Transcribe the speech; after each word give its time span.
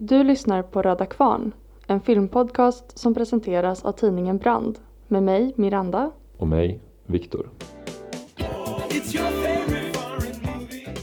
Du 0.00 0.24
lyssnar 0.24 0.62
på 0.62 0.82
Röda 0.82 1.06
Kvarn, 1.06 1.52
en 1.86 2.00
filmpodcast 2.00 2.98
som 2.98 3.14
presenteras 3.14 3.84
av 3.84 3.92
tidningen 3.92 4.38
Brand 4.38 4.78
med 5.08 5.22
mig, 5.22 5.52
Miranda. 5.56 6.10
Och 6.36 6.48
mig, 6.48 6.80
Viktor. 7.06 7.50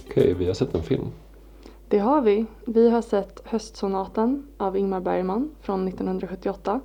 Okej, 0.09 0.33
vi 0.33 0.45
har 0.45 0.53
sett 0.53 0.75
en 0.75 0.83
film. 0.83 1.07
Det 1.87 1.99
har 1.99 2.21
vi. 2.21 2.45
Vi 2.65 2.89
har 2.89 3.01
sett 3.01 3.41
Höstsonaten 3.45 4.47
av 4.57 4.77
Ingmar 4.77 5.01
Bergman 5.01 5.51
från 5.61 5.87
1978. 5.87 6.79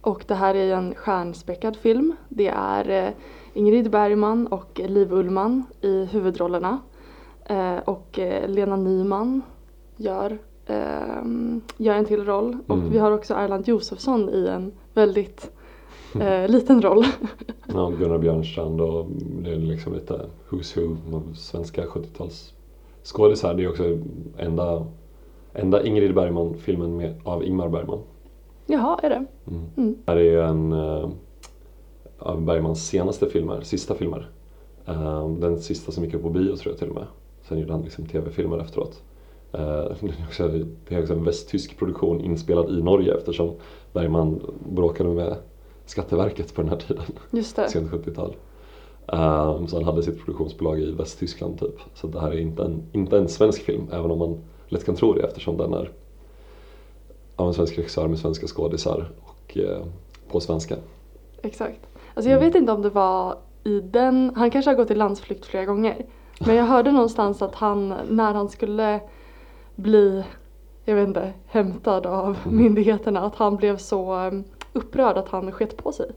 Och 0.00 0.24
det 0.26 0.34
här 0.34 0.54
är 0.54 0.74
en 0.74 0.94
stjärnspäckad 0.94 1.76
film. 1.76 2.16
Det 2.28 2.48
är 2.48 3.06
eh, 3.06 3.12
Ingrid 3.54 3.90
Bergman 3.90 4.46
och 4.46 4.80
Liv 4.84 5.12
Ullmann 5.12 5.64
i 5.80 6.04
huvudrollerna. 6.04 6.78
Eh, 7.44 7.78
och 7.78 8.18
eh, 8.18 8.48
Lena 8.48 8.76
Nyman 8.76 9.42
gör, 9.96 10.38
gör 11.76 11.94
en 11.94 12.04
till 12.04 12.24
roll. 12.24 12.58
Och 12.66 12.76
Mm. 12.76 12.90
vi 12.90 12.98
har 12.98 13.10
också 13.12 13.34
Erland 13.34 13.68
Josefsson 13.68 14.28
i 14.30 14.46
en 14.48 14.72
väldigt 14.94 15.50
eh, 16.20 16.48
liten 16.48 16.82
roll. 16.82 17.04
Ja, 17.74 17.92
Gunnar 17.98 18.18
Björnstrand 18.18 18.80
och 18.80 19.06
det 19.42 19.50
är 19.50 19.56
liksom 19.56 19.94
lite 19.94 20.20
who's 20.50 20.80
who 20.80 21.16
av 21.16 21.34
svenska 21.34 21.84
70-tals 21.86 22.52
skådisar. 23.02 23.54
Det 23.54 23.64
är 23.64 23.68
också 23.70 23.98
enda, 24.38 24.86
enda 25.54 25.86
Ingrid 25.86 26.14
Bergman-filmen 26.14 27.14
av 27.24 27.44
Ingmar 27.44 27.68
Bergman. 27.68 27.98
Jaha, 28.66 29.00
är 29.02 29.10
det? 29.10 29.24
Mm. 29.48 29.62
Mm. 29.76 29.96
Det 30.04 30.12
här 30.12 30.18
är 30.18 30.22
ju 30.24 30.40
en 30.42 30.72
eh, 30.72 31.08
av 32.18 32.42
Bergmans 32.42 32.86
senaste 32.86 33.26
filmer, 33.28 33.60
sista 33.60 33.94
filmer. 33.94 34.30
Eh, 34.86 35.28
den 35.28 35.60
sista 35.60 35.92
som 35.92 36.04
gick 36.04 36.14
upp 36.14 36.22
på 36.22 36.30
bio 36.30 36.56
tror 36.56 36.72
jag 36.72 36.78
till 36.78 36.88
och 36.88 36.94
med. 36.94 37.06
Sen 37.48 37.58
gjorde 37.58 37.72
han 37.72 37.82
liksom 37.82 38.06
tv-filmer 38.06 38.58
efteråt. 38.58 39.02
Eh, 39.54 39.96
det, 40.88 40.94
är 40.94 41.02
också, 41.02 41.12
en 41.12 41.24
västtysk 41.24 41.78
produktion 41.78 42.20
inspelad 42.20 42.70
i 42.70 42.82
Norge 42.82 43.14
eftersom 43.14 43.54
Bergman 43.92 44.40
bråkade 44.68 45.08
med 45.08 45.36
Skatteverket 45.86 46.54
på 46.54 46.60
den 46.62 46.70
här 46.70 46.76
tiden. 46.76 47.04
Just 47.30 47.56
det. 47.56 47.68
sent 47.68 47.90
70-tal. 47.90 48.36
Um, 49.06 49.66
så 49.66 49.76
han 49.76 49.84
hade 49.84 50.02
sitt 50.02 50.18
produktionsbolag 50.18 50.80
i 50.80 50.90
Västtyskland 50.90 51.60
typ. 51.60 51.80
Så 51.94 52.06
det 52.06 52.20
här 52.20 52.30
är 52.30 52.38
inte 52.38 52.62
en, 52.62 52.82
inte 52.92 53.18
en 53.18 53.28
svensk 53.28 53.62
film, 53.62 53.86
även 53.92 54.10
om 54.10 54.18
man 54.18 54.38
lätt 54.68 54.84
kan 54.84 54.94
tro 54.96 55.12
det 55.12 55.22
eftersom 55.22 55.56
den 55.56 55.74
är 55.74 55.90
av 57.36 57.48
en 57.48 57.54
svensk 57.54 57.78
regissör 57.78 58.08
med 58.08 58.18
svenska 58.18 58.46
skådisar 58.46 59.10
och 59.20 59.58
eh, 59.58 59.82
på 60.30 60.40
svenska. 60.40 60.76
Exakt. 61.42 61.80
Alltså 62.14 62.30
jag 62.30 62.36
Mm. 62.38 62.48
vet 62.48 62.60
inte 62.60 62.72
om 62.72 62.82
det 62.82 62.90
var 62.90 63.36
i 63.64 63.80
den, 63.80 64.32
han 64.36 64.50
kanske 64.50 64.70
har 64.70 64.76
gått 64.76 64.90
i 64.90 64.94
landsflykt 64.94 65.46
flera 65.46 65.64
gånger. 65.64 66.06
Men 66.46 66.56
jag 66.56 66.64
hörde 66.64 66.92
någonstans 66.92 67.42
att 67.42 67.54
han, 67.54 67.94
när 68.08 68.34
han 68.34 68.48
skulle 68.48 69.00
bli, 69.76 70.24
jag 70.84 70.94
vet 70.94 71.08
inte, 71.08 71.32
hämtad 71.46 72.06
av 72.06 72.36
Mm. 72.44 72.56
myndigheterna, 72.62 73.20
att 73.20 73.34
han 73.34 73.56
blev 73.56 73.76
så 73.76 74.14
um, 74.16 74.44
upprörd 74.72 75.16
att 75.16 75.28
han 75.28 75.52
sket 75.52 75.76
på 75.76 75.92
sig. 75.92 76.10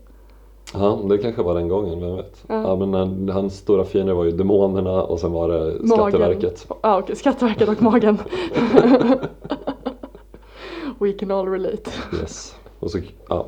Ja, 0.74 1.00
det 1.10 1.18
kanske 1.18 1.42
var 1.44 1.54
den 1.56 1.68
gången, 1.68 2.00
vem 2.02 2.16
vet. 2.16 2.44
Ja. 2.48 2.62
Ja. 2.62 2.76
men 2.86 2.94
eh, 3.30 3.34
hans 3.36 3.58
stora 3.58 3.84
fiender 3.86 4.14
var 4.14 4.26
ju 4.26 4.32
demonerna 4.32 5.04
och 5.04 5.20
sen 5.20 5.32
var 5.32 5.50
det 5.50 5.88
Skatteverket. 5.88 6.66
Magen. 6.70 6.80
Ja, 6.84 7.00
okej, 7.00 7.16
Skatteverket 7.16 7.70
och 7.70 7.82
magen. 7.82 8.18
We 11.00 11.12
can 11.14 11.32
all 11.32 11.48
relate. 11.48 11.92
Yes. 12.22 12.56
Och 12.80 12.92
så, 12.92 13.00
ja. 13.30 13.46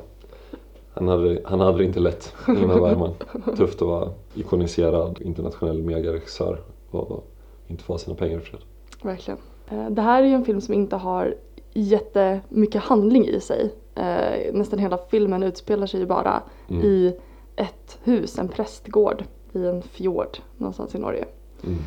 Han 0.94 1.07
hade, 1.07 1.41
han 1.45 1.59
hade 1.59 1.77
det 1.77 1.83
inte 1.83 1.99
lätt, 1.99 2.33
Ingmar 2.47 2.79
Bergman. 2.81 3.13
Tufft 3.57 3.81
att 3.81 3.88
vara 3.88 4.09
ikoniserad 4.35 5.21
internationell 5.21 5.81
megaregissör 5.83 6.59
och 6.91 7.27
inte 7.67 7.83
få 7.83 7.97
sina 7.97 8.16
pengar 8.16 8.38
i 8.38 8.41
fred. 8.41 8.61
Verkligen. 9.03 9.39
Eh, 9.70 9.89
Det 9.89 10.02
här 10.02 10.23
är 10.23 10.28
ju 10.28 10.34
en 10.34 10.45
film 10.45 10.62
som 10.62 10.73
inte 10.73 10.95
har 10.95 11.36
jättemycket 11.73 12.81
handling 12.84 13.25
i 13.28 13.39
sig. 13.39 13.73
Eh, 13.95 14.53
Nästan 14.53 14.80
hela 14.80 14.98
filmen 14.98 15.44
utspelar 15.44 15.88
sig 15.88 16.00
ju 16.00 16.06
bara 16.06 16.44
Mm. 16.67 16.84
i 16.84 17.17
ett 17.56 18.00
hus, 18.03 18.40
en 18.40 18.47
prästgård 18.47 19.23
i 19.53 19.66
en 19.66 19.81
fjord 19.81 20.38
någonstans 20.58 20.96
i 20.96 20.97
Norge. 21.00 21.25
Mm. 21.63 21.78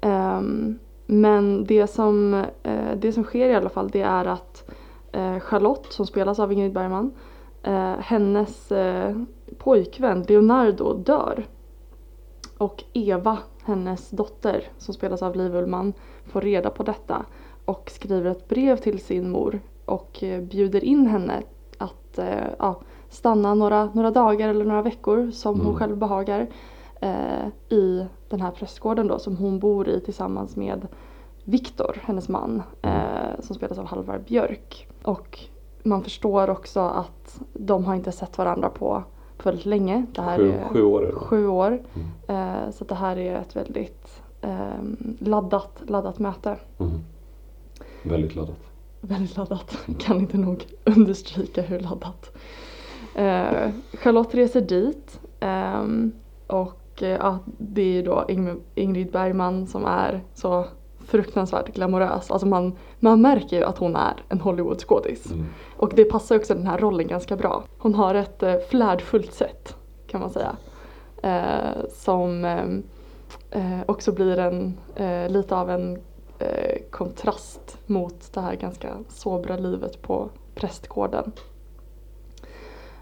Ehm, 0.00 0.78
men 1.06 1.64
det 1.64 1.86
som, 1.86 2.34
eh, 2.62 2.96
det 2.96 3.12
som 3.12 3.24
sker 3.24 3.48
i 3.48 3.54
alla 3.54 3.68
fall 3.68 3.88
det 3.90 4.02
är 4.02 4.24
att 4.24 4.70
Charlotte 5.40 5.92
som 5.92 6.06
spelas 6.06 6.38
av 6.38 6.52
Ingrid 6.52 6.72
Bergman, 6.72 7.12
hennes 7.98 8.72
pojkvän 9.58 10.24
Leonardo 10.28 10.92
dör. 10.94 11.46
Och 12.58 12.84
Eva, 12.92 13.38
hennes 13.66 14.10
dotter 14.10 14.64
som 14.78 14.94
spelas 14.94 15.22
av 15.22 15.36
Liv 15.36 15.54
Ullmann, 15.54 15.92
får 16.24 16.40
reda 16.40 16.70
på 16.70 16.82
detta 16.82 17.24
och 17.64 17.90
skriver 17.90 18.30
ett 18.30 18.48
brev 18.48 18.76
till 18.76 19.00
sin 19.00 19.30
mor 19.30 19.60
och 19.84 20.22
eh, 20.22 20.42
bjuder 20.42 20.84
in 20.84 21.06
henne 21.06 21.42
att 21.78 22.18
eh, 22.18 22.48
ja, 22.58 22.80
stanna 23.08 23.54
några, 23.54 23.84
några 23.84 24.10
dagar 24.10 24.48
eller 24.48 24.64
några 24.64 24.82
veckor 24.82 25.30
som 25.30 25.54
hon 25.54 25.66
Mm. 25.66 25.76
själv 25.78 25.96
behagar 25.96 26.46
eh, 27.00 27.48
i 27.68 28.06
den 28.28 28.40
här 28.40 28.50
prästgården 28.50 29.06
då 29.06 29.18
som 29.18 29.36
hon 29.36 29.58
bor 29.58 29.88
i 29.88 30.00
tillsammans 30.00 30.56
med 30.56 30.86
Viktor, 31.44 32.00
hennes 32.04 32.28
man, 32.28 32.62
eh, 32.82 33.40
som 33.40 33.56
spelas 33.56 33.78
av 33.78 33.86
Halvar 33.86 34.18
Björk. 34.18 34.88
Och 35.02 35.38
man 35.82 36.02
förstår 36.02 36.50
också 36.50 36.80
att 36.80 37.40
de 37.52 37.84
har 37.84 37.94
inte 37.94 38.12
sett 38.12 38.38
varandra 38.38 38.68
på, 38.68 39.02
väldigt 39.46 39.66
länge. 39.66 40.06
Det 40.14 40.22
här 40.22 40.36
Sju, 40.38 40.50
är 40.52 40.68
sju 40.68 40.82
år 40.82 41.06
är 41.06 41.12
sju 41.12 41.46
år. 41.48 41.82
Mm. 41.94 42.64
Eh, 42.64 42.70
så 42.70 42.84
det 42.84 42.94
här 42.94 43.16
är 43.18 43.36
ett 43.40 43.56
väldigt 43.56 44.22
eh, 44.40 44.82
laddat, 45.18 45.82
laddat 45.86 46.18
möte. 46.18 46.56
Mm. 46.78 46.92
Väldigt 48.02 48.34
laddat. 48.34 48.58
Väldigt 49.00 49.36
laddat. 49.36 49.78
Kan 49.98 50.18
inte 50.20 50.38
nog 50.38 50.66
understryka 50.84 51.62
hur 51.62 51.78
laddat. 51.80 52.36
Eh, 53.14 53.70
Charlotte 53.94 54.34
reser 54.34 54.60
dit. 54.60 55.20
ehm, 55.40 56.12
och 56.46 57.02
eh, 57.02 57.08
ja, 57.08 57.38
det 57.58 57.98
är 57.98 58.02
då 58.02 58.24
Ing- 58.28 58.60
Ingrid 58.74 59.10
Bergman 59.12 59.66
som 59.66 59.84
är 59.84 60.20
så 60.34 60.64
fruktansvärt 61.06 61.74
glamorös. 61.74 62.30
Alltså 62.30 62.46
man, 62.46 62.72
man 63.00 63.20
märker 63.20 63.56
ju 63.56 63.64
att 63.64 63.78
hon 63.78 63.96
är 63.96 64.24
en 64.28 64.40
Hollywoodskådis. 64.40 65.26
Mm. 65.26 65.46
Och 65.76 65.92
det 65.94 66.04
passar 66.04 66.36
också 66.36 66.54
den 66.54 66.66
här 66.66 66.78
rollen 66.78 67.06
ganska 67.06 67.36
bra. 67.36 67.64
Hon 67.78 67.94
har 67.94 68.14
ett 68.14 68.42
eh, 68.42 68.54
flärdfullt 68.70 69.32
sätt 69.32 69.76
kan 70.06 70.20
man 70.20 70.30
säga. 70.30 70.56
Eh, 71.22 71.88
som 71.90 72.44
ehm, 72.44 72.82
eh, 73.50 73.80
också 73.86 74.12
blir 74.12 74.38
en, 74.38 74.78
eh, 74.94 75.28
lite 75.28 75.56
av 75.56 75.70
en 75.70 75.98
eh, 76.38 76.78
kontrast 76.90 77.78
mot 77.86 78.32
det 78.32 78.40
här 78.40 78.54
ganska 78.54 78.88
sobra 79.08 79.56
livet 79.56 80.02
på 80.02 80.28
prästgården. 80.54 81.32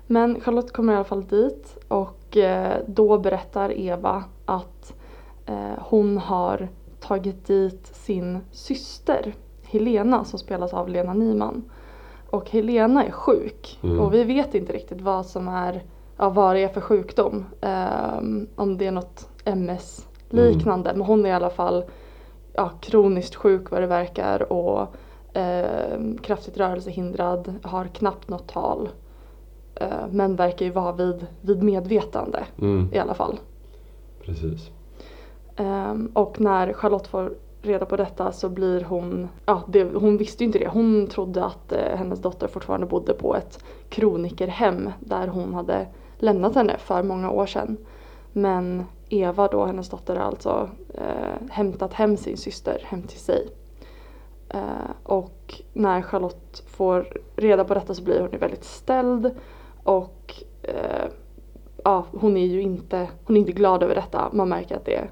Men 0.06 0.40
Charlotte 0.40 0.72
kommer 0.72 0.92
i 0.92 0.96
alla 0.96 1.04
fall 1.04 1.24
dit 1.24 1.78
och 1.88 2.36
eh, 2.36 2.78
då 2.86 3.18
berättar 3.18 3.78
Eva 3.78 4.24
att 4.44 4.94
eh, 5.46 5.78
hon 5.78 6.18
har 6.18 6.68
tagit 7.06 7.46
dit 7.46 7.86
sin 7.86 8.38
syster 8.50 9.34
Helena 9.62 10.24
som 10.24 10.38
spelas 10.38 10.72
av 10.74 10.88
Lena 10.88 11.14
Nyman. 11.14 11.64
Och 12.30 12.50
Helena 12.50 13.04
är 13.04 13.10
sjuk 13.10 13.78
Mm. 13.82 14.00
och 14.00 14.14
vi 14.14 14.24
vet 14.24 14.54
inte 14.54 14.72
riktigt 14.72 15.00
vad 15.00 15.26
som 15.26 15.48
är, 15.48 15.82
ja, 16.16 16.28
vad 16.30 16.56
det 16.56 16.60
är 16.64 16.68
för 16.68 16.80
sjukdom. 16.80 17.44
Ehm, 17.60 18.48
om 18.56 18.78
det 18.78 18.86
är 18.86 18.90
något 18.92 19.28
MS-liknande. 19.44 20.92
Men 20.94 21.06
hon 21.06 21.24
är 21.26 21.30
i 21.30 21.32
alla 21.32 21.50
fall 21.50 21.84
ja, 22.52 22.70
kroniskt 22.80 23.34
sjuk 23.34 23.70
vad 23.70 23.80
det 23.80 23.86
verkar 23.86 24.52
och 24.52 24.94
ehm, 25.32 26.18
kraftigt 26.18 26.56
rörelsehindrad, 26.56 27.54
har 27.62 27.84
knappt 27.84 28.28
något 28.28 28.46
tal. 28.48 28.88
Eh, 29.74 30.06
men 30.10 30.36
verkar 30.36 30.66
ju 30.66 30.72
vara 30.72 30.92
vid, 30.92 31.26
vid 31.40 31.62
medvetande 31.62 32.44
Mm. 32.60 32.88
i 32.92 32.98
alla 32.98 33.14
fall. 33.14 33.38
Precis. 34.24 34.70
Um, 35.56 36.10
och 36.14 36.40
när 36.40 36.72
Charlotte 36.72 37.06
får 37.06 37.34
reda 37.62 37.86
på 37.86 37.96
detta 37.96 38.32
så 38.32 38.48
blir 38.48 38.84
hon, 38.84 39.28
ja 39.46 39.62
det, 39.68 39.84
hon 39.84 40.16
visste 40.16 40.44
ju 40.44 40.46
inte 40.46 40.58
det. 40.58 40.68
Hon 40.68 41.06
trodde 41.06 41.44
att 41.44 41.72
eh, 41.72 41.96
hennes 41.96 42.22
dotter 42.22 42.48
fortfarande 42.48 42.86
bodde 42.86 43.14
på 43.14 43.36
ett 43.36 43.64
kronikerhem 43.88 44.90
där 45.00 45.28
hon 45.28 45.54
hade 45.54 45.86
lämnat 46.18 46.54
henne 46.54 46.78
för 46.78 47.02
många 47.02 47.30
år 47.30 47.46
sedan. 47.46 47.76
Men 48.32 48.84
Eva 49.08 49.48
då, 49.48 49.64
hennes 49.64 49.88
dotter, 49.88 50.16
har 50.16 50.24
alltså 50.24 50.68
eh, 50.94 51.48
hämtat 51.50 51.92
hem 51.92 52.16
sin 52.16 52.36
syster 52.36 52.82
hem 52.84 53.02
till 53.02 53.20
sig. 53.20 53.48
Eh, 54.48 54.90
och 55.02 55.62
när 55.72 56.02
Charlotte 56.02 56.62
får 56.66 57.18
reda 57.36 57.64
på 57.64 57.74
detta 57.74 57.94
så 57.94 58.02
blir 58.02 58.20
hon 58.20 58.30
ju 58.32 58.38
väldigt 58.38 58.64
ställd 58.64 59.30
och 59.82 60.34
eh, 60.62 61.08
ja, 61.84 62.04
hon 62.12 62.36
är 62.36 62.46
ju 62.46 62.62
inte, 62.62 63.08
hon 63.24 63.36
är 63.36 63.40
inte 63.40 63.52
glad 63.52 63.82
över 63.82 63.94
detta. 63.94 64.30
Man 64.32 64.48
märker 64.48 64.76
att 64.76 64.84
det, 64.84 65.08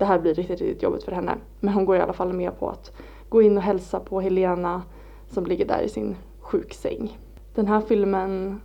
det 0.00 0.06
här 0.06 0.18
blir 0.18 0.34
riktigt, 0.34 0.60
riktigt 0.60 0.82
jobbigt 0.82 1.02
för 1.04 1.12
henne. 1.12 1.34
Men 1.60 1.74
hon 1.74 1.84
går 1.84 1.96
i 1.96 2.00
alla 2.00 2.12
fall 2.12 2.32
med 2.32 2.58
på 2.58 2.68
att 2.68 2.92
gå 3.28 3.42
in 3.42 3.56
och 3.56 3.62
hälsa 3.62 4.00
på 4.00 4.20
Helena 4.20 4.82
som 5.28 5.46
ligger 5.46 5.66
där 5.66 5.82
i 5.82 5.88
sin 5.88 6.16
sjuksäng. 6.40 7.18
Den 7.54 7.66
här 7.66 7.80
filmen 7.80 8.60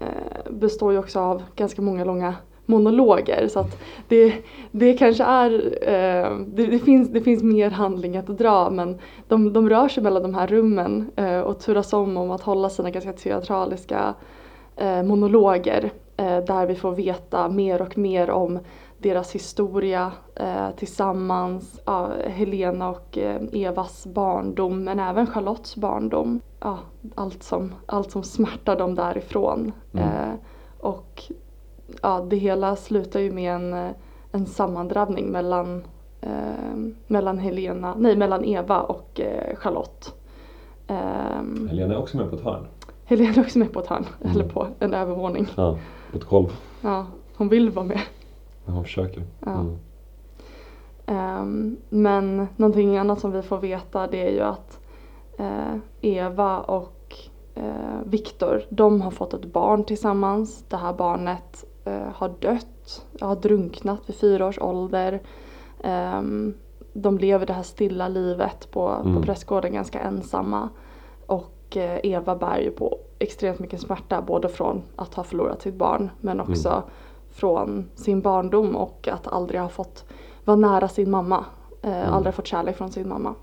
eh, 0.00 0.50
består 0.50 0.92
ju 0.92 0.98
också 0.98 1.20
av 1.20 1.42
ganska 1.56 1.82
många 1.82 2.04
långa 2.04 2.34
monologer 2.66 3.48
så 3.48 3.60
att 3.60 3.78
det, 4.08 4.34
det 4.70 4.94
kanske 4.94 5.24
är, 5.24 5.52
eh, 5.82 6.38
det, 6.46 6.66
det, 6.66 6.78
finns, 6.78 7.08
det 7.08 7.20
finns 7.20 7.42
mer 7.42 7.70
handling 7.70 8.16
att 8.16 8.26
dra 8.26 8.70
men 8.70 8.98
de, 9.28 9.52
de 9.52 9.70
rör 9.70 9.88
sig 9.88 10.02
mellan 10.02 10.22
de 10.22 10.34
här 10.34 10.46
rummen 10.46 11.10
eh, 11.16 11.40
och 11.40 11.60
turas 11.60 11.92
om 11.92 12.16
om 12.16 12.30
att 12.30 12.40
hålla 12.40 12.70
sina 12.70 12.90
ganska 12.90 13.12
teatraliska 13.12 14.14
eh, 14.76 15.02
monologer 15.02 15.90
eh, 16.16 16.38
där 16.38 16.66
vi 16.66 16.74
får 16.74 16.92
veta 16.92 17.48
mer 17.48 17.82
och 17.82 17.98
mer 17.98 18.30
om 18.30 18.58
deras 18.98 19.34
historia 19.34 20.12
eh, 20.34 20.70
tillsammans, 20.76 21.80
ja, 21.84 22.10
Helena 22.26 22.88
och 22.88 23.18
eh, 23.18 23.40
Evas 23.52 24.06
barndom 24.06 24.84
men 24.84 25.00
även 25.00 25.26
Charlottes 25.26 25.76
barndom. 25.76 26.40
Ja, 26.60 26.78
allt, 27.14 27.42
som, 27.42 27.74
allt 27.86 28.10
som 28.10 28.22
smärtar 28.22 28.78
dem 28.78 28.94
därifrån. 28.94 29.72
Mm. 29.92 30.08
Eh, 30.08 30.34
och 30.80 31.22
ja, 32.02 32.26
det 32.30 32.36
hela 32.36 32.76
slutar 32.76 33.20
ju 33.20 33.32
med 33.32 33.54
en, 33.54 33.72
eh, 33.72 33.90
en 34.32 34.46
sammandrabbning 34.46 35.26
mellan, 35.26 35.84
eh, 36.20 36.76
mellan 37.06 37.38
Helena, 37.38 37.94
nej 37.98 38.16
mellan 38.16 38.44
Eva 38.44 38.80
och 38.80 39.20
Charlotte. 39.54 40.14
Ehm, 40.86 41.68
Helena 41.68 41.94
är 41.94 41.98
också 41.98 42.16
med 42.16 42.30
på 42.30 42.36
ett 42.36 42.44
hörn. 42.44 42.66
Helena 43.04 43.34
är 43.34 43.40
också 43.40 43.58
med 43.58 43.72
på 43.72 43.80
ett 43.80 43.86
hörn, 43.86 44.06
mm. 44.20 44.32
eller 44.34 44.48
på 44.48 44.66
en 44.78 44.94
övervåning. 44.94 45.46
Ja, 45.56 45.78
på 46.12 46.18
ett 46.18 46.24
golv. 46.24 46.48
Ja, 46.80 47.06
hon 47.36 47.48
vill 47.48 47.70
vara 47.70 47.86
med. 47.86 48.00
Hon 48.72 48.84
försöker. 48.84 49.22
Ja. 49.40 49.50
Mm. 49.50 49.78
Um, 51.08 51.76
men 51.88 52.48
någonting 52.56 52.98
annat 52.98 53.20
som 53.20 53.32
vi 53.32 53.42
får 53.42 53.58
veta 53.58 54.06
det 54.06 54.28
är 54.28 54.32
ju 54.32 54.40
att 54.40 54.80
uh, 55.40 55.76
Eva 56.00 56.58
och 56.58 57.14
uh, 57.56 58.02
Viktor, 58.04 58.62
de 58.68 59.00
har 59.00 59.10
fått 59.10 59.34
ett 59.34 59.52
barn 59.52 59.84
tillsammans. 59.84 60.64
Det 60.68 60.76
här 60.76 60.92
barnet 60.92 61.64
uh, 61.86 62.08
har 62.14 62.28
dött, 62.28 63.06
har 63.20 63.36
drunknat 63.36 64.08
vid 64.08 64.16
fyra 64.16 64.46
års 64.46 64.58
ålder. 64.58 65.22
Um, 65.84 66.54
de 66.92 67.18
lever 67.18 67.46
det 67.46 67.52
här 67.52 67.62
stilla 67.62 68.08
livet 68.08 68.70
på, 68.70 68.88
mm. 68.88 69.14
på 69.14 69.22
prästgården 69.22 69.72
ganska 69.72 70.00
ensamma. 70.00 70.68
Och 71.26 71.76
Eva 72.02 72.36
bär 72.36 72.58
ju 72.58 72.70
på 72.70 72.98
extremt 73.18 73.58
mycket 73.58 73.80
smärta 73.80 74.22
både 74.22 74.48
från 74.48 74.82
att 74.96 75.14
ha 75.14 75.24
förlorat 75.24 75.62
sitt 75.62 75.74
barn 75.74 76.10
men 76.20 76.40
också 76.40 76.68
mm 76.68 76.82
från 77.38 77.90
sin 77.94 78.20
barndom 78.20 78.76
och 78.76 79.08
att 79.08 79.26
aldrig 79.26 79.60
ha 79.60 79.68
fått 79.68 80.04
vara 80.44 80.56
nära 80.56 80.88
sin 80.88 81.10
mamma. 81.10 81.44
Eh, 81.82 81.98
mm. 81.98 82.14
Aldrig 82.14 82.34
fått 82.34 82.46
kärlek 82.46 82.76
från 82.76 82.92
sin 82.92 83.08
mamma. 83.08 83.34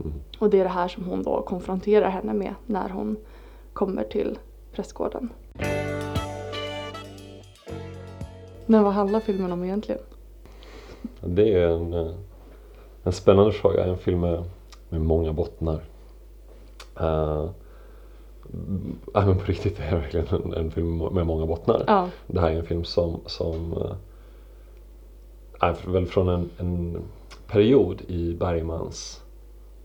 Mm. 0.00 0.12
Och 0.38 0.50
det 0.50 0.60
är 0.60 0.64
det 0.64 0.70
här 0.70 0.88
som 0.88 1.04
hon 1.04 1.22
då 1.22 1.42
konfronterar 1.42 2.08
henne 2.08 2.32
med 2.32 2.54
när 2.66 2.88
hon 2.88 3.16
kommer 3.72 4.04
till 4.04 4.38
prästgården. 4.72 5.28
Men 8.66 8.84
vad 8.84 8.92
handlar 8.92 9.20
filmen 9.20 9.52
om 9.52 9.64
egentligen? 9.64 10.02
Det 11.20 11.54
är 11.54 11.68
en, 11.68 11.92
eh, 11.92 12.12
en 13.02 13.12
spännande 13.12 13.52
fråga. 13.52 13.84
En 13.84 13.98
film 13.98 14.20
med, 14.20 14.44
med 14.88 15.00
många 15.00 15.32
bottnar. 15.32 15.82
Uh, 17.00 17.50
ja 19.14 19.26
men 19.26 19.38
på 19.38 19.44
riktigt 19.44 19.76
det 19.76 19.82
är 19.82 19.96
verkligen 19.96 20.26
en, 20.26 20.52
en 20.52 20.70
film 20.70 20.98
med 20.98 21.26
många 21.26 21.46
bottnar. 21.46 21.84
Ja. 21.86 22.08
Det 22.26 22.40
här 22.40 22.50
är 22.50 22.56
en 22.56 22.66
film 22.66 22.84
som, 22.84 23.20
som 23.26 23.72
äh, 23.72 23.92
är 25.60 25.92
väl 25.92 26.06
från 26.06 26.28
en, 26.28 26.50
en 26.58 27.02
period 27.46 28.02
i 28.08 28.34
Bergmans 28.34 29.22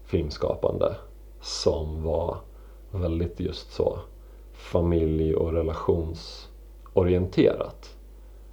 filmskapande 0.06 0.96
som 1.42 2.04
var 2.04 2.38
väldigt 2.92 3.40
just 3.40 3.74
så 3.74 4.00
familj 4.54 5.36
och 5.36 5.54
relationsorienterat. 5.54 7.96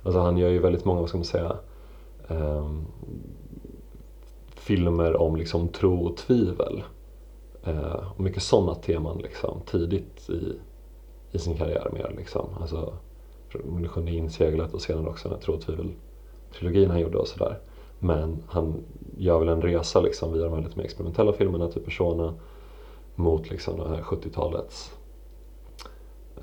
Alltså 0.02 0.20
han 0.20 0.38
gör 0.38 0.48
ju 0.48 0.58
väldigt 0.58 0.84
många, 0.84 1.00
vad 1.00 1.08
ska 1.08 1.18
man 1.18 1.24
säga, 1.24 1.56
um, 2.28 2.86
filmer 4.54 5.16
om 5.16 5.36
liksom 5.36 5.68
tro 5.68 6.06
och 6.06 6.16
tvivel. 6.16 6.82
Eh, 7.64 8.12
och 8.16 8.20
mycket 8.20 8.42
sådana 8.42 8.74
teman 8.74 9.18
liksom, 9.18 9.60
tidigt 9.66 10.30
i, 10.30 10.52
i 11.32 11.38
sin 11.38 11.56
karriär 11.56 11.90
mer. 11.92 12.14
Liksom. 12.16 12.46
Alltså, 12.60 12.92
det 13.82 13.88
sjunde 13.88 14.12
inseglet 14.12 14.74
och 14.74 14.82
senare 14.82 15.08
också 15.08 15.28
den 15.28 15.38
här 15.38 15.44
tro 15.44 15.54
och 15.54 15.60
tvivel-trilogin 15.60 16.90
han 16.90 17.00
gjorde 17.00 17.18
och 17.18 17.28
sådär. 17.28 17.58
Men 17.98 18.42
han 18.48 18.84
gör 19.16 19.38
väl 19.38 19.48
en 19.48 19.62
resa 19.62 20.00
liksom 20.00 20.32
via 20.32 20.44
de 20.44 20.52
här 20.52 20.60
lite 20.60 20.76
mer 20.76 20.84
experimentella 20.84 21.32
filmerna, 21.32 21.68
typ 21.68 21.84
Persona, 21.84 22.34
mot 23.14 23.50
liksom 23.50 23.78
det 23.78 23.88
här 23.88 24.02
70-talets 24.02 24.92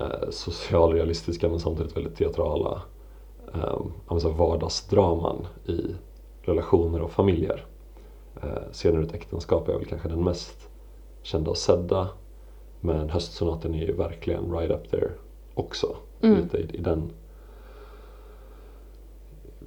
eh, 0.00 0.30
socialrealistiska 0.30 1.48
men 1.48 1.60
samtidigt 1.60 1.96
väldigt 1.96 2.16
teatrala 2.16 2.82
eh, 3.54 4.26
vardagsdraman 4.36 5.46
i 5.66 5.94
relationer 6.42 7.00
och 7.00 7.10
familjer. 7.10 7.66
Eh, 8.42 8.72
senare 8.72 9.02
ett 9.02 9.14
äktenskap 9.14 9.68
är 9.68 9.72
väl 9.72 9.84
kanske 9.84 10.08
den 10.08 10.24
mest 10.24 10.69
kända 11.22 11.50
och 11.50 11.56
sedda. 11.56 12.08
Men 12.80 13.10
höstsonaten 13.10 13.74
är 13.74 13.86
ju 13.86 13.92
verkligen 13.92 14.52
right 14.52 14.70
up 14.70 14.90
there 14.90 15.10
också. 15.54 15.96
Mm. 16.20 16.36
Lite 16.40 16.58
i, 16.58 16.76
i, 16.76 16.80
den, 16.80 17.10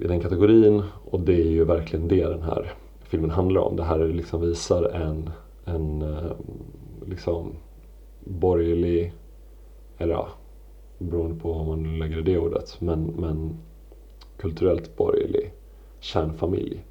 i 0.00 0.06
den 0.06 0.20
kategorin. 0.20 0.82
Och 1.04 1.20
det 1.20 1.34
är 1.34 1.50
ju 1.50 1.64
verkligen 1.64 2.08
det 2.08 2.24
den 2.24 2.42
här 2.42 2.72
filmen 3.02 3.30
handlar 3.30 3.60
om. 3.60 3.76
Det 3.76 3.84
här 3.84 3.98
liksom 3.98 4.40
visar 4.40 4.82
en, 4.82 5.30
en 5.64 6.02
eh, 6.02 6.32
liksom 7.06 7.52
borgerlig, 8.24 9.12
eller 9.98 10.14
ja, 10.14 10.28
beroende 10.98 11.40
på 11.40 11.52
om 11.52 11.66
man 11.66 11.98
lägger 11.98 12.22
det 12.22 12.38
ordet, 12.38 12.80
men, 12.80 13.04
men 13.04 13.56
kulturellt 14.36 14.96
borgerlig 14.96 15.52
kärnfamilj. 16.00 16.84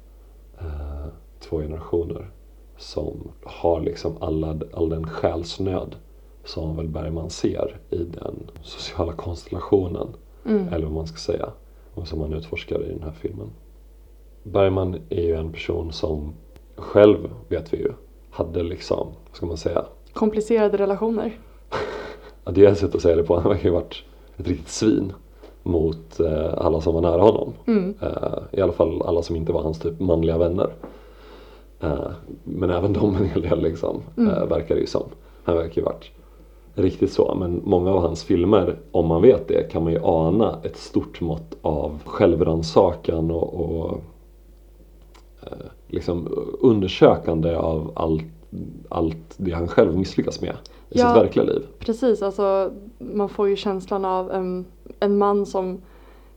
Eh, 0.58 1.06
två 1.40 1.58
generationer 1.58 2.30
som 2.76 3.30
har 3.44 3.80
liksom 3.80 4.16
alla, 4.20 4.56
all 4.72 4.88
den 4.88 5.06
själsnöd 5.06 5.96
som 6.44 6.76
väl 6.76 6.88
Bergman 6.88 7.30
ser 7.30 7.80
i 7.90 7.96
den 7.96 8.50
sociala 8.62 9.12
konstellationen. 9.12 10.08
Mm. 10.46 10.68
Eller 10.68 10.84
vad 10.84 10.94
man 10.94 11.06
ska 11.06 11.16
säga. 11.16 11.48
Och 11.94 12.08
som 12.08 12.18
man 12.18 12.32
utforskar 12.32 12.82
i 12.82 12.88
den 12.88 13.02
här 13.02 13.12
filmen. 13.12 13.50
Bergman 14.42 14.96
är 15.08 15.22
ju 15.22 15.34
en 15.34 15.52
person 15.52 15.92
som 15.92 16.34
själv, 16.76 17.30
vet 17.48 17.72
vi 17.72 17.76
ju, 17.76 17.92
hade 18.30 18.62
liksom, 18.62 19.06
vad 19.28 19.36
ska 19.36 19.46
man 19.46 19.56
säga? 19.56 19.84
Komplicerade 20.12 20.78
relationer. 20.78 21.38
ja, 22.44 22.52
det 22.52 22.64
är 22.64 22.72
ett 22.72 22.78
sätt 22.78 22.94
att 22.94 23.02
säga 23.02 23.16
det 23.16 23.22
på. 23.22 23.40
Han 23.40 23.48
verkar 23.48 23.64
ju 23.64 23.74
varit 23.74 24.02
ett 24.36 24.48
riktigt 24.48 24.68
svin 24.68 25.12
mot 25.62 26.20
eh, 26.20 26.54
alla 26.56 26.80
som 26.80 26.94
var 26.94 27.00
nära 27.00 27.22
honom. 27.22 27.52
Mm. 27.66 27.94
Eh, 28.00 28.38
I 28.52 28.60
alla 28.60 28.72
fall 28.72 29.02
alla 29.02 29.22
som 29.22 29.36
inte 29.36 29.52
var 29.52 29.62
hans 29.62 29.78
typ 29.78 30.00
manliga 30.00 30.38
vänner. 30.38 30.72
Eh, 31.84 32.10
men 32.44 32.70
även 32.70 32.92
de 32.92 33.16
en 33.16 33.24
hel 33.24 33.42
del 33.42 33.62
liksom, 33.62 34.02
mm. 34.16 34.30
Eh, 34.30 34.46
verkar 34.46 34.74
det 34.74 34.80
ju 34.80 34.86
som. 34.86 35.06
Han 35.44 35.56
verkar 35.56 35.80
ju 35.80 35.84
varit 35.84 36.10
riktigt 36.74 37.12
så. 37.12 37.34
Men 37.34 37.62
många 37.64 37.90
av 37.90 38.00
hans 38.00 38.24
filmer, 38.24 38.78
om 38.90 39.06
man 39.06 39.22
vet 39.22 39.48
det, 39.48 39.70
kan 39.70 39.82
man 39.82 39.92
ju 39.92 39.98
ana 40.02 40.58
ett 40.62 40.76
stort 40.76 41.20
mått 41.20 41.56
av 41.62 42.00
självrannsakan 42.04 43.30
och, 43.30 43.54
och 43.54 44.00
eh, 45.42 45.66
liksom 45.88 46.28
undersökande 46.60 47.54
av 47.54 47.92
allt, 47.96 48.24
allt 48.88 49.34
det 49.36 49.52
han 49.52 49.68
själv 49.68 49.98
misslyckas 49.98 50.40
med 50.40 50.54
i 50.90 50.98
ja, 50.98 51.08
sitt 51.08 51.22
verkliga 51.22 51.44
liv. 51.44 51.66
Precis, 51.78 52.22
alltså 52.22 52.72
man 52.98 53.28
får 53.28 53.48
ju 53.48 53.56
känslan 53.56 54.04
av 54.04 54.30
en, 54.30 54.66
en 55.00 55.18
man 55.18 55.46
som 55.46 55.80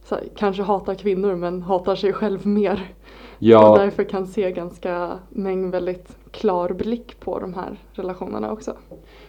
här, 0.09 0.23
kanske 0.35 0.63
hatar 0.63 0.95
kvinnor 0.95 1.35
men 1.35 1.61
hatar 1.61 1.95
sig 1.95 2.13
själv 2.13 2.47
mer. 2.47 2.93
Ja. 3.39 3.71
Och 3.71 3.77
därför 3.77 4.03
kan 4.03 4.27
se 4.27 4.51
ganska 4.51 5.19
en 5.35 5.71
väldigt 5.71 6.17
klar 6.31 6.69
blick 6.69 7.19
på 7.19 7.39
de 7.39 7.53
här 7.53 7.79
relationerna 7.91 8.51
också. 8.51 8.73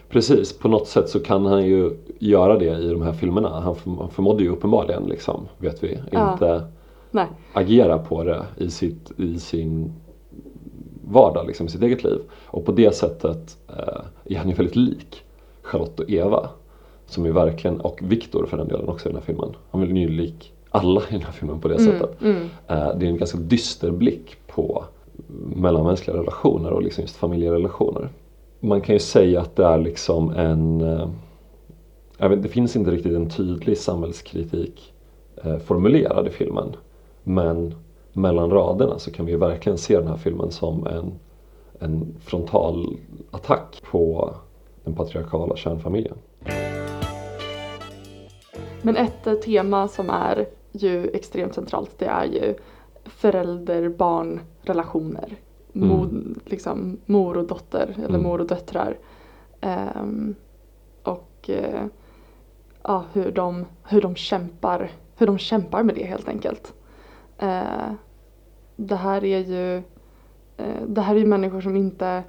Precis, 0.09 0.57
på 0.57 0.67
något 0.67 0.87
sätt 0.87 1.09
så 1.09 1.19
kan 1.19 1.45
han 1.45 1.65
ju 1.65 1.97
göra 2.19 2.57
det 2.57 2.77
i 2.77 2.89
de 2.89 3.01
här 3.01 3.13
filmerna. 3.13 3.59
Han, 3.59 3.75
förmådde 4.09 4.43
ju 4.43 4.49
uppenbarligen, 4.49 5.03
liksom, 5.03 5.47
vet 5.57 5.83
vi, 5.83 5.99
ja. 6.11 6.31
inte 6.31 6.63
Nej. 7.11 7.27
agera 7.53 7.97
på 7.97 8.23
det 8.23 8.45
i, 8.57 8.69
sitt, 8.69 9.11
i 9.19 9.39
sin 9.39 9.93
vardag, 11.03 11.47
liksom, 11.47 11.65
i 11.65 11.69
sitt 11.69 11.83
eget 11.83 12.03
liv. 12.03 12.19
Och 12.45 12.65
på 12.65 12.71
det 12.71 12.95
sättet 12.95 13.57
eh, 13.67 14.01
är 14.25 14.37
han 14.37 14.49
ju 14.49 14.55
väldigt 14.55 14.75
lik 14.75 15.23
Charlotte 15.61 15.99
och 15.99 16.09
Eva. 16.09 16.49
Som 17.05 17.25
är 17.25 17.31
verkligen, 17.31 17.81
och 17.81 17.99
Viktor 18.03 18.45
för 18.45 18.57
den 18.57 18.67
delen 18.67 18.89
också 18.89 19.09
i 19.09 19.11
den 19.11 19.21
här 19.21 19.25
filmen. 19.25 19.55
Han 19.71 19.81
är 19.81 20.01
ju 20.01 20.09
lik 20.09 20.53
alla 20.71 21.01
i 21.01 21.11
den 21.11 21.21
här 21.21 21.31
filmen 21.31 21.59
på 21.59 21.67
det 21.67 21.75
mm, 21.75 21.91
sättet. 21.91 22.21
Mm. 22.21 22.49
Eh, 22.67 22.97
det 22.97 23.05
är 23.05 23.09
en 23.09 23.17
ganska 23.17 23.37
dyster 23.37 23.91
blick 23.91 24.37
på 24.47 24.83
mellanmänskliga 25.55 26.17
relationer 26.17 26.71
och 26.71 26.83
liksom 26.83 27.01
just 27.01 27.15
familjerelationer. 27.15 28.09
Man 28.59 28.81
kan 28.81 28.95
ju 28.95 28.99
säga 28.99 29.41
att 29.41 29.55
det 29.55 29.65
är 29.65 29.77
liksom 29.77 30.29
en 30.29 30.81
eh, 30.81 31.09
vet, 32.29 32.43
det 32.43 32.49
finns 32.49 32.75
inte 32.75 32.91
riktigt 32.91 33.13
en 33.13 33.29
tydlig 33.29 33.77
samhällskritik 33.77 34.93
eh, 35.43 35.57
formulerad 35.57 36.27
i 36.27 36.29
filmen. 36.29 36.75
Men 37.23 37.75
mellan 38.13 38.51
raderna 38.51 38.99
så 38.99 39.11
kan 39.11 39.25
vi 39.25 39.35
verkligen 39.35 39.77
se 39.77 39.97
den 39.97 40.07
här 40.07 40.17
filmen 40.17 40.51
som 40.51 40.87
en, 40.87 41.11
en 41.79 42.15
frontal 42.19 42.97
attack 43.31 43.81
på 43.91 44.33
den 44.83 44.95
patriarkala 44.95 45.55
kärnfamiljen. 45.55 46.17
Men 48.81 48.95
ett 48.95 49.41
tema 49.43 49.87
som 49.87 50.09
är 50.09 50.47
ju 50.71 51.09
extremt 51.13 51.53
centralt. 51.55 51.99
Det 51.99 52.05
är 52.05 52.25
ju 52.25 52.55
förälder-barn-relationer. 53.05 55.35
Mm. 55.73 55.87
Mor, 55.89 56.09
liksom, 56.45 56.97
mor 57.05 57.37
och 57.37 57.47
dotter 57.47 57.93
eller 57.97 58.09
Mm. 58.09 58.23
mor 58.23 58.41
och 58.41 58.47
döttrar. 58.47 58.97
Ehm, 59.61 60.35
och 61.03 61.49
eh, 61.49 61.85
ja, 62.83 63.03
hur, 63.13 63.31
de, 63.31 63.65
hur, 63.83 64.01
de 64.01 64.15
kämpar, 64.15 64.91
hur 65.17 65.27
de 65.27 65.37
kämpar 65.37 65.83
med 65.83 65.95
det 65.95 66.05
helt 66.05 66.27
enkelt. 66.27 66.73
Eh, 67.37 67.91
det 68.75 68.95
här 68.95 69.23
är 69.23 69.39
ju 69.39 69.75
eh, 70.57 70.83
det 70.87 71.01
här 71.01 71.15
är 71.15 71.19
ju 71.19 71.25
människor 71.25 71.61
som 71.61 71.75
inte 71.75 72.23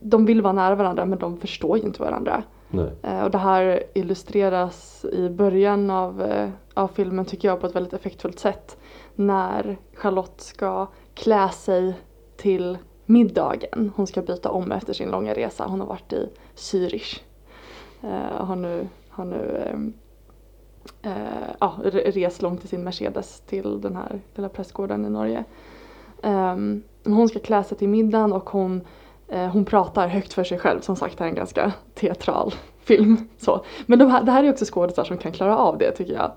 de 0.00 0.26
vill 0.26 0.42
vara 0.42 0.52
nära 0.52 0.74
varandra 0.74 1.04
men 1.04 1.18
de 1.18 1.36
förstår 1.36 1.78
ju 1.78 1.84
inte 1.84 2.02
varandra. 2.02 2.42
Nej. 2.70 2.90
Eh, 3.02 3.24
och 3.24 3.30
det 3.30 3.38
här 3.38 3.82
illustreras 3.94 5.04
i 5.12 5.28
början 5.28 5.90
av, 5.90 6.22
eh, 6.22 6.50
av 6.74 6.88
filmen 6.88 7.24
tycker 7.24 7.48
jag 7.48 7.60
på 7.60 7.66
ett 7.66 7.76
väldigt 7.76 7.92
effektfullt 7.92 8.38
sätt. 8.38 8.76
När 9.14 9.76
Charlotte 9.94 10.40
ska 10.40 10.86
klä 11.14 11.48
sig 11.48 11.94
till 12.36 12.78
middagen. 13.06 13.92
Hon 13.96 14.06
ska 14.06 14.22
byta 14.22 14.50
om 14.50 14.72
efter 14.72 14.92
sin 14.92 15.10
långa 15.10 15.34
resa. 15.34 15.66
Hon 15.66 15.80
har 15.80 15.86
varit 15.86 16.12
i 16.12 16.28
Zürich. 16.54 17.20
Eh, 18.02 18.40
och 18.40 18.46
har 18.46 18.56
nu, 18.56 18.88
har 19.08 19.24
nu 19.24 19.62
ehm, 19.64 19.92
ja, 21.60 21.74
rest 21.84 22.42
långt 22.42 22.64
i 22.64 22.68
sin 22.68 22.84
Mercedes 22.84 23.40
till 23.40 23.80
den 23.80 23.96
här 23.96 24.20
lilla 24.34 24.48
prästgården 24.48 25.06
i 25.06 25.10
Norge. 25.10 25.44
Ehm, 26.22 26.82
hon 27.04 27.28
ska 27.28 27.38
klä 27.38 27.64
sig 27.64 27.78
till 27.78 27.88
middagen 27.88 28.32
och 28.32 28.50
hon, 28.50 28.80
hon 29.52 29.64
pratar 29.64 30.08
högt 30.08 30.32
för 30.32 30.44
sig 30.44 30.58
själv. 30.58 30.80
Som 30.80 30.96
sagt, 30.96 31.18
det 31.18 31.24
här 31.24 31.28
är 31.28 31.30
en 31.30 31.36
ganska 31.36 31.72
teatral 31.94 32.54
film. 32.84 33.16
Så. 33.38 33.64
Men 33.86 33.98
de 33.98 34.10
här, 34.10 34.22
det 34.22 34.32
här 34.32 34.44
är 34.44 34.50
också 34.50 34.64
skådespelare 34.64 35.08
som 35.08 35.18
kan 35.18 35.32
klara 35.32 35.56
av 35.58 35.78
det 35.78 35.90
tycker 35.92 36.12
jag. 36.14 36.32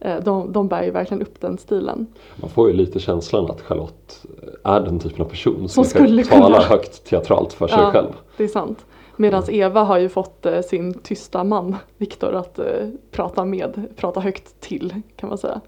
Eh, 0.00 0.20
de, 0.24 0.52
de 0.52 0.68
bär 0.68 0.82
ju 0.82 0.90
verkligen 0.90 1.22
upp 1.22 1.40
den 1.40 1.58
stilen. 1.58 2.06
Man 2.36 2.50
får 2.50 2.68
ju 2.70 2.76
lite 2.76 2.98
känslan 3.00 3.50
att 3.50 3.60
Charlotte 3.60 4.22
är 4.64 4.80
den 4.80 4.98
typen 5.00 5.24
av 5.24 5.28
person 5.28 5.68
Som 5.68 5.68
som 5.68 5.84
skulle 5.84 6.24
talar 6.24 6.46
kunna. 6.46 6.60
högt 6.60 7.04
teatralt 7.04 7.52
för 7.52 7.68
sig 7.68 7.78
Ja. 7.80 7.90
själv. 7.90 8.12
Det 8.36 8.44
är 8.44 8.48
sant. 8.48 8.84
Medan 9.16 9.42
Eva 9.48 9.82
har 9.82 9.98
ju 9.98 10.08
fått 10.08 10.46
eh, 10.46 10.60
sin 10.60 10.94
tysta 10.94 11.44
man, 11.44 11.76
Viktor, 11.98 12.34
att 12.34 12.58
eh, 12.58 12.88
prata 13.10 13.44
med, 13.44 13.88
prata 13.96 14.20
högt 14.20 14.60
till 14.60 14.94
kan 15.16 15.28
man 15.28 15.38
säga. 15.38 15.60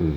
Mm. 0.00 0.12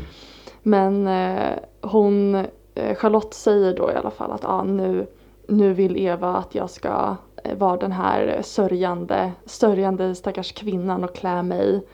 Men 0.64 1.08
eh, 1.08 1.54
hon, 1.82 2.36
eh, 2.76 2.96
Charlotte 2.96 3.34
säger 3.34 3.76
då 3.78 3.92
i 3.92 3.96
alla 3.96 4.12
fall 4.12 4.32
att 4.32 4.46
ah, 4.46 4.64
nu, 4.64 5.08
nu 5.48 5.74
vill 5.74 5.98
Eva 5.98 6.36
att 6.36 6.56
jag 6.56 6.70
ska 6.70 7.16
eh, 7.44 7.58
vara 7.58 7.78
den 7.78 7.92
här 7.92 8.42
sörjande, 8.42 9.32
sörjande 9.46 10.16
stackars 10.16 10.54
kvinnan 10.54 11.04
och 11.04 11.16
klä 11.16 11.44
mig, 11.44 11.88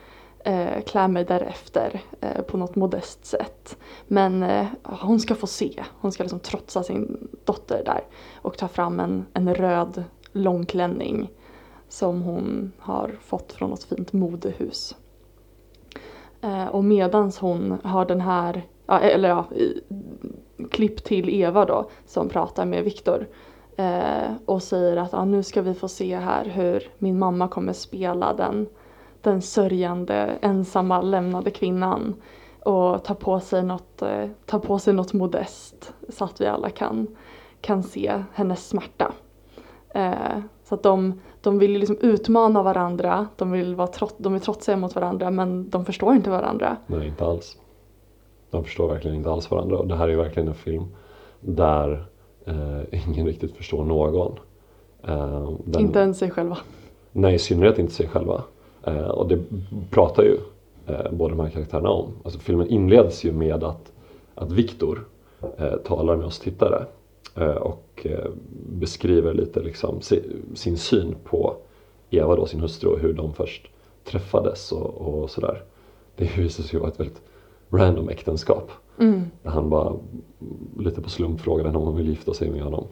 eh, 0.45 0.81
klä 0.85 1.07
mig 1.07 1.25
därefter 1.25 2.01
eh, 2.21 2.41
på 2.41 2.57
något 2.57 2.75
modest 2.75 3.25
sätt. 3.25 3.77
Men 4.07 4.43
eh, 4.43 4.67
hon 4.83 5.19
ska 5.19 5.35
få 5.35 5.47
se, 5.47 5.83
hon 5.99 6.11
ska 6.11 6.23
liksom 6.23 6.39
trotsa 6.39 6.83
sin 6.83 7.27
dotter 7.45 7.83
där 7.85 8.01
och 8.35 8.57
ta 8.57 8.67
fram 8.67 8.99
en, 8.99 9.25
en 9.33 9.55
röd 9.55 10.03
långklänning 10.31 11.29
som 11.89 12.21
hon 12.21 12.71
har 12.79 13.17
fått 13.21 13.53
från 13.53 13.69
något 13.69 13.83
fint 13.83 14.13
modehus. 14.13 14.95
Eh, 16.41 16.67
och 16.67 16.83
medans 16.83 17.39
hon 17.39 17.77
har 17.83 18.05
den 18.05 18.21
här, 18.21 18.63
ja, 18.85 18.99
eller 18.99 19.29
ja, 19.29 19.45
i, 19.55 19.81
klipp 20.71 21.03
till 21.03 21.29
Eva 21.29 21.65
då 21.65 21.89
som 22.05 22.29
pratar 22.29 22.65
med 22.65 22.83
Viktor 22.83 23.27
eh, 23.77 24.33
och 24.45 24.63
säger 24.63 24.97
att 24.97 25.13
ah, 25.13 25.25
nu 25.25 25.43
ska 25.43 25.61
vi 25.61 25.73
få 25.73 25.87
se 25.87 26.17
här 26.17 26.45
hur 26.45 26.91
min 26.97 27.19
mamma 27.19 27.47
kommer 27.47 27.73
spela 27.73 28.33
den, 28.33 28.67
den 29.21 29.41
sörjande, 29.41 30.37
ensamma, 30.41 31.01
lämnade 31.01 31.51
kvinnan 31.51 32.15
och 32.63 33.03
ta 33.03 33.15
på 33.15 33.39
sig 33.39 33.63
något, 33.63 34.01
eh, 34.01 34.29
ta 34.45 34.59
på 34.59 34.79
sig 34.79 34.93
något 34.93 35.13
modest 35.13 35.93
så 36.09 36.25
att 36.25 36.41
vi 36.41 36.45
alla 36.45 36.69
kan, 36.69 37.07
kan 37.61 37.83
se 37.83 38.23
hennes 38.33 38.67
smärta. 38.67 39.13
Eh, 39.89 40.39
så 40.63 40.75
att 40.75 40.83
de, 40.83 41.19
de 41.41 41.59
vill 41.59 41.71
liksom 41.71 41.97
utmana 42.01 42.63
varandra, 42.63 43.27
de 43.35 43.51
vill, 43.51 43.75
vara 43.75 43.87
trot, 43.87 44.15
de 44.17 44.35
är 44.35 44.39
trotsiga 44.39 44.77
mot 44.77 44.95
varandra 44.95 45.31
men 45.31 45.69
de 45.69 45.85
förstår 45.85 46.15
inte 46.15 46.29
varandra. 46.29 46.77
Nej, 46.87 47.07
inte 47.07 47.25
alls. 47.25 47.57
De 48.51 48.63
förstår 48.63 48.87
verkligen 48.87 49.17
inte 49.17 49.31
alls 49.31 49.51
varandra 49.51 49.77
och 49.77 49.87
det 49.87 49.95
här 49.95 50.03
är 50.05 50.11
ju 50.11 50.17
verkligen 50.17 50.47
en 50.47 50.53
film 50.53 50.85
där 51.39 52.05
eh, 52.45 53.07
ingen 53.07 53.27
riktigt 53.27 53.55
förstår 53.55 53.85
någon. 53.85 54.39
Eh, 55.03 55.51
den, 55.65 55.81
Inte 55.81 55.99
ens 55.99 56.17
sig 56.17 56.31
själva. 56.31 56.57
Nej, 57.11 57.35
i 57.35 57.39
synnerhet 57.39 57.79
inte 57.79 57.93
sig 57.93 58.07
själva. 58.07 58.43
Eh, 58.83 59.07
och 59.07 59.27
det 59.27 59.39
pratar 59.89 60.23
ju 60.23 60.37
eh, 60.87 61.11
båda 61.11 61.35
de 61.35 61.43
här 61.43 61.49
karaktärerna 61.49 61.89
om. 61.89 62.13
Alltså 62.23 62.39
filmen 62.39 62.67
inleds 62.67 63.23
ju 63.23 63.31
med 63.31 63.63
att, 63.63 63.91
att 64.35 64.51
Viktor 64.51 65.07
eh, 65.57 65.75
talar 65.75 66.15
med 66.15 66.25
oss 66.25 66.39
tittare 66.39 66.85
eh, 67.35 67.55
och 67.55 68.07
beskriver 68.69 69.33
lite 69.33 69.59
liksom 69.59 70.01
si, 70.01 70.23
sin 70.55 70.77
syn 70.77 71.15
på 71.23 71.55
Eva 72.09 72.35
då, 72.35 72.45
sin 72.45 72.59
hustru 72.59 72.89
och 72.89 72.99
hur 72.99 73.13
de 73.13 73.33
först 73.33 73.67
träffades 74.03 74.71
och, 74.71 75.01
och 75.01 75.29
sådär. 75.29 75.63
Det 76.15 76.37
visar 76.37 76.63
sig 76.63 76.79
vara 76.79 76.89
ett 76.89 76.99
väldigt 76.99 77.21
random 77.71 78.09
äktenskap. 78.09 78.71
Mm. 78.99 79.23
Där 79.43 79.49
han 79.49 79.69
bara 79.69 79.93
lite 80.79 81.01
på 81.01 81.09
slump 81.09 81.41
frågade 81.41 81.69
henne 81.69 81.79
om 81.79 81.85
hon 81.85 81.97
vill 81.97 82.09
gifta 82.09 82.33
sig 82.33 82.49
med 82.49 82.61
honom. 82.63 82.85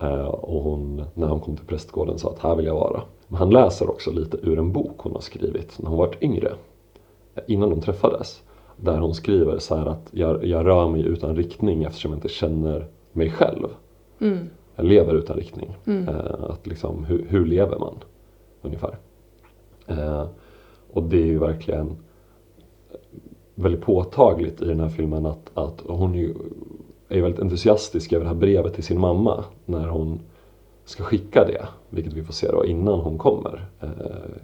Eh, 0.00 0.26
och 0.26 0.62
hon, 0.62 1.04
när 1.14 1.28
hon 1.28 1.40
kom 1.40 1.56
till 1.56 1.66
prästgården 1.66 2.18
sa 2.18 2.30
att 2.30 2.38
här 2.38 2.56
vill 2.56 2.66
jag 2.66 2.74
vara. 2.74 3.02
Men 3.28 3.38
han 3.38 3.50
läser 3.50 3.90
också 3.90 4.10
lite 4.10 4.36
ur 4.42 4.58
en 4.58 4.72
bok 4.72 4.98
hon 4.98 5.12
har 5.12 5.20
skrivit 5.20 5.78
när 5.78 5.88
hon 5.88 5.98
varit 5.98 6.22
yngre. 6.22 6.52
Innan 7.46 7.70
de 7.70 7.80
träffades. 7.80 8.42
Där 8.76 8.98
hon 8.98 9.14
skriver 9.14 9.58
så 9.58 9.76
här 9.76 9.86
att 9.86 10.08
jag, 10.10 10.44
jag 10.44 10.66
rör 10.66 10.88
mig 10.88 11.02
utan 11.02 11.36
riktning 11.36 11.84
eftersom 11.84 12.10
jag 12.10 12.16
inte 12.16 12.28
känner 12.28 12.86
mig 13.12 13.30
själv. 13.30 13.68
Mm. 14.20 14.38
Jag 14.76 14.86
lever 14.86 15.14
utan 15.14 15.36
riktning. 15.36 15.76
Mm. 15.84 16.08
Eh, 16.08 16.50
att 16.50 16.66
liksom, 16.66 17.04
hur, 17.04 17.26
hur 17.28 17.46
lever 17.46 17.78
man? 17.78 17.94
Ungefär. 18.62 18.98
Eh, 19.86 20.26
och 20.92 21.02
det 21.02 21.16
är 21.16 21.26
ju 21.26 21.38
verkligen 21.38 21.96
väldigt 23.58 23.80
påtagligt 23.80 24.62
i 24.62 24.64
den 24.64 24.80
här 24.80 24.88
filmen 24.88 25.26
att, 25.26 25.50
att 25.54 25.82
hon 25.86 26.14
ju, 26.14 26.34
är 27.08 27.22
väldigt 27.22 27.40
entusiastisk 27.40 28.12
över 28.12 28.24
det 28.24 28.28
här 28.28 28.36
brevet 28.36 28.74
till 28.74 28.84
sin 28.84 29.00
mamma 29.00 29.44
när 29.64 29.88
hon 29.88 30.20
ska 30.84 31.02
skicka 31.02 31.44
det. 31.44 31.68
Vilket 31.90 32.12
vi 32.12 32.22
får 32.22 32.32
se 32.32 32.50
då 32.52 32.64
innan 32.66 33.00
hon 33.00 33.18
kommer. 33.18 33.68
Eh, 33.80 33.88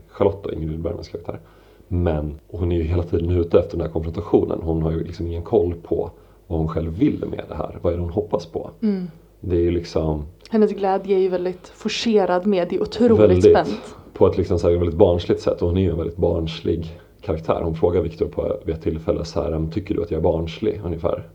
Charlotte 0.08 0.44
då, 0.44 0.52
Ingrid 0.52 0.80
Bergmans 0.80 1.08
karaktär. 1.08 1.40
Men 1.88 2.40
hon 2.50 2.72
är 2.72 2.76
ju 2.76 2.82
hela 2.82 3.02
tiden 3.02 3.30
ute 3.30 3.58
efter 3.58 3.70
den 3.70 3.86
här 3.86 3.92
konfrontationen. 3.92 4.58
Hon 4.62 4.82
har 4.82 4.90
ju 4.90 5.04
liksom 5.04 5.26
ingen 5.26 5.42
koll 5.42 5.74
på 5.82 6.10
vad 6.46 6.58
hon 6.58 6.68
själv 6.68 6.98
vill 6.98 7.24
med 7.30 7.44
det 7.48 7.54
här. 7.54 7.78
Vad 7.82 7.92
är 7.92 7.96
det 7.96 8.02
hon 8.02 8.12
hoppas 8.12 8.46
på? 8.46 8.70
Mm. 8.82 9.06
Det 9.40 9.56
är 9.56 9.60
ju 9.60 9.70
liksom 9.70 10.22
Hennes 10.50 10.72
glädje 10.72 11.16
är 11.16 11.20
ju 11.20 11.28
väldigt 11.28 11.68
forcerad 11.68 12.46
med, 12.46 12.68
det 12.68 12.76
är 12.76 12.82
otroligt 12.82 13.20
Väldigt. 13.20 13.44
spänt. 13.44 13.96
på 14.12 14.26
ett 14.26 14.38
liksom 14.38 14.58
så 14.58 14.68
väldigt 14.68 14.94
barnsligt 14.94 15.40
sätt 15.40 15.62
och 15.62 15.68
hon 15.68 15.76
är 15.76 15.82
ju 15.82 15.90
en 15.90 15.96
väldigt 15.96 16.16
barnslig 16.16 17.00
karaktär. 17.24 17.60
Hon 17.62 17.74
frågar 17.74 18.02
Viktor 18.02 18.26
på 18.28 18.56
vid 18.64 18.74
ett 18.74 18.82
tillfälle 18.82 19.24
så 19.24 19.42
här, 19.42 19.52
"Um, 19.52 19.70
tycker 19.70 19.94
du 19.94 20.02
att 20.02 20.10
jag 20.10 20.18
är 20.18 20.22
barnslig 20.22 20.80
ungefär? 20.84 21.28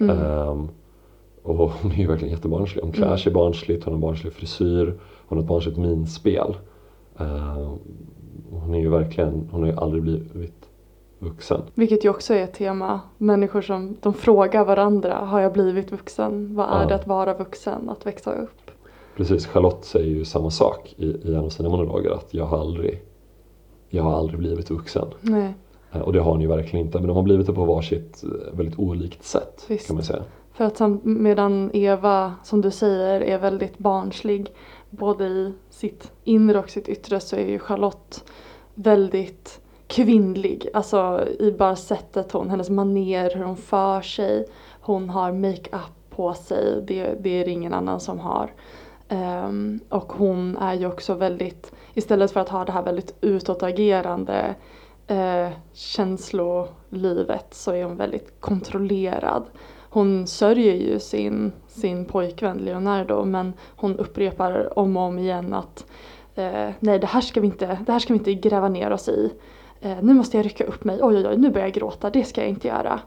Mm. 0.00 0.16
Ehm, 0.18 0.68
och 1.42 1.56
hon 1.56 1.92
är 1.92 1.96
ju 1.96 2.06
verkligen 2.06 2.34
jättebarnslig. 2.34 2.82
Hon 2.82 2.92
klär 2.92 3.06
Mm. 3.06 3.18
sig 3.18 3.32
barnsligt, 3.32 3.84
hon 3.84 3.94
har 3.94 4.00
barnslig 4.00 4.32
frisyr, 4.32 4.94
hon 5.26 5.38
har 5.38 5.42
ett 5.42 5.48
barnsligt 5.48 5.78
minspel. 5.78 6.56
Ehm, 7.18 7.78
hon 8.50 8.74
är 8.74 8.80
ju 8.80 8.88
verkligen, 8.88 9.48
hon 9.52 9.60
har 9.62 9.68
ju 9.70 9.76
aldrig 9.76 10.02
blivit 10.02 10.68
vuxen. 11.18 11.60
Vilket 11.74 12.04
ju 12.04 12.08
också 12.08 12.34
är 12.34 12.44
ett 12.44 12.54
tema. 12.54 13.00
Människor 13.18 13.60
som 13.62 13.96
de 14.00 14.14
frågar 14.14 14.64
varandra, 14.64 15.14
har 15.14 15.40
jag 15.40 15.52
blivit 15.52 15.92
vuxen? 15.92 16.54
Vad 16.56 16.66
är 16.68 16.82
Ja. 16.82 16.88
det 16.88 16.94
att 16.94 17.06
vara 17.06 17.34
vuxen? 17.34 17.90
Att 17.90 18.06
växa 18.06 18.32
upp? 18.32 18.70
Precis, 19.16 19.46
Charlotte 19.46 19.84
säger 19.84 20.06
ju 20.14 20.24
samma 20.24 20.50
sak 20.50 20.94
i, 20.96 21.06
i 21.06 21.34
en 21.34 21.44
av 21.44 21.48
sina 21.48 21.68
monologer 21.68 22.10
att 22.10 22.34
jag 22.34 22.44
har 22.44 22.58
aldrig, 22.58 23.02
jag 23.90 24.02
har 24.02 24.18
aldrig 24.18 24.38
blivit 24.38 24.70
vuxen. 24.70 25.08
Nej, 25.20 25.54
Eh, 25.92 26.00
Och 26.00 26.12
det 26.12 26.20
har 26.20 26.30
hon 26.30 26.40
ju 26.40 26.46
verkligen 26.46 26.86
inte. 26.86 26.98
Men 26.98 27.06
de 27.08 27.16
har 27.16 27.22
blivit 27.22 27.46
det 27.46 27.52
på 27.52 27.64
varsitt 27.64 28.24
eh, 28.24 28.56
väldigt 28.56 28.78
olikt 28.78 29.24
sätt. 29.24 29.64
Visst. 29.68 29.86
kan 29.86 29.96
man 29.96 30.04
säga. 30.04 30.22
för 30.52 30.64
att 30.64 30.80
medan 31.02 31.70
Eva, 31.72 32.34
som 32.44 32.60
du 32.60 32.70
säger, 32.70 33.20
är 33.20 33.38
väldigt 33.38 33.78
barnslig 33.78 34.52
både 34.90 35.26
i 35.26 35.52
sitt 35.70 36.12
inre 36.24 36.58
och 36.58 36.70
sitt 36.70 36.88
yttre 36.88 37.20
så 37.20 37.36
är 37.36 37.46
ju 37.48 37.58
Charlotte 37.58 38.24
väldigt 38.74 39.60
kvinnlig. 39.86 40.68
Alltså 40.74 41.28
i 41.38 41.52
bara 41.52 41.76
sättet 41.76 42.32
hon, 42.32 42.50
hennes 42.50 42.70
maner, 42.70 43.34
hur 43.36 43.44
hon 43.44 43.56
för 43.56 44.00
sig. 44.00 44.46
Hon 44.80 45.10
har 45.10 45.32
makeup 45.32 45.92
på 46.10 46.34
sig, 46.34 46.82
det, 46.86 47.14
det 47.20 47.30
är 47.40 47.44
det 47.44 47.50
ingen 47.50 47.74
annan 47.74 48.00
som 48.00 48.18
har. 48.18 48.52
Ehm, 49.12 49.80
och 49.88 50.12
hon 50.12 50.56
är 50.56 50.74
ju 50.74 50.86
också 50.86 51.14
väldigt, 51.14 51.72
istället 51.94 52.30
för 52.30 52.40
att 52.40 52.48
ha 52.48 52.64
det 52.64 52.72
här 52.72 52.82
väldigt 52.82 53.14
utåtagerande 53.20 54.54
eh, 55.06 55.48
känslolivet 55.72 57.46
så 57.50 57.72
är 57.72 57.84
hon 57.84 57.96
väldigt 57.96 58.40
kontrollerad. 58.40 59.42
Hon 59.92 60.26
sörjer 60.26 60.74
ju 60.74 60.98
sin, 61.00 61.52
sin 61.68 62.04
pojkvän 62.04 62.58
Leonardo 62.58 63.24
men 63.24 63.52
hon 63.76 63.96
upprepar 63.96 64.78
om 64.78 64.96
och 64.96 65.02
om 65.02 65.18
igen 65.18 65.54
att 65.54 65.86
eh, 66.34 66.70
nej 66.80 66.98
det 66.98 67.06
här, 67.06 67.20
ska 67.20 67.40
vi 67.40 67.46
inte, 67.46 67.78
det 67.86 67.92
här 67.92 67.98
ska 67.98 68.12
vi 68.12 68.18
inte 68.18 68.34
gräva 68.34 68.68
ner 68.68 68.90
oss 68.90 69.08
i. 69.08 69.30
eh, 69.80 69.96
nu 70.02 70.14
måste 70.14 70.36
jag 70.36 70.46
rycka 70.46 70.64
upp 70.64 70.84
mig, 70.84 70.98
oj 71.02 71.16
oj 71.16 71.28
oj 71.28 71.36
nu 71.36 71.50
börjar 71.50 71.66
jag 71.66 71.74
gråta, 71.74 72.10
det 72.10 72.24
ska 72.24 72.40
jag 72.40 72.50
inte 72.50 72.68
göra. 72.68 73.00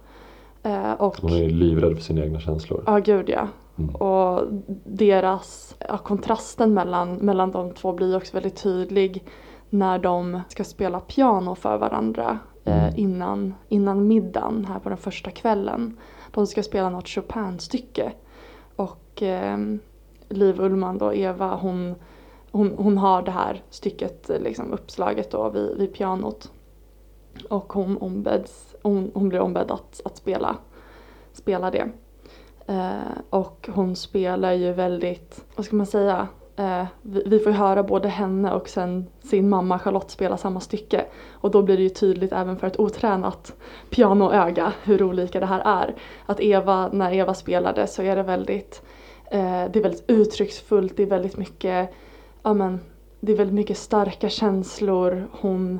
Eh, 0.63 0.91
och, 0.91 1.17
Hon 1.21 1.31
är 1.33 1.49
livrädd 1.49 1.95
för 1.95 2.03
sina 2.03 2.23
egna 2.23 2.39
känslor. 2.39 2.83
ja 2.85 2.97
gud 2.97 3.29
ja. 3.29 3.47
Mm. 3.77 3.95
Och 3.95 4.47
deras, 4.85 5.75
ja, 5.79 5.97
kontrasten 5.97 6.73
mellan, 6.73 7.15
mellan 7.15 7.51
de 7.51 7.73
två 7.73 7.93
blir 7.93 8.17
också 8.17 8.33
väldigt 8.33 8.63
tydlig 8.63 9.23
när 9.69 9.99
de 9.99 10.41
ska 10.49 10.63
spela 10.63 10.99
piano 10.99 11.55
för 11.55 11.77
varandra 11.77 12.39
eh, 12.63 12.83
Mm. 12.83 12.93
innan, 12.97 13.55
innan 13.69 14.07
middagen 14.07 14.65
här 14.65 14.79
på 14.79 14.89
den 14.89 14.97
första 14.97 15.31
kvällen. 15.31 15.97
De 16.31 16.47
ska 16.47 16.63
spela 16.63 16.89
något 16.89 17.07
Chopin-stycke. 17.07 18.11
Och 18.75 19.23
eh, 19.23 19.57
Liv 20.29 20.61
Ullman 20.61 20.97
då, 20.97 21.13
Eva, 21.13 21.55
hon, 21.55 21.95
hon, 22.51 22.73
hon 22.77 22.97
har 22.97 23.21
det 23.21 23.31
här 23.31 23.63
stycket 23.69 24.29
eh, 24.29 24.39
liksom 24.39 24.73
uppslaget 24.73 25.31
då 25.31 25.49
vid, 25.49 25.77
vid 25.77 25.93
pianot. 25.93 26.51
Och 27.49 27.73
hon, 27.73 27.97
ombeds, 27.97 28.75
hon, 28.81 29.11
hon 29.13 29.29
blir 29.29 29.39
ombedd 29.39 29.71
att, 29.71 30.01
att 30.05 30.17
spela, 30.17 30.55
spela 31.33 31.71
det. 31.71 31.89
Eh, 32.67 33.17
och 33.29 33.69
hon 33.73 33.95
spelar 33.95 34.51
ju 34.51 34.73
väldigt, 34.73 35.45
vad 35.55 35.65
ska 35.65 35.75
man 35.75 35.85
säga, 35.85 36.27
eh, 36.55 36.85
vi, 37.01 37.23
vi 37.25 37.39
får 37.39 37.51
ju 37.51 37.57
höra 37.57 37.83
både 37.83 38.07
henne 38.07 38.53
och 38.53 38.69
sen 38.69 39.07
sin 39.23 39.49
mamma 39.49 39.79
Charlotte 39.79 40.11
spela 40.11 40.37
samma 40.37 40.59
stycke. 40.59 41.05
Och 41.31 41.51
då 41.51 41.61
blir 41.61 41.77
det 41.77 41.83
ju 41.83 41.89
tydligt 41.89 42.31
även 42.31 42.57
för 42.57 42.67
ett 42.67 42.79
otränat 42.79 43.53
pianoöga 43.89 44.73
hur 44.83 45.03
olika 45.03 45.39
det 45.39 45.45
här 45.45 45.61
är. 45.65 45.95
Att 46.25 46.39
Eva, 46.39 46.89
när 46.93 47.13
Eva 47.13 47.33
spelade 47.33 47.87
så 47.87 48.01
är 48.01 48.15
det 48.15 48.23
väldigt, 48.23 48.81
eh, 49.31 49.65
det 49.71 49.79
är 49.79 49.83
väldigt 49.83 50.09
uttrycksfullt, 50.09 50.97
det 50.97 51.03
är 51.03 51.07
väldigt 51.07 51.37
mycket, 51.37 51.89
ja 52.43 52.53
men, 52.53 52.79
det 53.19 53.31
är 53.31 53.37
väldigt 53.37 53.55
mycket 53.55 53.77
starka 53.77 54.29
känslor. 54.29 55.27
Hon, 55.31 55.79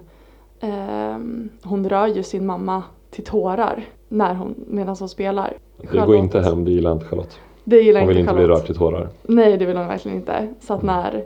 ehm, 0.59 1.49
hon 1.63 1.89
rör 1.89 2.07
ju 2.07 2.23
sin 2.23 2.45
mamma 2.45 2.83
till 3.11 3.23
tårar 3.23 3.85
när 4.13 4.33
hon, 4.35 4.55
medan 4.67 4.95
hon 4.99 5.09
spelar. 5.09 5.53
Det 5.77 5.87
går 5.87 5.99
Charlotte- 5.99 6.17
inte 6.17 6.41
hem, 6.41 6.65
det 6.65 6.71
gillar 6.71 6.91
inte 6.91 7.05
Charlotte. 7.05 7.39
Det 7.63 7.81
gillar 7.81 7.99
Hon 7.99 8.07
vill 8.07 8.17
inte 8.17 8.31
inte 8.31 8.33
bli 8.33 8.43
Charlotte. 8.43 8.59
rörd 8.59 8.65
till 8.67 8.75
tårar. 8.75 9.09
Nej 9.23 9.57
det 9.57 9.65
vill 9.65 9.77
hon 9.77 9.87
verkligen 9.87 10.17
inte. 10.17 10.53
Så 10.59 10.73
att 10.73 10.83
Mm. 10.83 10.95
när, 10.95 11.23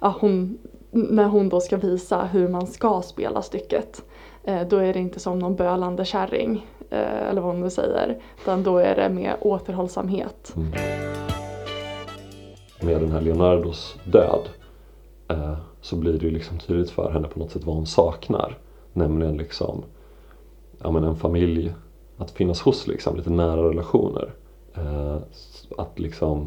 ja, 0.00 0.14
hon, 0.20 0.58
när 0.90 1.24
hon 1.24 1.48
då 1.48 1.60
ska 1.60 1.76
visa 1.76 2.24
hur 2.24 2.48
man 2.48 2.66
ska 2.66 3.02
spela 3.02 3.42
stycket 3.42 4.02
eh, 4.44 4.60
då 4.68 4.76
är 4.76 4.92
det 4.92 4.98
inte 5.00 5.20
som 5.20 5.38
någon 5.38 5.56
bölande 5.56 6.04
kärring 6.04 6.66
eh, 6.90 7.28
eller 7.30 7.40
vad 7.40 7.52
hon 7.52 7.60
nu 7.60 7.70
säger. 7.70 8.16
Utan 8.42 8.62
då 8.62 8.78
är 8.78 8.96
det 8.96 9.08
med 9.08 9.34
återhållsamhet. 9.40 10.52
Mm. 10.56 10.72
Med 12.82 13.00
den 13.00 13.10
här 13.10 13.20
Leonardos 13.20 13.96
död 14.04 14.48
eh, 15.28 15.54
så 15.80 15.96
blir 15.96 16.12
det 16.12 16.24
ju 16.26 16.30
liksom 16.30 16.58
tydligt 16.58 16.90
för 16.90 17.10
henne 17.10 17.28
på 17.28 17.38
något 17.38 17.50
sätt 17.50 17.64
vad 17.64 17.74
hon 17.74 17.86
saknar. 17.86 18.58
Nämligen 18.92 19.36
liksom 19.36 19.82
ja, 20.82 20.90
men 20.90 21.04
en 21.04 21.16
familj 21.16 21.74
att 22.16 22.30
finnas 22.30 22.60
hos, 22.60 22.86
liksom, 22.86 23.16
lite 23.16 23.30
nära 23.30 23.68
relationer. 23.68 24.32
Eh, 24.74 25.16
att 25.78 25.98
liksom 25.98 26.46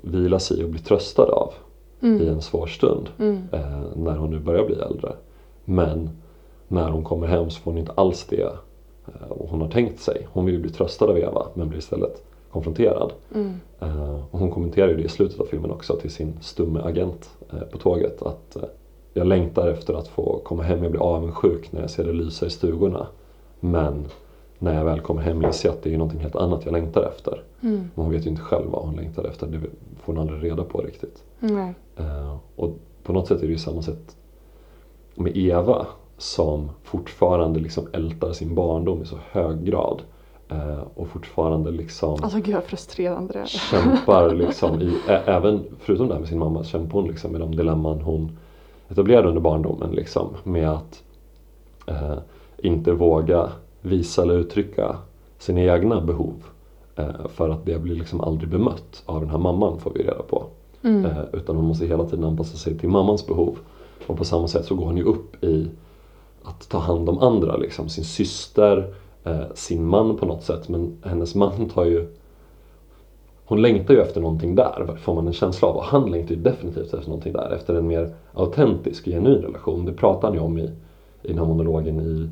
vila 0.00 0.38
sig 0.38 0.60
i 0.60 0.64
och 0.64 0.68
bli 0.68 0.80
tröstad 0.80 1.22
av 1.32 1.52
i 2.00 2.06
Mm. 2.06 2.28
en 2.28 2.42
svår 2.42 2.66
stund 2.66 3.08
Mm. 3.18 3.42
eh, 3.52 3.82
när 3.96 4.16
hon 4.16 4.30
nu 4.30 4.38
börjar 4.38 4.66
bli 4.66 4.74
äldre. 4.76 5.12
Men 5.64 6.10
när 6.68 6.90
hon 6.90 7.04
kommer 7.04 7.26
hem 7.26 7.50
så 7.50 7.60
får 7.60 7.70
hon 7.70 7.78
inte 7.78 7.92
alls 7.92 8.26
det 8.28 8.42
eh, 9.06 9.12
hon 9.28 9.60
har 9.60 9.68
tänkt 9.68 10.00
sig. 10.00 10.28
Hon 10.32 10.44
vill 10.44 10.54
ju 10.54 10.60
bli 10.60 10.70
tröstad 10.70 11.04
av 11.06 11.18
Eva 11.18 11.46
men 11.54 11.68
blir 11.68 11.78
istället 11.78 12.22
konfronterad. 12.52 13.12
Mm. 13.34 13.60
Eh, 13.80 14.14
och 14.30 14.38
hon 14.38 14.50
kommenterar 14.50 14.88
ju 14.88 14.96
det 14.96 15.02
i 15.02 15.08
slutet 15.08 15.40
av 15.40 15.44
filmen 15.44 15.70
också 15.70 15.96
till 15.96 16.10
sin 16.10 16.32
stumme 16.40 16.80
agent 16.84 17.30
eh, 17.52 17.60
på 17.60 17.78
tåget 17.78 18.22
att 18.22 18.56
eh, 18.56 18.62
jag 19.12 19.26
längtar 19.26 19.68
efter 19.68 19.94
att 19.94 20.08
få 20.08 20.40
komma 20.44 20.62
hem, 20.62 20.82
jag 20.82 20.90
blir 20.92 21.02
avundsjuk 21.02 21.72
när 21.72 21.80
jag 21.80 21.90
ser 21.90 22.04
det 22.04 22.12
lysa 22.12 22.46
i 22.46 22.50
stugorna. 22.50 23.06
Men 23.60 24.04
när 24.58 24.74
jag 24.74 24.84
väl 24.84 25.00
kommer 25.00 25.22
hem 25.22 25.44
inser 25.44 25.68
jag 25.68 25.76
att 25.76 25.82
det 25.82 25.94
är 25.94 25.98
någonting 25.98 26.20
helt 26.20 26.36
annat 26.36 26.64
jag 26.64 26.72
längtar 26.72 27.02
efter. 27.02 27.42
Mm. 27.60 27.76
Men 27.94 28.04
hon 28.04 28.10
vet 28.10 28.26
ju 28.26 28.30
inte 28.30 28.42
själv 28.42 28.70
vad 28.70 28.82
hon 28.86 28.96
längtar 28.96 29.24
efter, 29.24 29.46
det 29.46 29.60
får 30.02 30.12
hon 30.12 30.18
aldrig 30.18 30.44
reda 30.44 30.64
på 30.64 30.78
riktigt. 30.80 31.22
Eh, 31.96 32.36
och 32.56 32.70
på 33.02 33.12
något 33.12 33.28
sätt 33.28 33.38
är 33.42 33.46
det 33.46 33.52
ju 33.52 33.58
samma 33.58 33.82
sätt 33.82 34.16
med 35.14 35.36
Eva 35.36 35.86
som 36.18 36.70
fortfarande 36.82 37.60
liksom 37.60 37.88
ältar 37.92 38.32
sin 38.32 38.54
barndom 38.54 39.02
i 39.02 39.06
så 39.06 39.16
hög 39.30 39.64
grad. 39.64 40.02
Eh, 40.48 40.82
och 40.94 41.08
fortfarande 41.08 41.70
liksom 41.70 42.18
Alltså 42.22 42.38
gud 42.38 42.54
vad 42.54 42.64
kämpar 43.48 44.34
liksom 44.34 44.80
i, 44.80 44.98
ä, 45.08 45.22
även 45.26 45.64
förutom 45.78 46.08
det 46.08 46.14
här 46.14 46.20
med 46.20 46.28
sin 46.28 46.38
mamma, 46.38 46.64
kämpar 46.64 46.98
hon 46.98 47.08
liksom 47.08 47.32
med 47.32 47.40
de 47.40 47.56
dilemman 47.56 48.00
hon 48.00 48.38
etablerade 48.88 49.28
under 49.28 49.40
barndomen 49.40 49.90
liksom 49.90 50.28
med 50.44 50.70
att 50.70 51.02
eh, 51.86 52.18
inte 52.58 52.92
våga 52.92 53.48
visa 53.84 54.22
eller 54.22 54.34
uttrycka 54.34 54.96
sina 55.38 55.60
egna 55.60 56.00
behov 56.00 56.44
eh, 56.96 57.28
för 57.28 57.48
att 57.48 57.66
det 57.66 57.78
blir 57.78 57.94
liksom 57.94 58.20
aldrig 58.20 58.50
bemött 58.50 59.02
av 59.06 59.20
den 59.20 59.30
här 59.30 59.38
mamman 59.38 59.80
får 59.80 59.90
vi 59.94 60.02
reda 60.02 60.22
på. 60.22 60.44
Mm. 60.82 61.04
Eh, 61.04 61.22
utan 61.32 61.56
hon 61.56 61.64
måste 61.64 61.86
hela 61.86 62.04
tiden 62.04 62.24
anpassa 62.24 62.56
sig 62.56 62.78
till 62.78 62.88
mammans 62.88 63.26
behov. 63.26 63.58
Och 64.06 64.16
på 64.16 64.24
samma 64.24 64.48
sätt 64.48 64.66
så 64.66 64.74
går 64.74 64.86
hon 64.86 64.96
ju 64.96 65.02
upp 65.02 65.44
i 65.44 65.68
att 66.42 66.68
ta 66.68 66.78
hand 66.78 67.08
om 67.08 67.18
andra, 67.18 67.56
liksom 67.56 67.88
sin 67.88 68.04
syster, 68.04 68.94
eh, 69.24 69.44
sin 69.54 69.86
man 69.86 70.16
på 70.16 70.26
något 70.26 70.42
sätt. 70.42 70.68
Men 70.68 70.96
hennes 71.02 71.34
man 71.34 71.68
tar 71.68 71.84
ju 71.84 72.08
hon 73.46 73.62
längtar 73.62 73.94
ju 73.94 74.00
efter 74.00 74.20
någonting 74.20 74.54
där, 74.54 74.96
får 74.96 75.14
man 75.14 75.26
en 75.26 75.32
känsla 75.32 75.68
av. 75.68 75.76
Och 75.76 75.84
han 75.84 76.10
längtar 76.10 76.34
ju 76.34 76.40
definitivt 76.40 76.94
efter 76.94 77.08
någonting 77.08 77.32
där. 77.32 77.50
Efter 77.50 77.74
en 77.74 77.86
mer 77.86 78.14
autentisk, 78.32 79.04
genuin 79.04 79.42
relation. 79.42 79.84
Det 79.84 79.92
pratar 79.92 80.28
han 80.28 80.36
ju 80.36 80.40
om 80.40 80.58
i, 80.58 80.70
i 81.22 81.28
den 81.28 81.38
här 81.38 81.46
monologen 81.46 82.00
i 82.00 82.30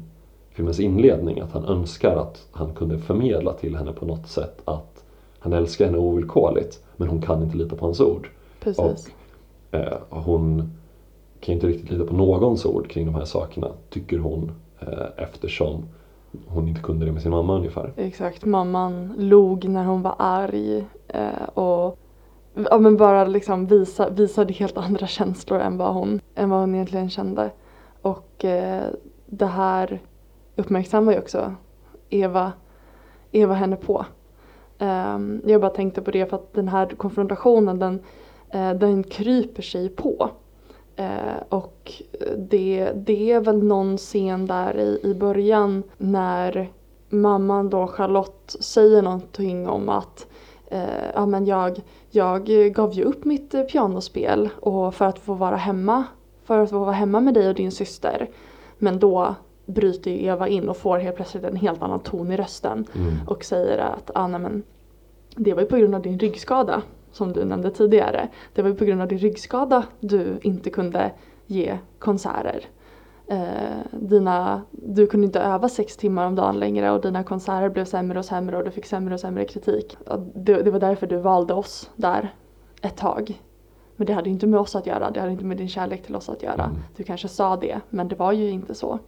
filmens 0.52 0.80
inledning. 0.80 1.40
Att 1.40 1.52
han 1.52 1.64
önskar 1.64 2.16
att 2.16 2.46
han 2.50 2.74
kunde 2.74 2.98
förmedla 2.98 3.52
till 3.52 3.76
henne 3.76 3.92
på 3.92 4.06
något 4.06 4.28
sätt 4.28 4.62
att 4.64 5.04
han 5.38 5.52
älskar 5.52 5.84
henne 5.84 5.98
ovillkorligt. 5.98 6.82
Men 6.96 7.08
hon 7.08 7.22
kan 7.22 7.42
inte 7.42 7.56
lita 7.56 7.76
på 7.76 7.84
hans 7.84 8.00
ord. 8.00 8.28
Precis. 8.60 9.10
Eh, 9.70 9.98
hon 10.10 10.72
kan 11.40 11.54
inte 11.54 11.66
riktigt 11.66 11.90
lita 11.90 12.04
på 12.04 12.14
någons 12.14 12.64
ord 12.64 12.88
kring 12.90 13.06
de 13.06 13.14
här 13.14 13.24
sakerna, 13.24 13.68
tycker 13.90 14.18
hon. 14.18 14.52
Eh, 14.80 15.06
eftersom 15.16 15.84
hon 16.46 16.68
inte 16.68 16.80
kunde 16.80 17.06
det 17.06 17.12
med 17.12 17.22
sin 17.22 17.30
mamma 17.30 17.56
ungefär. 17.56 17.92
Exakt, 17.96 18.44
mamman 18.44 19.14
log 19.18 19.68
när 19.68 19.84
hon 19.84 20.02
var 20.02 20.14
arg 20.18 20.84
eh, 21.08 21.48
och 21.54 21.98
ja, 22.70 22.78
men 22.78 22.96
bara 22.96 23.24
liksom 23.24 23.66
visa, 23.66 24.10
visade 24.10 24.52
helt 24.52 24.76
andra 24.76 25.06
känslor 25.06 25.60
än 25.60 25.76
vad 25.76 25.94
hon, 25.94 26.20
än 26.34 26.50
vad 26.50 26.60
hon 26.60 26.74
egentligen 26.74 27.10
kände. 27.10 27.50
Och 28.02 28.44
eh, 28.44 28.82
det 29.26 29.46
här 29.46 30.00
uppmärksammar 30.56 31.12
ju 31.12 31.18
också 31.18 31.54
Eva, 32.10 32.52
Eva 33.32 33.54
henne 33.54 33.76
på. 33.76 34.06
Um, 34.78 35.42
jag 35.46 35.60
bara 35.60 35.70
tänkte 35.70 36.02
på 36.02 36.10
det 36.10 36.26
för 36.30 36.36
att 36.36 36.54
den 36.54 36.68
här 36.68 36.86
konfrontationen 36.86 37.78
den, 37.78 37.94
uh, 38.54 38.78
den 38.78 39.04
kryper 39.04 39.62
sig 39.62 39.88
på. 39.88 40.30
Uh, 41.00 41.42
och 41.48 41.92
det, 42.36 42.92
det 42.94 43.32
är 43.32 43.40
väl 43.40 43.62
någon 43.64 43.96
scen 43.96 44.46
där 44.46 44.78
i, 44.78 45.00
i 45.02 45.14
början 45.14 45.82
när 45.98 46.70
mamman 47.08 47.70
då, 47.70 47.86
Charlotte, 47.86 48.56
säger 48.60 49.02
någonting 49.02 49.68
om 49.68 49.88
att 49.88 50.26
uh, 50.72 51.10
ja, 51.14 51.26
men 51.26 51.46
jag, 51.46 51.80
jag 52.10 52.44
gav 52.74 52.92
ju 52.92 53.02
upp 53.04 53.24
mitt 53.24 53.68
pianospel 53.72 54.48
och 54.60 54.94
för 54.94 55.04
att 55.04 55.18
få 55.18 55.34
vara 55.34 55.56
hemma, 55.56 56.04
för 56.44 56.58
att 56.58 56.70
få 56.70 56.78
vara 56.78 56.92
hemma 56.92 57.20
med 57.20 57.34
dig 57.34 57.48
och 57.48 57.54
din 57.54 57.72
syster. 57.72 58.30
Men 58.78 58.98
då 58.98 59.34
bryter 59.74 60.10
Eva 60.10 60.48
in 60.48 60.68
och 60.68 60.76
får 60.76 60.98
helt 60.98 61.16
plötsligt 61.16 61.44
en 61.44 61.56
helt 61.56 61.82
annan 61.82 62.00
ton 62.00 62.32
i 62.32 62.36
rösten 62.36 62.86
Mm. 62.94 63.14
och 63.26 63.44
säger 63.44 63.78
att 63.78 64.10
ah, 64.14 64.26
nej, 64.26 64.40
men, 64.40 64.62
det 65.36 65.54
var 65.54 65.60
ju 65.62 65.68
på 65.68 65.76
grund 65.76 65.94
av 65.94 66.02
din 66.02 66.18
ryggskada 66.18 66.82
som 67.12 67.32
du 67.32 67.44
nämnde 67.44 67.70
tidigare. 67.70 68.28
Det 68.54 68.62
var 68.62 68.68
ju 68.68 68.74
på 68.74 68.84
grund 68.84 69.02
av 69.02 69.08
din 69.08 69.18
ryggskada 69.18 69.84
du 70.00 70.38
inte 70.42 70.70
kunde 70.70 71.10
ge 71.46 71.78
konserter. 71.98 72.64
Eh, 73.26 73.38
dina, 73.90 74.62
du 74.70 75.06
kunde 75.06 75.24
inte 75.26 75.40
öva 75.40 75.68
sex 75.68 75.96
timmar 75.96 76.26
om 76.26 76.34
dagen 76.34 76.58
längre 76.58 76.90
och 76.90 77.00
dina 77.00 77.24
konserter 77.24 77.68
blev 77.68 77.84
sämre 77.84 78.18
och 78.18 78.24
sämre 78.24 78.56
och 78.56 78.64
du 78.64 78.70
fick 78.70 78.86
sämre 78.86 79.14
och 79.14 79.20
sämre 79.20 79.44
kritik. 79.44 79.96
Det, 80.34 80.62
det 80.62 80.70
var 80.70 80.80
därför 80.80 81.06
du 81.06 81.16
valde 81.16 81.54
oss 81.54 81.90
där 81.96 82.34
ett 82.82 82.96
tag. 82.96 83.42
Men 83.96 84.06
det 84.06 84.12
hade 84.12 84.30
inte 84.30 84.46
med 84.46 84.60
oss 84.60 84.76
att 84.76 84.86
göra, 84.86 85.10
det 85.10 85.20
hade 85.20 85.32
inte 85.32 85.44
med 85.44 85.56
din 85.56 85.68
kärlek 85.68 86.02
till 86.02 86.16
oss 86.16 86.28
att 86.28 86.42
göra. 86.42 86.64
Mm. 86.64 86.76
Du 86.96 87.02
kanske 87.02 87.28
sa 87.28 87.56
det, 87.56 87.80
men 87.90 88.08
det 88.08 88.16
var 88.16 88.32
ju 88.32 88.50
inte 88.50 88.74
så. 88.74 88.98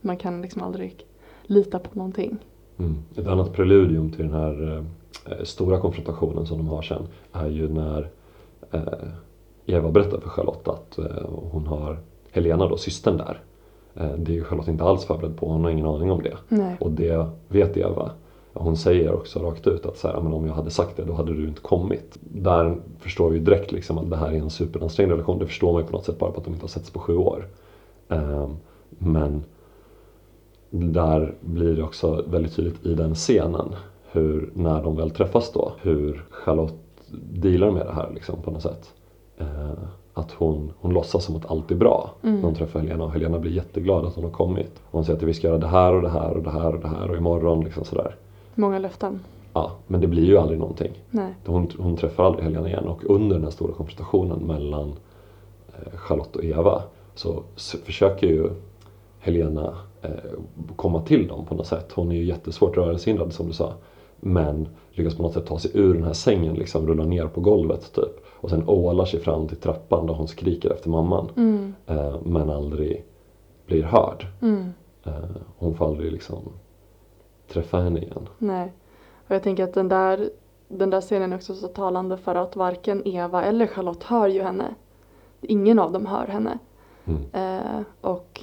Man 0.00 0.16
kan 0.16 0.42
liksom 0.42 0.62
aldrig 0.62 1.06
lita 1.42 1.78
på 1.78 1.98
någonting. 1.98 2.38
Mm. 2.78 2.96
Ett 3.16 3.26
annat 3.26 3.52
preludium 3.52 4.10
till 4.10 4.24
den 4.24 4.34
här 4.34 4.84
eh, 5.26 5.42
stora 5.44 5.80
konfrontationen 5.80 6.46
som 6.46 6.58
de 6.58 6.68
har 6.68 6.82
sen 6.82 7.02
är 7.32 7.48
ju 7.48 7.68
när 7.68 8.10
eh, 8.70 8.82
Eva 9.66 9.90
berättar 9.90 10.20
för 10.20 10.28
Charlotte 10.28 10.68
att 10.68 10.98
eh, 10.98 11.28
hon 11.50 11.66
har 11.66 11.98
Helena 12.30 12.68
då, 12.68 12.76
systern 12.76 13.16
där. 13.16 13.40
Eh, 13.94 14.12
det 14.18 14.32
är 14.32 14.34
ju 14.34 14.44
Charlotte 14.44 14.68
inte 14.68 14.84
alls 14.84 15.04
förberedd 15.04 15.36
på, 15.36 15.48
hon 15.48 15.64
har 15.64 15.70
ingen 15.70 15.86
aning 15.86 16.10
om 16.10 16.22
det. 16.22 16.36
Nej. 16.48 16.76
Och 16.80 16.90
det 16.90 17.26
vet 17.48 17.76
Eva. 17.76 18.10
Hon 18.52 18.76
säger 18.76 19.14
också 19.14 19.38
rakt 19.38 19.66
ut 19.66 19.86
att 19.86 19.96
så 19.96 20.08
här, 20.08 20.14
"Ja, 20.14 20.20
men 20.20 20.32
om 20.32 20.46
jag 20.46 20.54
hade 20.54 20.70
sagt 20.70 20.96
det 20.96 21.04
då 21.04 21.12
hade 21.12 21.32
du 21.34 21.48
inte 21.48 21.60
kommit. 21.60 22.18
Där 22.20 22.76
förstår 22.98 23.30
vi 23.30 23.38
direkt 23.38 23.72
liksom 23.72 23.98
att 23.98 24.10
det 24.10 24.16
här 24.16 24.28
är 24.32 24.38
en 24.38 24.50
superansträngd 24.50 25.10
relation. 25.10 25.38
Det 25.38 25.46
förstår 25.46 25.72
man 25.72 25.82
ju 25.82 25.86
på 25.86 25.92
något 25.92 26.04
sätt 26.04 26.18
bara 26.18 26.30
på 26.30 26.38
att 26.38 26.44
de 26.44 26.50
inte 26.52 26.62
har 26.62 26.68
setts 26.68 26.90
på 26.90 26.98
sju 27.00 27.16
år. 27.16 27.46
Ehm, 28.08 28.56
men 28.88 29.42
där 30.70 31.34
blir 31.40 31.76
det 31.76 31.82
också 31.82 32.24
väldigt 32.28 32.56
tydligt 32.56 32.86
i 32.86 32.94
den 32.94 33.14
scenen 33.14 33.74
hur, 34.12 34.50
när 34.54 34.82
de 34.82 34.96
väl 34.96 35.10
träffas 35.10 35.52
då, 35.52 35.72
hur 35.82 36.24
Charlotte 36.30 36.74
dealar 37.32 37.70
med 37.70 37.86
det 37.86 37.92
här 37.92 38.10
liksom 38.14 38.42
på 38.42 38.50
något 38.50 38.62
sätt. 38.62 38.94
Eh, 39.38 39.46
att 40.14 40.32
hon, 40.32 40.72
hon 40.80 40.92
låtsas 40.92 41.24
som 41.24 41.36
att 41.36 41.50
allt 41.50 41.70
är 41.70 41.74
bra 41.74 42.10
Mm. 42.22 42.36
när 42.36 42.42
hon 42.42 42.54
träffar 42.54 42.80
Helena 42.80 43.04
och 43.04 43.12
Helena 43.12 43.38
blir 43.38 43.52
jätteglad 43.52 44.06
att 44.06 44.14
hon 44.14 44.24
har 44.24 44.30
kommit. 44.30 44.72
Och 44.84 44.92
hon 44.92 45.04
säger 45.04 45.16
att 45.16 45.22
vi 45.22 45.34
ska 45.34 45.46
göra 45.46 45.58
det 45.58 45.66
här 45.66 45.94
och 45.94 46.02
det 46.02 46.10
här 46.10 46.30
och 46.36 46.42
det 46.42 46.50
här 46.50 46.74
och 46.74 46.80
det 46.80 46.88
här 46.88 47.10
och 47.10 47.16
imorgon 47.16 47.64
liksom 47.64 47.84
sådär. 47.84 48.16
Många 48.54 48.78
löften. 48.78 49.20
Ja, 49.52 49.72
men 49.86 50.00
det 50.00 50.06
blir 50.06 50.24
ju 50.24 50.38
aldrig 50.38 50.58
någonting. 50.58 50.92
Nej. 51.10 51.34
Hon, 51.46 51.68
hon 51.78 51.96
träffar 51.96 52.24
aldrig 52.24 52.44
Helena 52.44 52.68
igen 52.68 52.84
och 52.88 53.04
under 53.10 53.36
den 53.36 53.44
här 53.44 53.50
stora 53.50 53.72
konfrontationen 53.72 54.38
mellan 54.38 54.92
eh, 55.68 55.98
Charlotte 55.98 56.36
och 56.36 56.44
Eva 56.44 56.82
så 57.14 57.42
försöker 57.84 58.26
ju 58.26 58.50
Helena 59.20 59.74
komma 60.76 61.02
till 61.02 61.28
dem 61.28 61.46
på 61.46 61.54
något 61.54 61.66
sätt. 61.66 61.92
Hon 61.92 62.12
är 62.12 62.16
ju 62.16 62.24
jättesvårt 62.24 62.76
rörelsehindrad 62.76 63.32
som 63.32 63.46
du 63.46 63.52
sa. 63.52 63.72
Men 64.20 64.68
lyckas 64.90 65.16
på 65.16 65.22
något 65.22 65.32
sätt 65.32 65.46
ta 65.46 65.58
sig 65.58 65.70
ur 65.74 65.94
den 65.94 66.04
här 66.04 66.12
sängen, 66.12 66.54
liksom 66.54 66.86
rulla 66.86 67.04
ner 67.04 67.26
på 67.26 67.40
golvet 67.40 67.92
typ. 67.92 68.24
Och 68.26 68.50
sen 68.50 68.68
ålar 68.68 69.04
sig 69.04 69.20
fram 69.20 69.48
till 69.48 69.56
trappan 69.56 70.06
där 70.06 70.14
hon 70.14 70.28
skriker 70.28 70.70
efter 70.70 70.90
mamman. 70.90 71.30
Mm. 71.36 71.74
Eh, 71.86 72.16
men 72.22 72.50
aldrig 72.50 73.04
blir 73.66 73.82
hörd. 73.82 74.26
Mm. 74.42 74.72
Eh, 75.04 75.12
hon 75.58 75.74
får 75.74 75.86
aldrig 75.86 76.12
liksom 76.12 76.38
träffa 77.48 77.78
henne 77.78 78.00
igen. 78.00 78.28
Nej. 78.38 78.72
Och 79.28 79.34
jag 79.34 79.42
tänker 79.42 79.64
att 79.64 79.74
den 79.74 79.88
där, 79.88 80.30
den 80.68 80.90
där 80.90 81.00
scenen 81.00 81.32
är 81.32 81.36
också 81.36 81.54
så 81.54 81.68
talande 81.68 82.16
för 82.16 82.34
att 82.34 82.56
varken 82.56 83.02
Eva 83.08 83.44
eller 83.44 83.66
Charlotte 83.66 84.02
hör 84.02 84.28
ju 84.28 84.42
henne. 84.42 84.74
Ingen 85.40 85.78
av 85.78 85.92
dem 85.92 86.06
hör 86.06 86.26
henne. 86.26 86.58
Mm. 87.04 87.24
Eh, 87.32 87.82
och 88.00 88.40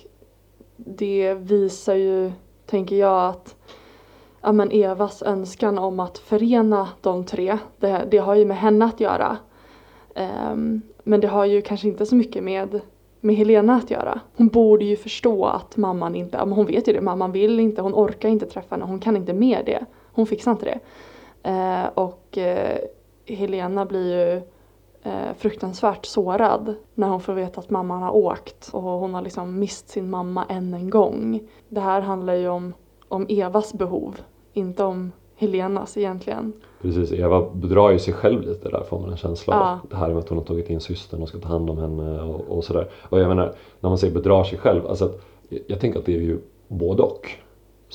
det 0.76 1.34
visar 1.34 1.96
ju, 1.96 2.32
tänker 2.66 2.96
jag, 2.96 3.30
att 3.30 3.56
ja, 4.42 4.52
men 4.52 4.72
Evas 4.72 5.22
önskan 5.22 5.78
om 5.78 6.00
att 6.00 6.18
förena 6.18 6.90
de 7.02 7.26
tre, 7.26 7.58
det, 7.80 8.08
det 8.12 8.18
har 8.18 8.36
ju 8.36 8.46
med 8.46 8.58
henne 8.58 8.86
att 8.86 9.00
göra. 9.00 9.38
Um, 10.16 10.82
men 11.04 11.22
det 11.22 11.28
har 11.28 11.46
ju 11.46 11.62
kanske 11.62 11.88
inte 11.88 12.06
så 12.06 12.16
mycket 12.16 12.44
med, 12.44 12.80
med 13.22 13.36
Helena 13.36 13.76
att 13.76 13.92
göra. 13.92 14.20
Hon 14.36 14.48
borde 14.48 14.86
ju 14.86 14.96
förstå 14.96 15.46
att 15.46 15.78
mamman 15.78 16.16
inte, 16.16 16.38
ja, 16.38 16.46
men 16.46 16.56
hon 16.56 16.66
vet 16.66 16.88
ju 16.88 16.94
det, 16.94 17.02
mamman 17.02 17.32
vill 17.32 17.60
inte, 17.60 17.82
hon 17.82 17.94
orkar 17.94 18.30
inte 18.30 18.46
träffa 18.46 18.76
henne, 18.76 18.86
hon 18.86 19.00
kan 19.00 19.18
inte 19.18 19.34
med 19.34 19.64
det. 19.66 19.86
Hon 20.12 20.28
fixar 20.28 20.52
inte 20.52 20.66
det. 20.66 20.80
Uh, 21.50 21.90
och 21.94 22.38
uh, 22.38 23.36
Helena 23.36 23.86
blir 23.86 24.34
ju 24.34 24.42
fruktansvärt 25.38 26.06
sårad 26.06 26.76
när 26.94 27.08
hon 27.08 27.22
får 27.22 27.34
veta 27.34 27.60
att 27.60 27.70
mamman 27.70 28.04
har 28.04 28.16
åkt 28.16 28.70
och 28.74 28.82
hon 28.82 29.14
har 29.14 29.22
liksom 29.22 29.60
mist 29.60 29.90
sin 29.90 30.10
mamma 30.10 30.46
än 30.50 30.74
en 30.74 30.90
gång. 30.90 31.42
Det 31.70 31.82
här 31.82 32.02
handlar 32.02 32.34
ju 32.34 32.48
om, 32.48 32.74
om 33.08 33.26
Evas 33.30 33.74
behov, 33.74 34.20
inte 34.54 34.84
om 34.84 35.12
Helenas 35.36 35.98
egentligen. 35.98 36.54
Precis, 36.82 37.12
Eva 37.12 37.50
bedrar 37.54 37.92
ju 37.92 38.00
sig 38.00 38.14
själv 38.14 38.42
lite 38.42 38.70
där 38.70 38.84
får 38.90 39.00
man 39.00 39.12
en 39.12 39.18
känsla 39.18 39.54
av. 39.54 39.62
Ja. 39.62 39.80
Det 39.90 39.96
här 39.96 40.10
med 40.10 40.18
att 40.18 40.30
hon 40.30 40.38
har 40.38 40.46
tagit 40.46 40.70
in 40.70 40.80
systern 40.80 41.22
och 41.22 41.30
ska 41.30 41.38
ta 41.38 41.48
hand 41.48 41.70
om 41.70 41.78
henne 41.78 42.22
och, 42.22 42.58
och 42.58 42.64
sådär. 42.64 42.90
Och 43.10 43.20
jag 43.20 43.28
menar, 43.28 43.56
när 43.80 43.90
man 43.90 43.98
säger 43.98 44.14
bedrar 44.14 44.44
sig 44.44 44.58
själv, 44.58 44.88
alltså 44.88 45.06
att, 45.06 45.22
jag 45.68 45.80
tänker 45.80 46.00
att 46.00 46.06
det 46.06 46.16
är 46.16 46.22
ju 46.22 46.40
både 46.68 47.04
och. 47.04 47.32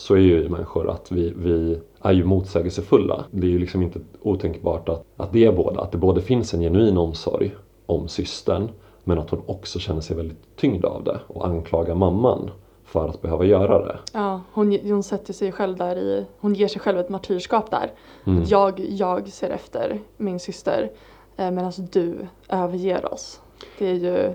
Så 0.01 0.15
är 0.15 0.19
ju 0.19 0.49
människor 0.49 0.91
att 0.91 1.13
vi, 1.13 1.33
vi 1.37 1.81
är 2.01 2.13
ju 2.13 2.25
motsägelsefulla. 2.25 3.25
Det 3.31 3.47
är 3.47 3.51
ju 3.51 3.59
liksom 3.59 3.83
inte 3.83 4.01
otänkbart 4.23 4.89
att, 4.89 5.05
att 5.17 5.33
det 5.33 5.45
är 5.45 5.53
båda. 5.53 5.81
Att 5.81 5.93
det 5.93 5.99
både 5.99 6.21
finns 6.21 6.55
en 6.55 6.61
genuin 6.61 6.97
omsorg 6.97 7.55
om 7.87 8.09
systern 8.09 8.69
men 9.05 9.19
att 9.19 9.31
hon 9.31 9.43
också 9.47 9.79
känner 9.79 10.01
sig 10.01 10.17
väldigt 10.17 10.57
tyngd 10.57 10.85
av 10.85 11.05
det 11.05 11.21
och 11.27 11.47
anklagar 11.47 11.95
mamman 11.95 12.51
för 12.85 13.09
att 13.09 13.23
behöva 13.23 13.45
göra 13.45 13.85
det. 13.85 13.99
Ja, 14.13 14.41
hon, 14.53 14.79
hon 14.83 15.03
sätter 15.03 15.33
sig 15.33 15.53
själv 15.53 15.77
där 15.77 15.97
i, 15.97 16.27
hon 16.39 16.55
ger 16.55 16.69
sig 16.69 16.81
själv 16.81 16.99
ett 16.99 17.09
martyrskap 17.09 17.71
där. 17.71 17.93
Mm. 18.25 18.45
Jag, 18.47 18.81
jag 18.81 19.29
ser 19.29 19.51
efter 19.51 20.01
min 20.17 20.41
syster 20.41 20.91
eh, 21.37 21.51
medan 21.51 21.73
du 21.93 22.27
överger 22.49 23.13
oss. 23.13 23.41
Det 23.79 23.87
är 23.87 23.95
ju 23.95 24.33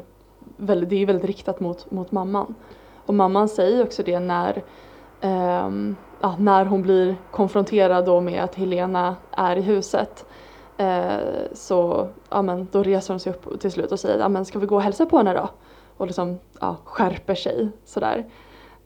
väldigt, 0.58 0.90
det 0.90 0.96
är 0.96 1.06
väldigt 1.06 1.26
riktat 1.26 1.60
mot, 1.60 1.92
mot 1.92 2.12
mamman. 2.12 2.56
Och 3.06 3.14
mamman 3.14 3.50
säger 3.50 3.84
också 3.84 4.04
det 4.04 4.20
när, 4.20 4.64
ehm, 5.26 5.96
ja, 6.22 6.36
när 6.40 6.66
hon 6.66 6.82
blir 6.82 7.16
konfronterad 7.32 8.06
då 8.06 8.22
med 8.22 8.44
att 8.44 8.56
Helena 8.56 9.16
är 9.32 9.56
i 9.56 9.62
huset. 9.62 10.26
Eh, 10.78 11.18
så 11.54 12.08
ja, 12.30 12.42
men, 12.42 12.68
då 12.72 12.84
reser 12.84 13.14
hon 13.14 13.20
sig 13.20 13.34
upp 13.34 13.60
till 13.60 13.72
slut 13.72 13.92
och 13.92 14.00
säger 14.00 14.20
ja, 14.20 14.30
men 14.30 14.46
ska 14.46 14.60
vi 14.60 14.66
gå 14.66 14.76
och 14.76 14.82
hälsa 14.82 15.06
på 15.06 15.18
henne 15.18 15.34
då? 15.34 15.50
Och 15.98 16.08
liksom 16.08 16.40
ja, 16.62 16.76
skärper 16.84 17.36
sig 17.36 17.70
sådär. 17.86 18.26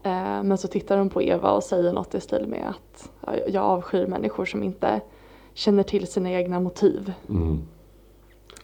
Eh, 0.03 0.43
men 0.43 0.57
så 0.57 0.67
tittar 0.67 0.97
hon 0.97 1.09
på 1.09 1.21
Eva 1.23 1.51
och 1.51 1.63
säger 1.63 1.93
något 1.93 2.15
i 2.15 2.21
stil 2.21 2.47
med 2.47 2.65
att 2.69 3.09
ja, 3.25 3.31
jag 3.47 3.63
avskyr 3.63 4.07
människor 4.07 4.45
som 4.45 4.63
inte 4.63 5.01
känner 5.53 5.83
till 5.83 6.07
sina 6.07 6.31
egna 6.31 6.59
motiv. 6.59 7.13
Mm. 7.29 7.61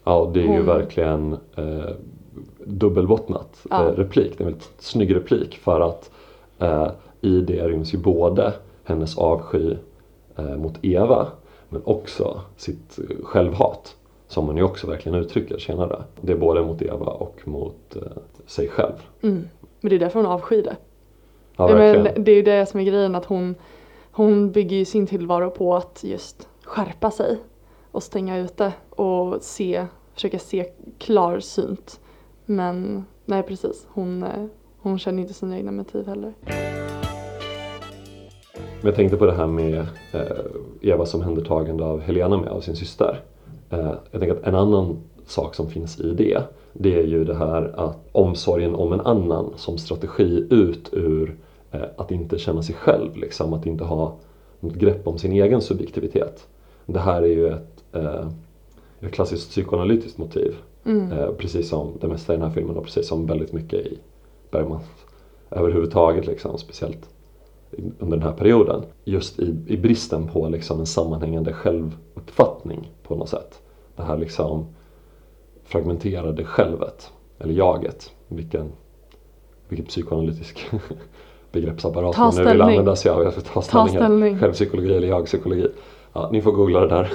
Ja, 0.03 0.31
det 0.33 0.39
är 0.39 0.43
ju 0.43 0.49
Hon- 0.57 0.65
verkligen 0.65 1.33
eh, 1.55 1.89
dubbelbottnat 2.65 3.65
Ja. 3.69 3.83
eh, 3.83 3.91
replik. 3.91 4.37
Det 4.37 4.43
är 4.43 4.47
en 4.47 4.51
väldigt 4.53 4.73
snygg 4.77 5.15
replik 5.15 5.57
för 5.57 5.81
att 5.81 6.11
eh, 6.59 6.87
i 7.25 7.41
det 7.41 7.67
ryms 7.67 7.93
ju 7.93 7.97
både 7.97 8.53
hennes 8.83 9.17
avsky 9.17 9.75
eh, 10.35 10.55
mot 10.55 10.73
Eva 10.81 11.27
men 11.69 11.81
också 11.85 12.41
sitt 12.57 12.99
eh, 12.99 13.25
självhat 13.25 13.95
som 14.27 14.47
hon 14.47 14.57
ju 14.57 14.63
också 14.63 14.87
verkligen 14.87 15.19
uttrycker 15.19 15.57
senare. 15.57 16.03
Det 16.21 16.31
är 16.31 16.37
både 16.37 16.61
mot 16.61 16.81
Eva 16.81 17.05
och 17.05 17.41
mot 17.45 17.95
eh, 17.95 18.01
sig 18.45 18.67
själv. 18.67 18.93
Mm. 19.21 19.47
Men 19.81 19.89
det 19.89 19.95
är 19.95 19.99
därför 19.99 20.19
hon 20.19 20.31
avskyr 20.31 20.63
det. 20.63 20.75
Ja, 21.57 21.75
men 21.75 22.23
det 22.23 22.31
är 22.31 22.35
ju 22.35 22.41
det 22.41 22.65
som 22.65 22.79
är 22.79 22.83
grejen 22.83 23.15
att 23.15 23.25
hon, 23.25 23.55
hon 24.11 24.51
bygger 24.51 24.77
ju 24.77 24.85
sin 24.85 25.07
tillvaro 25.07 25.49
på 25.51 25.75
att 25.75 26.03
just 26.03 26.47
skärpa 26.63 27.11
sig 27.11 27.37
och 27.91 28.03
stänga 28.03 28.37
ute 28.37 28.73
och 28.89 29.41
se, 29.41 29.85
försöka 30.13 30.39
se 30.39 30.65
klarsynt. 30.97 31.99
Men 32.45 33.05
nej 33.25 33.43
precis, 33.43 33.87
hon, 33.89 34.25
hon 34.77 34.99
känner 34.99 35.21
inte 35.21 35.33
sina 35.33 35.57
egna 35.57 35.71
motiv 35.71 36.07
heller. 36.07 36.33
Men 38.85 38.89
jag 38.89 38.95
tänkte 38.95 39.17
på 39.17 39.25
det 39.25 39.33
här 39.33 39.47
med 39.47 39.87
eh, 40.11 40.91
Evas 40.91 41.13
omhändertagande 41.13 41.83
av 41.83 42.01
Helena 42.01 42.37
med, 42.37 42.49
av 42.49 42.61
sin 42.61 42.75
syster. 42.75 43.19
Eh, 43.69 43.91
jag 44.11 44.21
tänker 44.21 44.35
att 44.35 44.43
en 44.43 44.55
annan 44.55 44.97
sak 45.25 45.55
som 45.55 45.69
finns 45.69 45.99
i 45.99 46.13
det, 46.13 46.41
det 46.73 46.99
är 46.99 47.03
ju 47.03 47.23
det 47.23 47.35
här 47.35 47.73
att 47.75 47.97
omsorgen 48.11 48.75
om 48.75 48.93
en 48.93 49.01
annan 49.01 49.53
som 49.55 49.77
strategi 49.77 50.47
ut 50.49 50.89
ur 50.91 51.35
eh, 51.71 51.81
att 51.97 52.11
inte 52.11 52.37
känna 52.37 52.63
sig 52.63 52.75
själv, 52.75 53.17
liksom, 53.17 53.53
att 53.53 53.65
inte 53.65 53.83
ha 53.83 54.15
något 54.59 54.75
grepp 54.75 55.07
om 55.07 55.17
sin 55.17 55.31
egen 55.31 55.61
subjektivitet. 55.61 56.47
Det 56.85 56.99
här 56.99 57.21
är 57.21 57.27
ju 57.27 57.47
ett, 57.47 57.83
ett 59.01 59.11
klassiskt 59.11 59.49
psykoanalytiskt 59.49 60.17
motiv. 60.17 60.55
Mm. 60.85 61.35
Precis 61.37 61.69
som 61.69 61.91
det 62.01 62.07
mesta 62.07 62.33
i 62.33 62.37
den 62.37 62.45
här 62.45 62.53
filmen 62.53 62.77
och 62.77 62.83
precis 62.83 63.07
som 63.07 63.25
väldigt 63.25 63.53
mycket 63.53 63.79
i 63.79 63.99
Bergman 64.51 64.79
överhuvudtaget 65.51 66.25
liksom, 66.25 66.57
speciellt 66.57 67.09
under 67.99 68.17
den 68.17 68.27
här 68.27 68.33
perioden. 68.33 68.83
Just 69.03 69.39
i, 69.39 69.55
i 69.67 69.77
bristen 69.77 70.27
på 70.27 70.49
liksom 70.49 70.79
en 70.79 70.85
sammanhängande 70.85 71.53
självuppfattning 71.53 72.91
på 73.03 73.15
något 73.15 73.29
sätt. 73.29 73.61
Det 73.95 74.03
här 74.03 74.17
liksom 74.17 74.65
fragmenterade 75.63 76.43
självet, 76.43 77.11
eller 77.39 77.53
jaget, 77.53 78.11
vilken, 78.27 78.71
vilken 79.67 79.85
psykoanalytisk 79.85 80.65
begreppsapparat 81.51 82.15
Ta 82.15 82.23
man 82.23 82.35
nu 82.35 82.43
vill 82.43 82.61
använda 82.61 82.95
sig 82.95 83.11
av. 83.11 83.23
Jag 83.23 83.33
ska 83.33 83.41
ta 83.41 83.61
ställning. 83.61 83.93
här. 83.93 83.99
ställning. 83.99 84.39
Självpsykologi 84.39 84.95
eller 84.95 85.07
jag-psykologi. 85.07 85.67
Ja, 86.13 86.29
ni 86.31 86.41
får 86.41 86.51
googla 86.51 86.79
det 86.79 86.87
där, 86.87 87.11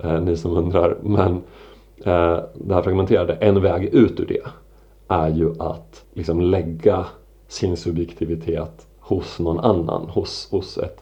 eh, 0.02 0.20
ni 0.20 0.36
som 0.36 0.56
undrar. 0.56 0.96
Men 1.02 1.32
eh, 1.96 2.40
det 2.54 2.74
här 2.74 2.82
fragmenterade, 2.82 3.32
en 3.32 3.62
väg 3.62 3.84
ut 3.84 4.20
ur 4.20 4.26
det 4.26 4.42
är 5.08 5.28
ju 5.28 5.52
att 5.58 6.04
liksom 6.12 6.40
lägga 6.40 7.06
sin 7.48 7.76
subjektivitet 7.76 8.86
hos 9.02 9.38
någon 9.38 9.60
annan, 9.60 10.08
hos, 10.08 10.48
hos 10.50 10.78
ett 10.78 11.00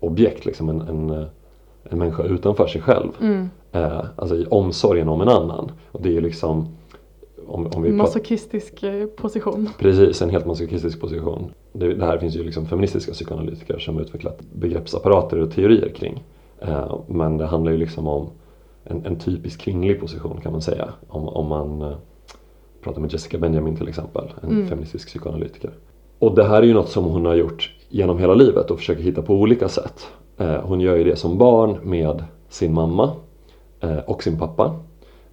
objekt, 0.00 0.44
liksom 0.46 0.68
en, 0.68 0.80
en, 0.80 1.10
eh, 1.10 1.26
en 1.84 1.98
människa 1.98 2.22
utanför 2.22 2.66
sig 2.66 2.80
själv. 2.80 3.08
Mm. 3.20 3.50
Eh, 3.72 4.04
alltså 4.16 4.36
i 4.36 4.46
omsorgen 4.46 5.08
om 5.08 5.20
en 5.20 5.28
annan. 5.28 5.70
Och 5.92 6.02
det 6.02 6.16
är 6.16 6.20
liksom 6.20 6.68
om, 7.46 7.66
om 7.66 7.82
vi 7.82 7.92
Masochistisk 7.92 8.82
eh, 8.82 9.06
position. 9.06 9.68
Precis, 9.78 10.22
en 10.22 10.30
helt 10.30 10.46
masochistisk 10.46 11.00
position. 11.00 11.50
Det, 11.72 11.94
det 11.94 12.04
här 12.06 12.18
finns 12.18 12.36
ju 12.36 12.44
liksom 12.44 12.66
feministiska 12.66 13.12
psykoanalytiker 13.12 13.78
som 13.78 13.94
har 13.94 14.02
utvecklat 14.02 14.40
begreppsapparater 14.52 15.40
och 15.40 15.52
teorier 15.52 15.88
kring. 15.88 16.24
Eh, 16.60 16.98
men 17.06 17.36
det 17.36 17.46
handlar 17.46 17.72
ju 17.72 17.78
liksom 17.78 18.08
om 18.08 18.26
en, 18.84 19.06
en 19.06 19.16
typisk 19.18 19.60
kvinnlig 19.60 20.00
position 20.00 20.40
kan 20.42 20.52
man 20.52 20.62
säga. 20.62 20.88
Om, 21.08 21.28
om 21.28 21.46
man 21.46 21.82
eh, 21.82 21.96
pratar 22.82 23.00
med 23.00 23.12
Jessica 23.12 23.38
Benjamin 23.38 23.76
till 23.76 23.88
exempel, 23.88 24.32
en 24.42 24.50
Mm. 24.50 24.68
feministisk 24.68 25.08
psykoanalytiker. 25.08 25.70
Och 26.18 26.34
det 26.34 26.44
här 26.44 26.62
är 26.62 26.66
ju 26.66 26.74
något 26.74 26.88
som 26.88 27.04
hon 27.04 27.26
har 27.26 27.34
gjort 27.34 27.70
genom 27.88 28.18
hela 28.18 28.34
livet 28.34 28.70
och 28.70 28.78
försöker 28.78 29.02
hitta 29.02 29.22
på 29.22 29.34
olika 29.34 29.68
sätt. 29.68 30.06
Eh, 30.38 30.60
hon 30.62 30.80
gör 30.80 30.96
ju 30.96 31.04
det 31.04 31.16
som 31.16 31.38
barn 31.38 31.78
med 31.82 32.24
sin 32.48 32.74
mamma 32.74 33.10
eh, 33.80 33.98
och 33.98 34.22
sin 34.22 34.38
pappa. 34.38 34.74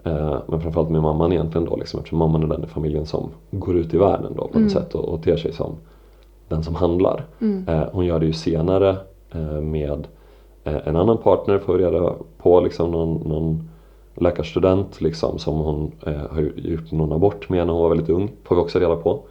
Eh, 0.03 0.37
men 0.47 0.61
framförallt 0.61 0.89
med 0.89 1.01
mamman 1.01 1.31
egentligen 1.31 1.65
då 1.65 1.75
liksom, 1.75 1.97
eftersom 1.99 2.19
mamman 2.19 2.43
är 2.43 2.47
den 2.47 2.63
i 2.63 2.67
familjen 2.67 3.05
som 3.05 3.29
går 3.51 3.75
ut 3.75 3.93
i 3.93 3.97
världen 3.97 4.33
då 4.35 4.47
på 4.47 4.57
Mm. 4.57 4.63
något 4.63 4.71
sätt 4.71 4.95
och, 4.95 5.05
och 5.05 5.23
ter 5.23 5.37
sig 5.37 5.53
som 5.53 5.75
den 6.47 6.63
som 6.63 6.75
handlar. 6.75 7.25
Mm. 7.41 7.65
Hon 7.91 8.05
gör 8.05 8.19
det 8.19 8.25
ju 8.25 8.33
senare 8.33 8.95
med 9.61 10.07
en 10.63 10.95
annan 10.95 11.17
partner 11.17 11.57
får 11.57 11.77
vi 11.77 11.83
reda 11.83 12.13
på, 12.37 12.59
liksom 12.59 12.91
någon, 12.91 13.29
någon 13.29 13.69
läkarstudent 14.15 15.01
liksom, 15.01 15.39
som 15.39 15.59
hon 15.59 15.91
eh, 16.05 16.21
har 16.31 16.41
gjort 16.55 16.91
någon 16.91 17.11
abort 17.11 17.49
med 17.49 17.67
när 17.67 17.73
hon 17.73 17.81
var 17.81 17.89
väldigt 17.89 18.09
ung, 18.09 18.31
får 18.43 18.55
vi 18.55 18.61
också 18.61 18.79
reda 18.79 18.95
på. 18.95 19.23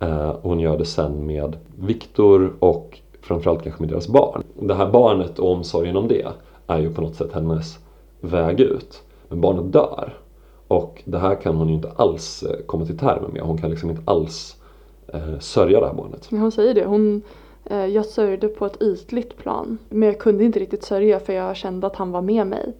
Eh, 0.00 0.36
hon 0.42 0.60
gör 0.60 0.78
det 0.78 0.84
sen 0.84 1.26
med 1.26 1.56
Viktor 1.80 2.52
och 2.58 2.98
framförallt 3.20 3.62
kanske 3.62 3.82
med 3.82 3.90
deras 3.90 4.08
barn. 4.08 4.42
Det 4.54 4.74
här 4.74 4.90
barnet 4.90 5.38
och 5.38 5.52
omsorgen 5.52 5.96
om 5.96 6.08
det 6.08 6.26
är 6.66 6.78
ju 6.78 6.94
på 6.94 7.00
något 7.00 7.14
sätt 7.14 7.32
hennes 7.32 7.78
väg 8.20 8.60
ut. 8.60 9.02
Men 9.28 9.40
barnet 9.40 9.72
dör. 9.72 10.14
Och 10.68 11.02
det 11.04 11.18
här 11.18 11.34
kan 11.34 11.56
hon 11.56 11.68
ju 11.68 11.74
inte 11.74 11.90
alls 11.96 12.42
eh, 12.42 12.64
komma 12.66 12.86
till 12.86 12.98
termer 12.98 13.28
med. 13.28 13.42
Hon 13.42 13.58
kan 13.58 13.70
liksom 13.70 13.90
inte 13.90 14.02
alls 14.04 14.56
eh, 15.08 15.38
sörja 15.38 15.80
det 15.80 15.86
här 15.86 15.94
barnet. 15.94 16.30
Men 16.30 16.40
Hon 16.40 16.52
säger 16.52 16.74
det. 16.74 16.84
Hon, 16.84 17.22
eh, 17.64 17.86
jag 17.86 18.06
sörjde 18.06 18.48
på 18.48 18.66
ett 18.66 18.82
ytligt 18.82 19.36
plan. 19.36 19.78
Men 19.88 20.08
jag 20.08 20.18
kunde 20.18 20.44
inte 20.44 20.58
riktigt 20.58 20.82
sörja 20.82 21.20
för 21.20 21.32
jag 21.32 21.56
kände 21.56 21.86
att 21.86 21.96
han 21.96 22.10
var 22.10 22.22
med 22.22 22.46
mig. 22.46 22.72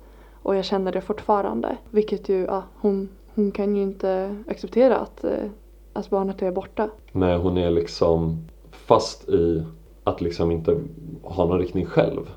Och 0.42 0.56
jag 0.56 0.64
känner 0.64 0.92
det 0.92 1.00
fortfarande. 1.00 1.76
Vilket 1.90 2.28
ju, 2.28 2.44
ja, 2.44 2.62
hon, 2.80 3.08
hon 3.34 3.50
kan 3.50 3.76
ju 3.76 3.82
inte 3.82 4.36
acceptera 4.48 4.96
att, 4.96 5.24
eh, 5.24 5.50
att 5.94 6.10
barnet 6.10 6.42
är 6.42 6.52
borta. 6.52 6.90
Nej, 7.12 7.38
hon 7.38 7.58
är 7.58 7.70
liksom 7.70 8.38
fast 8.70 9.28
i 9.28 9.62
att 10.04 10.20
liksom 10.20 10.50
inte 10.50 10.80
ha 11.22 11.44
någon 11.46 11.58
riktning 11.58 11.86
själv 11.86 12.30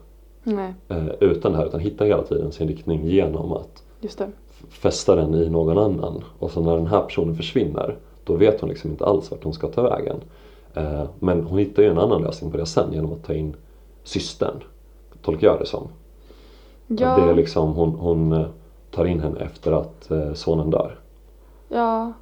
Nej, 0.43 0.73
eh, 0.89 1.07
utan 1.19 1.51
det 1.51 1.57
här 1.57 1.65
utan 1.65 1.79
hittar 1.79 2.05
hela 2.05 2.23
tiden 2.23 2.51
sin 2.51 2.67
riktning 2.67 3.05
genom 3.05 3.51
att 3.53 3.83
just 4.01 4.17
det. 4.17 4.29
fästa 4.69 5.15
den 5.15 5.35
i 5.35 5.49
någon 5.49 5.77
annan. 5.77 6.23
Och 6.39 6.51
så 6.51 6.61
när 6.61 6.75
den 6.77 6.87
här 6.87 7.01
personen 7.01 7.35
försvinner 7.35 7.95
då 8.23 8.33
vet 8.35 8.61
hon 8.61 8.69
liksom 8.69 8.91
inte 8.91 9.05
alls 9.05 9.31
vart 9.31 9.43
hon 9.43 9.53
ska 9.53 9.67
ta 9.67 9.81
vägen. 9.81 10.15
Eh, 10.73 11.03
men 11.19 11.43
hon 11.43 11.57
hittar 11.59 11.83
ju 11.83 11.89
en 11.89 11.97
annan 11.99 12.21
lösning 12.21 12.51
på 12.51 12.57
det 12.57 12.65
sen 12.65 12.93
genom 12.93 13.13
att 13.13 13.23
ta 13.23 13.33
in 13.33 13.55
systern. 14.03 14.63
Tolkar 15.21 15.47
jag 15.47 15.59
det 15.59 15.65
som. 15.65 15.87
Ja, 16.87 17.07
Att 17.07 17.21
det 17.23 17.29
är 17.31 17.35
liksom, 17.35 17.73
hon, 17.73 17.89
hon 17.95 18.31
eh, 18.31 18.47
tar 18.91 19.05
in 19.05 19.19
henne 19.19 19.39
efter 19.39 19.71
att 19.71 20.11
eh, 20.11 20.33
sonen 20.33 20.69
dör. 20.69 20.99
ja, 21.69 22.13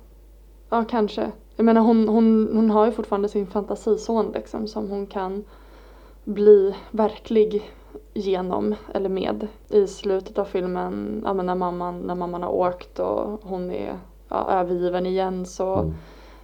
ja 0.76 0.86
kanske. 0.90 1.32
Jag 1.56 1.64
menar 1.64 1.82
hon, 1.82 2.08
hon, 2.08 2.50
hon 2.54 2.70
har 2.70 2.86
ju 2.86 2.92
fortfarande 2.92 3.30
sin 3.30 3.48
fantasison 3.48 4.32
liksom 4.32 4.68
som 4.68 4.90
hon 4.90 5.08
kan 5.08 5.44
bli 6.24 6.76
verklig 6.92 7.72
genom 8.14 8.76
eller 8.94 9.10
med. 9.10 9.48
I 9.70 9.88
slutet 9.88 10.38
av 10.38 10.46
filmen, 10.46 11.22
ja, 11.26 11.34
när, 11.34 11.56
mamman, 11.56 12.00
när 12.00 12.16
mamman 12.16 12.44
har 12.44 12.50
åkt 12.50 13.00
och 13.00 13.40
hon 13.44 13.72
är 13.72 14.00
ja, 14.30 14.48
övergiven 14.50 15.06
igen 15.06 15.46
så 15.46 15.76
Mm. 15.76 15.94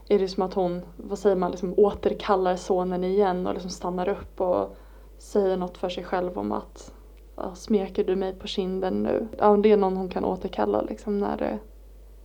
är 0.08 0.20
det 0.20 0.28
som 0.28 0.44
att 0.44 0.54
hon, 0.54 0.82
vad 0.98 1.20
säger 1.20 1.36
man, 1.36 1.52
liksom 1.52 1.74
återkallar 1.78 2.56
sonen 2.56 3.04
igen 3.04 3.48
och 3.48 3.54
liksom 3.54 3.70
stannar 3.70 4.10
upp 4.10 4.41
och 4.41 4.76
säger 5.17 5.58
något 5.58 5.78
för 5.78 5.89
sig 5.89 6.04
själv 6.04 6.38
om 6.38 6.52
att 6.52 6.94
ja, 7.36 7.56
smeker 7.56 8.04
du 8.04 8.15
mig 8.15 8.34
på 8.34 8.48
kinden 8.48 9.04
nu? 9.04 9.28
Ja, 9.38 9.58
det 9.58 9.72
är 9.72 9.78
någon 9.78 9.98
hon 9.98 10.10
kan 10.10 10.26
återkalla 10.26 10.82
liksom 10.82 11.20
när 11.20 11.38
det, 11.38 11.60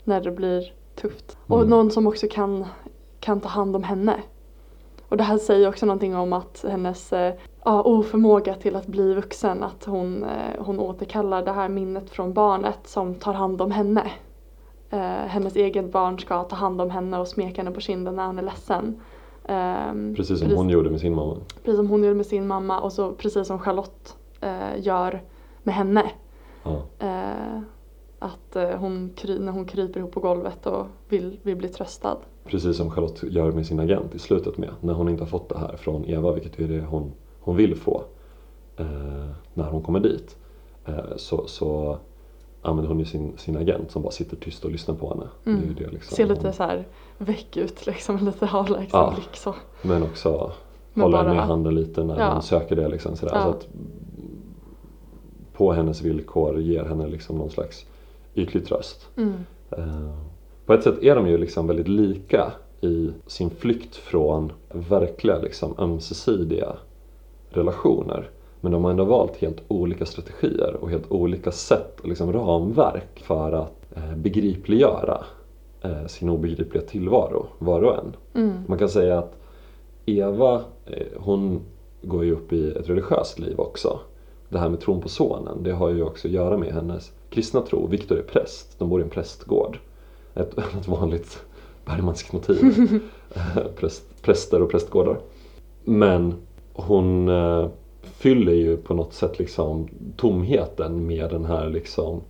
när 0.04 0.20
det 0.20 0.30
blir 0.30 0.72
tufft. 0.96 1.36
Och 1.46 1.56
Mm. 1.58 1.70
någon 1.70 1.90
som 1.90 2.06
också 2.06 2.26
kan, 2.30 2.64
kan 3.20 3.40
ta 3.40 3.48
hand 3.48 3.76
om 3.76 3.82
henne. 3.82 4.16
Och 5.08 5.16
det 5.16 5.22
här 5.24 5.38
säger 5.38 5.68
också 5.68 5.86
någonting 5.86 6.16
om 6.16 6.32
att 6.32 6.64
hennes 6.68 7.12
eh, 7.12 7.34
oförmåga 7.64 8.54
till 8.54 8.76
att 8.76 8.86
bli 8.86 9.14
vuxen, 9.14 9.62
att 9.62 9.84
hon, 9.84 10.24
eh, 10.24 10.64
hon 10.64 10.80
återkallar 10.80 11.42
det 11.44 11.52
här 11.52 11.68
minnet 11.68 12.10
från 12.10 12.32
barnet 12.32 12.78
som 12.84 13.14
tar 13.14 13.32
hand 13.32 13.62
om 13.62 13.70
henne. 13.70 14.10
Eh, 14.90 15.00
hennes 15.26 15.56
eget 15.56 15.92
barn 15.92 16.18
ska 16.18 16.42
ta 16.44 16.56
hand 16.56 16.80
om 16.80 16.90
henne 16.90 17.18
och 17.18 17.28
smeka 17.28 17.62
henne 17.62 17.70
på 17.74 17.80
kinden 17.80 18.16
när 18.16 18.26
hon 18.26 18.38
är 18.38 18.42
ledsen. 18.42 19.00
Ehm, 19.48 20.14
Precis 20.16 20.38
som 20.38 20.46
precis- 20.48 20.58
hon 20.58 20.68
gjorde 20.70 20.90
med 20.90 21.00
sin 21.00 21.14
mamma. 21.14 21.36
Precis 21.64 21.76
som 21.76 21.86
hon 21.90 22.02
gjorde 22.02 22.14
med 22.14 22.26
sin 22.26 22.46
mamma 22.46 22.80
och 22.80 22.92
så 22.92 23.12
precis 23.12 23.46
som 23.46 23.58
Charlotte 23.58 24.16
eh, 24.40 24.78
gör 24.80 25.22
med 25.62 25.74
henne. 25.74 26.10
Ja. 26.62 26.82
Att 28.18 28.56
eh, 28.56 28.70
hon 28.70 29.10
när 29.40 29.52
hon 29.52 29.64
kryper 29.64 30.00
ihop 30.00 30.12
på 30.12 30.20
golvet 30.20 30.66
och 30.66 30.86
vill, 31.08 31.38
vill 31.42 31.56
bli 31.56 31.68
tröstad. 31.68 32.16
Precis 32.44 32.76
som 32.76 32.90
Charlotte 32.90 33.22
gör 33.22 33.52
med 33.52 33.66
sin 33.66 33.80
agent 33.80 34.14
i 34.14 34.18
slutet 34.18 34.58
med. 34.58 34.70
När 34.80 34.94
hon 34.94 35.08
inte 35.08 35.22
har 35.22 35.28
fått 35.28 35.48
det 35.48 35.58
här 35.58 35.76
från 35.76 36.04
Eva, 36.04 36.32
vilket 36.32 36.58
är 36.60 36.68
det 36.68 36.80
hon, 36.80 37.12
hon 37.40 37.56
vill 37.56 37.74
få. 37.76 38.02
Eh, 38.76 38.86
när 39.54 39.64
hon 39.70 39.82
kommer 39.82 40.00
dit. 40.00 40.36
Eh, 40.86 41.16
så, 41.16 41.46
så 41.46 41.98
använder 42.62 42.88
hon 42.88 42.98
ju 42.98 43.04
sin, 43.04 43.32
sin 43.38 43.56
agent 43.56 43.90
som 43.90 44.02
bara 44.02 44.10
sitter 44.12 44.36
tyst 44.36 44.64
och 44.64 44.70
lyssnar 44.70 44.94
på 44.94 45.08
henne. 45.08 45.26
Det 45.44 45.50
Mm. 45.50 45.74
det 45.78 45.90
liksom 45.90 46.16
Ser 46.16 46.26
lite 46.26 46.52
så 46.52 46.62
här 46.62 46.86
väck 47.18 47.56
ut 47.56 47.86
liksom, 47.86 48.16
lite 48.26 48.48
avlägsen 48.52 49.00
Ja. 49.00 49.12
blick 49.16 49.36
så. 49.36 49.54
Men 49.82 50.02
också 50.02 50.52
Men 50.94 51.02
håller 51.02 51.18
bara- 51.24 51.34
med 51.34 51.42
handen 51.46 51.74
lite 51.74 52.04
när 52.04 52.18
Ja. 52.18 52.32
hon 52.32 52.42
söker 52.42 52.76
det. 52.76 52.88
Liksom, 52.88 53.16
sådär. 53.16 53.34
Ja. 53.34 53.42
Så 53.42 53.48
att 53.48 53.68
på 55.52 55.72
hennes 55.72 56.02
villkor 56.02 56.60
ger 56.60 56.84
henne 56.84 57.06
liksom 57.06 57.38
någon 57.38 57.50
slags 57.50 57.86
ytlig 58.36 58.66
tröst. 58.66 59.08
Mm. 59.16 59.34
Eh, 59.70 60.14
På 60.66 60.72
ett 60.72 60.82
sätt 60.82 61.02
är 61.02 61.14
de 61.16 61.28
ju 61.28 61.38
liksom 61.38 61.66
väldigt 61.66 61.88
lika 61.88 62.52
i 62.80 63.10
sin 63.26 63.50
flykt 63.50 63.96
från 63.96 64.52
verkliga 64.68 65.38
liksom 65.38 65.74
ömsesidiga 65.78 66.76
relationer. 67.50 68.30
Men 68.60 68.72
de 68.72 68.84
har 68.84 68.90
ändå 68.90 69.04
valt 69.04 69.36
helt 69.36 69.62
olika 69.68 70.06
strategier 70.06 70.76
och 70.80 70.90
helt 70.90 71.10
olika 71.10 71.52
sätt 71.52 72.00
och 72.00 72.08
liksom 72.08 72.32
ramverk 72.32 73.22
för 73.22 73.52
att 73.52 73.86
eh, 73.96 74.16
begripliggöra 74.16 75.24
eh, 75.82 76.06
sin 76.06 76.28
obegripliga 76.28 76.82
tillvaro, 76.82 77.46
var 77.58 77.82
och 77.82 77.94
en. 77.98 78.16
Mm. 78.34 78.62
Man 78.66 78.78
kan 78.78 78.88
säga 78.88 79.18
att 79.18 79.36
Eva, 80.06 80.54
eh, 80.86 81.06
hon 81.16 81.60
går 82.02 82.24
ju 82.24 82.32
upp 82.32 82.52
i 82.52 82.70
ett 82.70 82.88
religiöst 82.88 83.38
liv 83.38 83.60
också. 83.60 83.98
Det 84.48 84.58
här 84.58 84.68
med 84.68 84.80
tron 84.80 85.00
på 85.00 85.08
sonen, 85.08 85.62
det 85.62 85.72
har 85.72 85.90
ju 85.90 86.02
också 86.02 86.28
att 86.28 86.34
göra 86.34 86.58
med 86.58 86.72
hennes 86.72 87.12
kristna 87.30 87.60
tro. 87.60 87.86
Viktor 87.86 88.18
är 88.18 88.22
präst, 88.22 88.78
de 88.78 88.88
bor 88.88 89.00
i 89.00 89.04
en 89.04 89.10
prästgård. 89.10 89.78
Ett, 90.34 90.58
ett 90.80 90.88
vanligt 90.88 91.42
Bergmanskt 91.86 92.32
motiv. 92.32 93.00
Eh, 93.34 93.62
Präst, 93.76 94.22
präster 94.22 94.62
och 94.62 94.70
prästgårdar. 94.70 95.18
Men 95.84 96.34
hon 96.72 97.28
eh, 97.28 97.68
fyller 98.02 98.52
ju 98.52 98.76
på 98.76 98.94
något 98.94 99.12
sätt 99.12 99.38
liksom 99.38 99.88
tomheten 100.16 101.06
med 101.06 101.30
den 101.30 101.44
här 101.44 101.68
liksom 101.70 102.20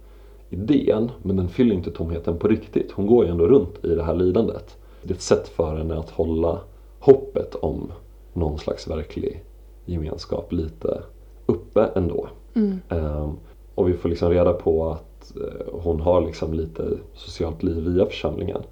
idén. 0.51 1.11
Men 1.23 1.37
den 1.37 1.49
fyller 1.49 1.75
inte 1.75 1.91
tomheten 1.91 2.39
på 2.39 2.49
riktigt. 2.49 2.93
Hon 2.93 3.07
går 3.07 3.25
ju 3.25 3.31
ändå 3.31 3.47
runt 3.47 3.85
i 3.85 3.95
det 3.95 4.03
här 4.03 4.15
lidandet. 4.15 4.77
Det 5.03 5.11
är 5.11 5.15
ett 5.15 5.23
sätt 5.23 5.49
för 5.49 5.77
henne 5.77 5.99
att 5.99 6.11
hålla 6.11 6.61
hoppet 6.99 7.55
om 7.55 7.93
någon 8.33 8.59
slags 8.59 8.89
verklig 8.89 9.45
gemenskap 9.85 10.53
lite 10.53 11.03
uppe 11.47 11.91
ändå. 11.95 12.29
Mm. 12.55 12.79
Ehm, 12.89 13.31
och 13.77 13.89
vi 13.89 13.93
får 13.93 14.09
liksom 14.09 14.31
reda 14.31 14.53
på 14.53 14.91
att 14.91 15.37
eh, 15.37 15.67
hon 15.73 16.01
har 16.01 16.21
liksom 16.21 16.55
lite 16.55 16.89
socialt 17.15 17.63
liv 17.63 17.85
via 17.85 18.07
församlingen. 18.07 18.63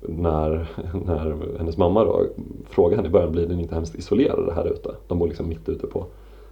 När, 0.00 0.66
när 1.06 1.36
hennes 1.58 1.76
mamma 1.76 2.04
då 2.04 2.26
frågar 2.70 2.96
henne 2.96 3.08
i 3.08 3.12
början, 3.12 3.32
blir 3.32 3.46
den 3.46 3.60
inte 3.60 3.74
hemskt 3.74 3.94
isolerade 3.94 4.54
här 4.54 4.72
ute? 4.72 4.94
De 5.08 5.18
bor 5.18 5.26
liksom 5.26 5.48
mitt 5.48 5.68
ute 5.68 5.86
på 5.86 6.06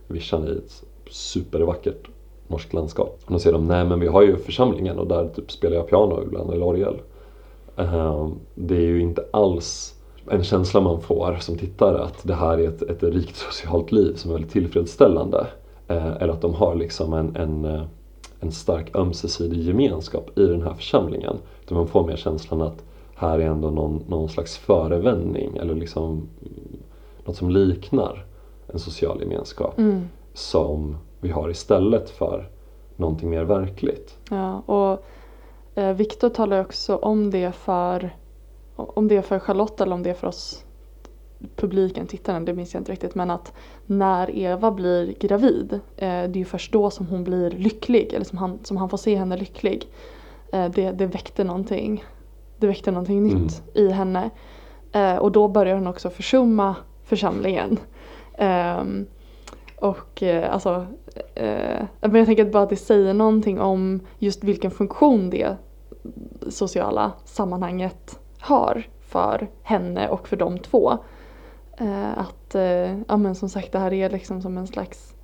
vischan 0.09 0.49
i 0.49 0.51
ett 0.51 0.85
supervackert 1.11 2.09
norskt 2.49 2.73
landskap. 2.73 3.21
Och 3.25 3.33
då 3.33 3.39
säger 3.39 3.55
de, 3.55 3.67
nej 3.67 3.85
men 3.85 4.01
vi 4.01 4.07
har 4.07 4.23
ju 4.23 4.37
församlingen 4.37 4.99
och 4.99 5.07
där 5.07 5.29
typ 5.29 5.53
spelar 5.53 5.77
jag 5.77 5.89
piano 5.89 6.23
ibland 6.23 6.53
eller 6.53 6.67
orgel. 6.67 7.01
Ehm, 7.77 8.35
det 8.55 8.77
är 8.77 8.81
ju 8.81 9.03
inte 9.03 9.25
alls 9.31 9.95
en 10.31 10.45
känsla 10.45 10.81
man 10.81 11.01
får 11.01 11.37
som 11.41 11.59
tittare 11.59 12.03
att 12.03 12.21
det 12.23 12.35
här 12.35 12.59
är 12.59 12.69
ett, 12.69 12.83
ett 12.83 13.03
rikt 13.03 13.37
socialt 13.37 13.93
liv 13.93 14.15
som 14.15 14.31
är 14.31 14.35
väldigt 14.35 14.53
tillfredsställande. 14.53 15.47
Eh, 15.93 16.23
eller 16.23 16.33
att 16.33 16.41
de 16.41 16.55
har 16.55 16.75
liksom 16.75 17.13
en, 17.13 17.37
en, 17.37 17.65
eh, 17.65 17.83
en 18.41 18.53
stark 18.53 18.97
ömsesidig 18.97 19.61
gemenskap 19.63 20.39
i 20.39 20.47
den 20.47 20.63
här 20.63 20.75
församlingen. 20.75 21.37
Utan 21.65 21.77
man 21.79 21.89
får 21.89 22.07
mer 22.07 22.17
känslan 22.17 22.63
att 22.63 22.85
här 23.15 23.39
är 23.39 23.47
ändå 23.47 23.71
någon, 23.71 24.05
någon 24.09 24.29
slags 24.29 24.57
förevändning 24.57 25.57
eller 25.57 25.75
liksom 25.75 26.11
mm, 26.11 26.83
något 27.25 27.37
som 27.37 27.51
liknar 27.51 28.25
en 28.67 28.79
social 28.79 29.21
gemenskap 29.21 29.79
Mm. 29.79 30.09
som 30.35 30.97
vi 31.21 31.31
har 31.31 31.51
istället 31.51 32.11
för 32.11 32.49
någonting 32.97 33.31
mer 33.31 33.45
verkligt. 33.45 34.19
Ja, 34.31 34.61
och 34.67 35.05
eh, 35.75 35.93
Viktor 35.93 36.29
talar 36.29 36.61
också 36.61 36.97
om 36.97 37.31
det 37.31 37.53
för 37.53 38.11
om 38.77 39.09
det 39.09 39.17
är 39.17 39.23
för 39.23 39.39
Charlotte 39.39 39.81
eller 39.81 39.95
om 39.95 40.03
det 40.03 40.11
är 40.11 40.15
för 40.15 40.27
oss 40.27 40.65
publiken, 41.57 42.07
tittarna, 42.07 42.41
det 42.41 42.55
minns 42.55 42.75
jag 42.75 42.81
inte 42.81 42.93
riktigt. 42.93 43.15
Men 43.15 43.31
att 43.31 43.53
när 43.87 44.37
Eva 44.37 44.71
blir 44.71 45.15
gravid, 45.21 45.73
eh, 45.73 45.81
det 45.97 46.07
är 46.07 46.37
ju 46.37 46.45
först 46.45 46.73
då 46.73 46.91
som 46.91 47.07
hon 47.07 47.25
blir 47.25 47.51
lycklig, 47.51 48.13
eller 48.13 48.25
som 48.25 48.39
han, 48.39 48.59
som 48.65 48.77
han 48.77 48.89
får 48.89 48.97
se 48.97 49.17
henne 49.17 49.37
lycklig. 49.37 49.87
Eh, 50.53 50.71
det, 50.71 50.91
det 50.91 51.07
väckte 51.07 51.45
någonting, 51.45 52.05
det 52.59 52.67
väckte 52.67 52.91
någonting 52.91 53.23
nytt 53.23 53.63
i 53.75 53.89
henne. 53.89 54.31
Eh, 54.93 55.17
och 55.17 55.33
då 55.33 55.49
börjar 55.49 55.75
hon 55.75 55.87
också 55.87 56.11
försumma 56.11 56.77
församlingen. 57.05 57.79
Ehm, 58.39 59.07
och 59.77 60.23
eh, 60.23 60.53
alltså, 60.53 60.87
eh, 61.35 61.87
men 62.01 62.15
jag 62.15 62.27
tänker 62.27 62.47
att 62.47 62.53
bara 62.53 62.63
att 62.63 62.71
det 62.71 62.77
säger 62.77 63.15
någonting 63.15 63.61
om 63.61 64.01
just 64.19 64.45
vilken 64.45 64.71
funktion 64.71 65.31
det 65.31 65.57
sociala 66.49 67.13
sammanhanget 67.25 68.19
har 68.41 68.87
för 69.01 69.51
henne 69.63 70.09
och 70.09 70.29
för 70.29 70.37
de 70.37 70.59
två. 70.59 70.99
Eh, 71.83 72.19
att, 72.19 72.55
eh, 72.55 73.01
ja 73.09 73.17
men 73.17 73.35
som 73.35 73.49
sagt 73.49 73.73
det 73.73 73.79
här 73.79 73.93
är 73.93 74.11
liksom 74.11 74.43
som 74.43 74.59
en 74.59 74.67
slags 74.67 75.15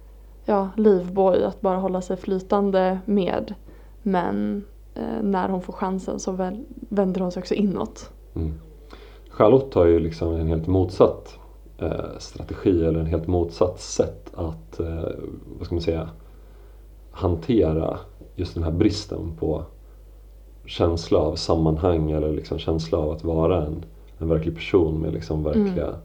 ja, 0.44 0.70
livboj 0.76 1.44
att 1.44 1.60
bara 1.60 1.76
hålla 1.76 2.00
sig 2.00 2.16
flytande 2.16 2.98
med. 3.04 3.54
Men 4.02 4.64
eh, 4.94 5.22
när 5.22 5.48
hon 5.48 5.62
får 5.62 5.72
chansen 5.72 6.18
så 6.18 6.32
väl, 6.32 6.64
vänder 6.88 7.20
hon 7.20 7.32
sig 7.32 7.40
också 7.40 7.54
inåt. 7.54 8.10
Mm. 8.34 8.54
Charlotte 9.30 9.74
har 9.74 9.86
ju 9.86 9.98
liksom 9.98 10.34
en 10.34 10.46
helt 10.46 10.66
motsatt 10.66 11.38
eh, 11.78 12.18
strategi 12.18 12.84
eller 12.84 13.00
en 13.00 13.06
helt 13.06 13.26
motsatt 13.26 13.80
sätt 13.80 14.30
att, 14.34 14.80
eh, 14.80 15.10
vad 15.58 15.66
ska 15.66 15.74
man 15.74 15.82
säga, 15.82 16.10
hantera 17.10 17.98
just 18.34 18.54
den 18.54 18.62
här 18.62 18.70
bristen 18.70 19.36
på 19.38 19.64
känsla 20.64 21.18
av 21.18 21.34
sammanhang 21.34 22.10
eller 22.10 22.32
liksom 22.32 22.58
känsla 22.58 22.98
av 22.98 23.10
att 23.10 23.24
vara 23.24 23.66
en, 23.66 23.84
en 24.18 24.28
verklig 24.28 24.54
person 24.54 25.00
med 25.00 25.12
liksom 25.12 25.42
verkliga 25.42 25.86
mm. 25.86 26.00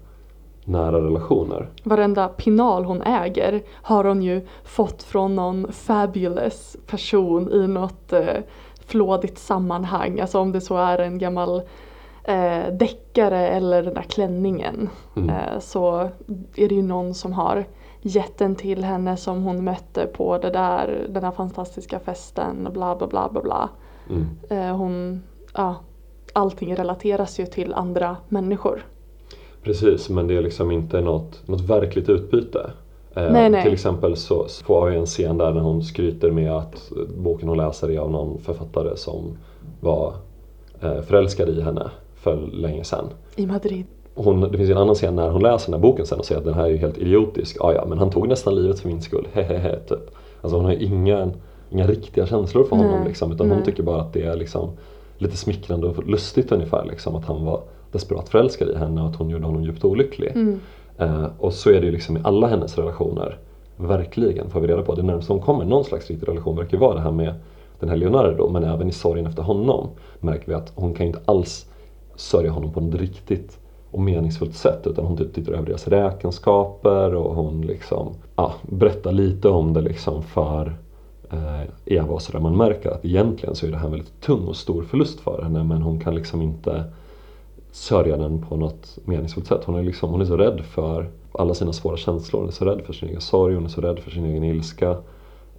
Nära 0.65 1.01
relationer. 1.01 1.69
Varenda 1.83 2.27
pinal 2.27 2.85
hon 2.85 3.01
äger 3.01 3.63
har 3.71 4.03
hon 4.03 4.21
ju 4.23 4.47
fått 4.63 5.03
från 5.03 5.35
någon 5.35 5.71
fabulous 5.71 6.77
person 6.87 7.51
i 7.51 7.67
något 7.67 8.13
eh, 8.13 8.37
flådigt 8.85 9.37
sammanhang. 9.37 10.19
Alltså 10.19 10.39
om 10.39 10.51
det 10.51 10.61
så 10.61 10.77
är 10.77 10.97
en 10.97 11.17
gammal 11.17 11.61
eh, 12.23 12.73
deckare 12.73 13.47
eller 13.47 13.83
den 13.83 13.93
där 13.93 14.01
klänningen 14.01 14.89
mm. 15.15 15.29
eh, 15.29 15.59
så 15.59 16.09
är 16.55 16.69
det 16.69 16.75
ju 16.75 16.81
någon 16.81 17.13
som 17.13 17.33
har 17.33 17.65
gett 18.01 18.37
den 18.37 18.55
till 18.55 18.83
henne 18.83 19.17
som 19.17 19.43
hon 19.43 19.63
mötte 19.63 20.05
på 20.05 20.37
det 20.37 20.49
där, 20.49 21.07
den 21.09 21.23
här 21.23 21.31
fantastiska 21.31 21.99
festen 21.99 22.67
bla 22.73 22.95
bla 22.95 23.07
bla 23.07 23.29
bla 23.31 23.41
bla. 23.41 23.69
Mm. 24.09 24.27
Eh, 24.49 24.77
hon, 24.77 25.23
ja, 25.53 25.75
allting 26.33 26.75
relateras 26.75 27.39
ju 27.39 27.45
till 27.45 27.73
andra 27.73 28.17
människor. 28.29 28.85
Precis, 29.63 30.09
men 30.09 30.27
det 30.27 30.37
är 30.37 30.41
liksom 30.41 30.71
inte 30.71 31.01
något, 31.01 31.47
något 31.47 31.61
verkligt 31.61 32.09
utbyte. 32.09 32.71
Eh, 33.15 33.31
nej, 33.31 33.49
nej. 33.49 33.63
Till 33.63 33.73
exempel 33.73 34.15
så 34.15 34.45
får 34.63 34.89
vi 34.89 34.97
en 34.97 35.05
scen 35.05 35.37
där 35.37 35.51
när 35.51 35.61
hon 35.61 35.83
skryter 35.83 36.31
med 36.31 36.51
att 36.51 36.91
boken 37.17 37.49
hon 37.49 37.57
läser 37.57 37.91
är 37.91 37.99
av 37.99 38.11
någon 38.11 38.39
författare 38.39 38.97
som 38.97 39.37
var 39.79 40.13
eh, 40.81 41.01
förälskad 41.01 41.49
i 41.49 41.61
henne 41.61 41.89
för 42.15 42.49
länge 42.53 42.83
sedan. 42.83 43.05
I 43.35 43.45
Madrid. 43.47 43.85
Hon, 44.15 44.41
det 44.41 44.57
finns 44.57 44.69
en 44.69 44.77
annan 44.77 44.95
scen 44.95 45.15
när 45.15 45.29
hon 45.29 45.41
läser 45.41 45.71
den 45.71 45.73
här 45.73 45.81
boken 45.81 46.05
sen 46.05 46.19
och 46.19 46.25
säger 46.25 46.39
att 46.39 46.45
den 46.45 46.53
här 46.53 46.65
är 46.65 46.69
ju 46.69 46.77
helt 46.77 46.97
idiotisk. 46.97 47.57
Ja, 47.59 47.73
ja, 47.73 47.85
men 47.89 47.97
han 47.97 48.09
tog 48.09 48.27
nästan 48.27 48.55
livet 48.55 48.79
för 48.79 48.87
min 48.87 49.01
skull. 49.01 49.27
Hehehe, 49.33 49.79
typ. 49.79 50.15
Alltså 50.41 50.57
hon 50.57 50.65
har 50.65 50.71
ju 50.71 50.79
inga, 50.85 51.31
inga 51.69 51.87
riktiga 51.87 52.25
känslor 52.25 52.63
för 52.63 52.75
honom 52.75 53.03
liksom, 53.07 53.31
utan 53.31 53.47
Nej. 53.47 53.55
hon 53.55 53.65
tycker 53.65 53.83
bara 53.83 54.01
att 54.01 54.13
det 54.13 54.21
är 54.21 54.35
liksom 54.35 54.69
lite 55.17 55.37
smickrande 55.37 55.87
och 55.87 56.07
lustigt 56.07 56.51
ungefär 56.51 56.85
liksom, 56.85 57.15
att 57.15 57.25
han 57.25 57.45
var 57.45 57.61
desperat 57.93 58.29
förälskad 58.29 58.69
i 58.69 58.75
henne 58.75 59.01
och 59.01 59.07
att 59.07 59.15
hon 59.15 59.29
gjorde 59.29 59.45
honom 59.45 59.63
djupt 59.63 59.85
olycklig. 59.85 60.31
Mm. 60.35 60.59
Eh, 60.97 61.25
och 61.37 61.53
så 61.53 61.69
är 61.69 61.79
det 61.79 61.85
ju 61.85 61.91
liksom 61.91 62.17
i 62.17 62.19
alla 62.23 62.47
hennes 62.47 62.77
relationer. 62.77 63.37
Verkligen 63.77 64.49
får 64.49 64.59
vi 64.59 64.67
reda 64.67 64.81
på. 64.81 64.95
Det 64.95 65.03
närmaste 65.03 65.33
hon 65.33 65.41
kommer 65.41 65.65
någon 65.65 65.83
slags 65.83 66.09
riktig 66.09 66.27
relation 66.27 66.55
verkar 66.55 66.77
vara 66.77 66.93
det 66.93 67.01
här 67.01 67.11
med 67.11 67.33
den 67.79 67.89
här 67.89 67.97
Leonardo 67.97 68.49
men 68.49 68.63
även 68.63 68.89
i 68.89 68.91
sorgen 68.91 69.27
efter 69.27 69.43
honom 69.43 69.89
märker 70.19 70.47
vi 70.47 70.53
att 70.53 70.71
hon 70.75 70.93
kan 70.93 71.05
inte 71.05 71.19
alls 71.25 71.65
sörja 72.15 72.51
honom 72.51 72.71
på 72.71 72.81
något 72.81 73.01
riktigt 73.01 73.59
och 73.91 73.99
meningsfullt 73.99 74.55
sätt 74.55 74.87
utan 74.87 75.05
hon 75.05 75.17
typ 75.17 75.33
tittar 75.33 75.53
över 75.53 75.65
deras 75.65 75.87
räkenskaper 75.87 77.15
och 77.15 77.35
hon 77.35 77.61
liksom 77.61 78.13
ja, 78.35 78.53
berättar 78.61 79.11
lite 79.11 79.49
om 79.49 79.73
det 79.73 79.81
liksom 79.81 80.23
för 80.23 80.75
eh, 81.31 81.61
Eva 81.85 82.13
och 82.13 82.21
sådär. 82.21 82.39
Man 82.39 82.57
märker 82.57 82.89
att 82.89 83.05
egentligen 83.05 83.55
så 83.55 83.65
är 83.65 83.71
det 83.71 83.77
här 83.77 83.85
en 83.85 83.91
väldigt 83.91 84.21
tung 84.21 84.47
och 84.47 84.55
stor 84.55 84.83
förlust 84.83 85.19
för 85.19 85.41
henne 85.43 85.63
men 85.63 85.81
hon 85.81 85.99
kan 85.99 86.15
liksom 86.15 86.41
inte 86.41 86.83
sörja 87.73 88.17
den 88.17 88.41
på 88.41 88.55
något 88.55 88.97
meningsfullt 89.05 89.47
sätt. 89.47 89.63
Hon 89.65 89.75
är, 89.75 89.83
liksom, 89.83 90.09
hon 90.09 90.21
är 90.21 90.25
så 90.25 90.37
rädd 90.37 90.61
för 90.65 91.09
alla 91.31 91.53
sina 91.53 91.73
svåra 91.73 91.97
känslor. 91.97 92.39
Hon 92.39 92.47
är 92.47 92.53
så 92.53 92.65
rädd 92.65 92.81
för 92.85 92.93
sin 92.93 93.09
egen 93.09 93.21
sorg, 93.21 93.55
hon 93.55 93.65
är 93.65 93.69
så 93.69 93.81
rädd 93.81 93.99
för 93.99 94.11
sin 94.11 94.25
egen 94.25 94.43
ilska. 94.43 94.97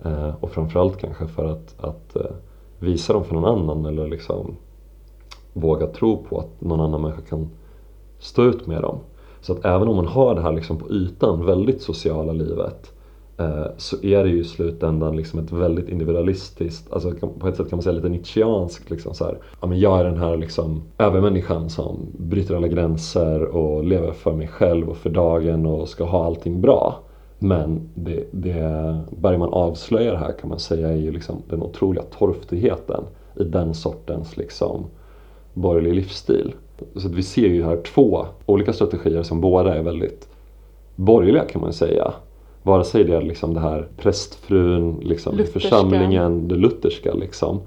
Eh, 0.04 0.34
och 0.40 0.50
framförallt 0.50 0.98
kanske 0.98 1.26
för 1.26 1.44
att, 1.44 1.74
att 1.78 2.16
eh, 2.16 2.30
visa 2.78 3.12
dem 3.12 3.24
för 3.24 3.34
någon 3.34 3.58
annan 3.58 3.86
eller 3.86 4.08
liksom 4.08 4.56
våga 5.52 5.86
tro 5.86 6.24
på 6.28 6.38
att 6.38 6.60
någon 6.60 6.80
annan 6.80 7.02
människa 7.02 7.20
kan 7.20 7.50
stå 8.18 8.42
ut 8.42 8.66
med 8.66 8.82
dem. 8.82 8.98
Så 9.40 9.52
att 9.52 9.64
även 9.64 9.88
om 9.88 9.96
man 9.96 10.06
har 10.06 10.34
det 10.34 10.42
här 10.42 10.52
liksom 10.52 10.78
på 10.78 10.90
ytan 10.90 11.46
väldigt 11.46 11.82
sociala 11.82 12.32
livet 12.32 12.93
Eh, 13.38 13.66
så 13.76 14.04
är 14.04 14.24
det 14.24 14.30
ju 14.30 14.40
i 14.40 14.44
slutändan 14.44 15.16
liksom 15.16 15.38
ett 15.38 15.52
väldigt 15.52 15.88
individualistiskt, 15.88 16.92
alltså 16.92 17.12
på 17.38 17.48
ett 17.48 17.56
sätt 17.56 17.70
kan 17.70 17.76
man 17.76 17.82
säga 17.82 17.92
lite 17.92 18.08
nietzscheanskt. 18.08 18.90
Liksom 18.90 19.14
så 19.14 19.24
här. 19.24 19.38
Ja, 19.60 19.66
men 19.66 19.80
jag 19.80 20.00
är 20.00 20.04
den 20.04 20.18
här 20.18 20.36
liksom 20.36 20.82
övermänniskan 20.98 21.70
som 21.70 22.06
bryter 22.18 22.54
alla 22.54 22.68
gränser 22.68 23.42
och 23.44 23.84
lever 23.84 24.12
för 24.12 24.32
mig 24.32 24.48
själv 24.48 24.88
och 24.88 24.96
för 24.96 25.10
dagen 25.10 25.66
och 25.66 25.88
ska 25.88 26.04
ha 26.04 26.26
allting 26.26 26.60
bra. 26.60 27.00
Men 27.38 27.88
det, 27.94 28.24
det 28.30 29.00
Bergman 29.10 29.52
avslöjar 29.52 30.14
här 30.14 30.32
kan 30.40 30.48
man 30.48 30.58
säga 30.58 30.88
är 30.88 30.96
ju 30.96 31.12
liksom 31.12 31.42
den 31.50 31.62
otroliga 31.62 32.04
torftigheten 32.18 33.04
i 33.40 33.44
den 33.44 33.74
sortens 33.74 34.36
liksom 34.36 34.84
borgerlig 35.54 35.94
livsstil. 35.94 36.54
Så 36.96 37.08
att 37.08 37.14
vi 37.14 37.22
ser 37.22 37.48
ju 37.48 37.64
här 37.64 37.76
två 37.76 38.26
olika 38.46 38.72
strategier 38.72 39.22
som 39.22 39.40
båda 39.40 39.74
är 39.74 39.82
väldigt 39.82 40.28
borgerliga 40.96 41.44
kan 41.44 41.60
man 41.60 41.72
säga. 41.72 42.12
Vare 42.66 42.84
sig 42.84 43.04
det 43.04 43.16
är 43.16 43.22
liksom 43.22 43.54
det 43.54 43.60
här 43.60 43.88
prästfrun 43.96 45.00
liksom, 45.02 45.38
församlingen, 45.52 46.48
det 46.48 46.54
lutherska 46.54 47.14
liksom. 47.14 47.60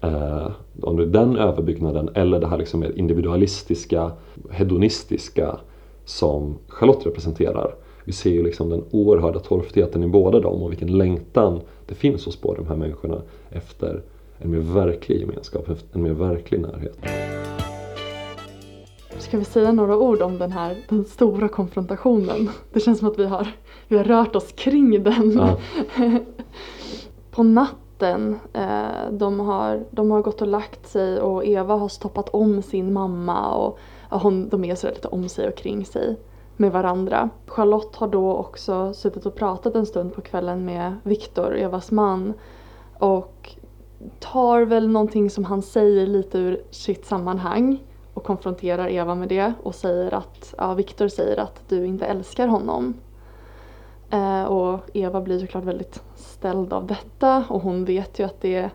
Eh, 0.00 0.50
om 0.82 0.96
det 0.96 1.02
är 1.02 1.06
den 1.06 1.36
överbyggnaden 1.36 2.10
eller 2.14 2.40
det 2.40 2.46
här 2.46 2.58
liksom 2.58 2.80
mer 2.80 2.92
individualistiska, 2.96 4.12
hedonistiska 4.50 5.58
som 6.04 6.58
Charlotte 6.68 7.06
representerar. 7.06 7.74
Vi 8.04 8.12
ser 8.12 8.30
ju 8.30 8.42
liksom 8.42 8.70
den 8.70 8.84
oerhörda 8.90 9.38
torftigheten 9.38 10.02
i 10.02 10.06
båda 10.06 10.40
dem 10.40 10.62
och 10.62 10.70
vilken 10.70 10.98
längtan 10.98 11.60
det 11.86 11.94
finns 11.94 12.26
hos 12.26 12.40
båda 12.40 12.58
de 12.58 12.68
här 12.68 12.76
människorna 12.76 13.22
efter 13.50 14.02
en 14.38 14.50
mer 14.50 14.58
verklig 14.58 15.20
gemenskap, 15.20 15.68
en 15.92 16.02
mer 16.02 16.12
verklig 16.12 16.60
närhet. 16.60 16.98
Ska 19.18 19.38
vi 19.38 19.44
säga 19.44 19.72
några 19.72 19.96
ord 19.96 20.22
om 20.22 20.38
den 20.38 20.52
här 20.52 20.76
den 20.88 21.04
stora 21.04 21.48
konfrontationen? 21.48 22.50
Det 22.72 22.80
känns 22.80 22.98
som 22.98 23.08
att 23.08 23.18
vi 23.18 23.26
har, 23.26 23.48
vi 23.88 23.96
har 23.96 24.04
rört 24.04 24.36
oss 24.36 24.52
kring 24.52 25.02
den. 25.02 25.32
Ja. 25.32 25.58
På 27.30 27.42
natten, 27.42 28.38
eh, 28.52 29.10
de, 29.10 29.40
har, 29.40 29.84
de 29.90 30.10
har 30.10 30.22
gått 30.22 30.42
och 30.42 30.48
lagt 30.48 30.86
sig 30.88 31.20
och 31.20 31.44
Eva 31.44 31.74
har 31.74 31.88
stoppat 31.88 32.28
om 32.28 32.62
sin 32.62 32.92
mamma 32.92 33.54
och 33.54 33.78
hon, 34.10 34.48
de 34.48 34.64
är 34.64 34.74
så 34.74 34.88
lite 34.88 35.08
om 35.08 35.28
sig 35.28 35.48
och 35.48 35.56
kring 35.56 35.84
sig 35.84 36.16
med 36.56 36.72
varandra. 36.72 37.30
Charlotte 37.46 37.96
har 37.96 38.08
då 38.08 38.34
också 38.34 38.92
suttit 38.94 39.26
och 39.26 39.34
pratat 39.34 39.74
en 39.74 39.86
stund 39.86 40.14
på 40.14 40.20
kvällen 40.20 40.64
med 40.64 40.96
Viktor, 41.02 41.56
Evas 41.56 41.90
man. 41.90 42.34
Och 42.98 43.56
tar 44.20 44.62
väl 44.62 44.88
någonting 44.88 45.30
som 45.30 45.44
han 45.44 45.62
säger 45.62 46.06
lite 46.06 46.38
ur 46.38 46.62
sitt 46.70 47.06
sammanhang 47.06 47.78
och 48.16 48.24
konfronterar 48.24 48.88
Eva 48.88 49.14
med 49.14 49.28
det 49.28 49.52
och 49.62 49.74
säger 49.74 50.14
att, 50.14 50.54
ja 50.58 50.74
Viktor 50.74 51.08
säger 51.08 51.36
att 51.36 51.68
du 51.68 51.86
inte 51.86 52.06
älskar 52.06 52.48
honom. 52.48 52.94
Eh, 54.10 54.44
och 54.44 54.80
Eva 54.94 55.20
blir 55.20 55.38
såklart 55.38 55.64
väldigt 55.64 56.02
ställd 56.14 56.72
av 56.72 56.86
detta 56.86 57.44
och 57.48 57.62
hon 57.62 57.84
vet 57.84 58.18
ju 58.18 58.24
att 58.24 58.40
det, 58.40 58.70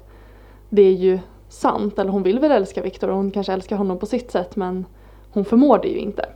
det 0.70 0.82
är 0.82 0.94
ju 0.94 1.20
sant, 1.50 2.00
eller 2.00 2.12
hon 2.12 2.24
vill 2.24 2.40
väl 2.40 2.52
älska 2.52 2.82
Viktor 2.82 3.10
och 3.10 3.16
hon 3.16 3.32
kanske 3.32 3.54
älskar 3.54 3.76
honom 3.76 4.00
på 4.00 4.06
sitt 4.06 4.32
sätt 4.32 4.56
men 4.56 4.86
hon 5.32 5.46
förmår 5.46 5.80
det 5.80 5.88
ju 5.88 5.98
inte. 5.98 6.30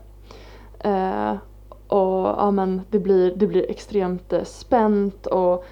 Eh, 0.80 1.36
och 1.88 2.28
ja 2.38 2.52
men 2.52 2.82
det 2.90 3.00
blir, 3.00 3.36
det 3.36 3.48
blir 3.48 3.70
extremt 3.72 4.34
eh, 4.34 4.44
spänt 4.44 5.26
och 5.26 5.66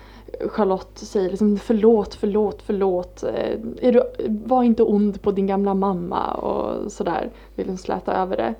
Charlotte 0.48 0.98
säger 0.98 1.30
liksom 1.30 1.58
förlåt, 1.58 2.14
förlåt, 2.16 2.62
förlåt. 2.62 3.24
Eh, 3.24 3.60
är 3.82 3.92
du, 3.92 4.04
var 4.46 4.64
inte 4.64 4.84
ond 4.84 5.22
på 5.22 5.32
din 5.32 5.48
gamla 5.48 5.74
mamma 5.74 6.34
och 6.34 6.92
sådär. 6.92 7.32
Vill 7.56 7.68
hon 7.68 7.78
släta 7.78 8.14
över 8.14 8.38
det. 8.38 8.56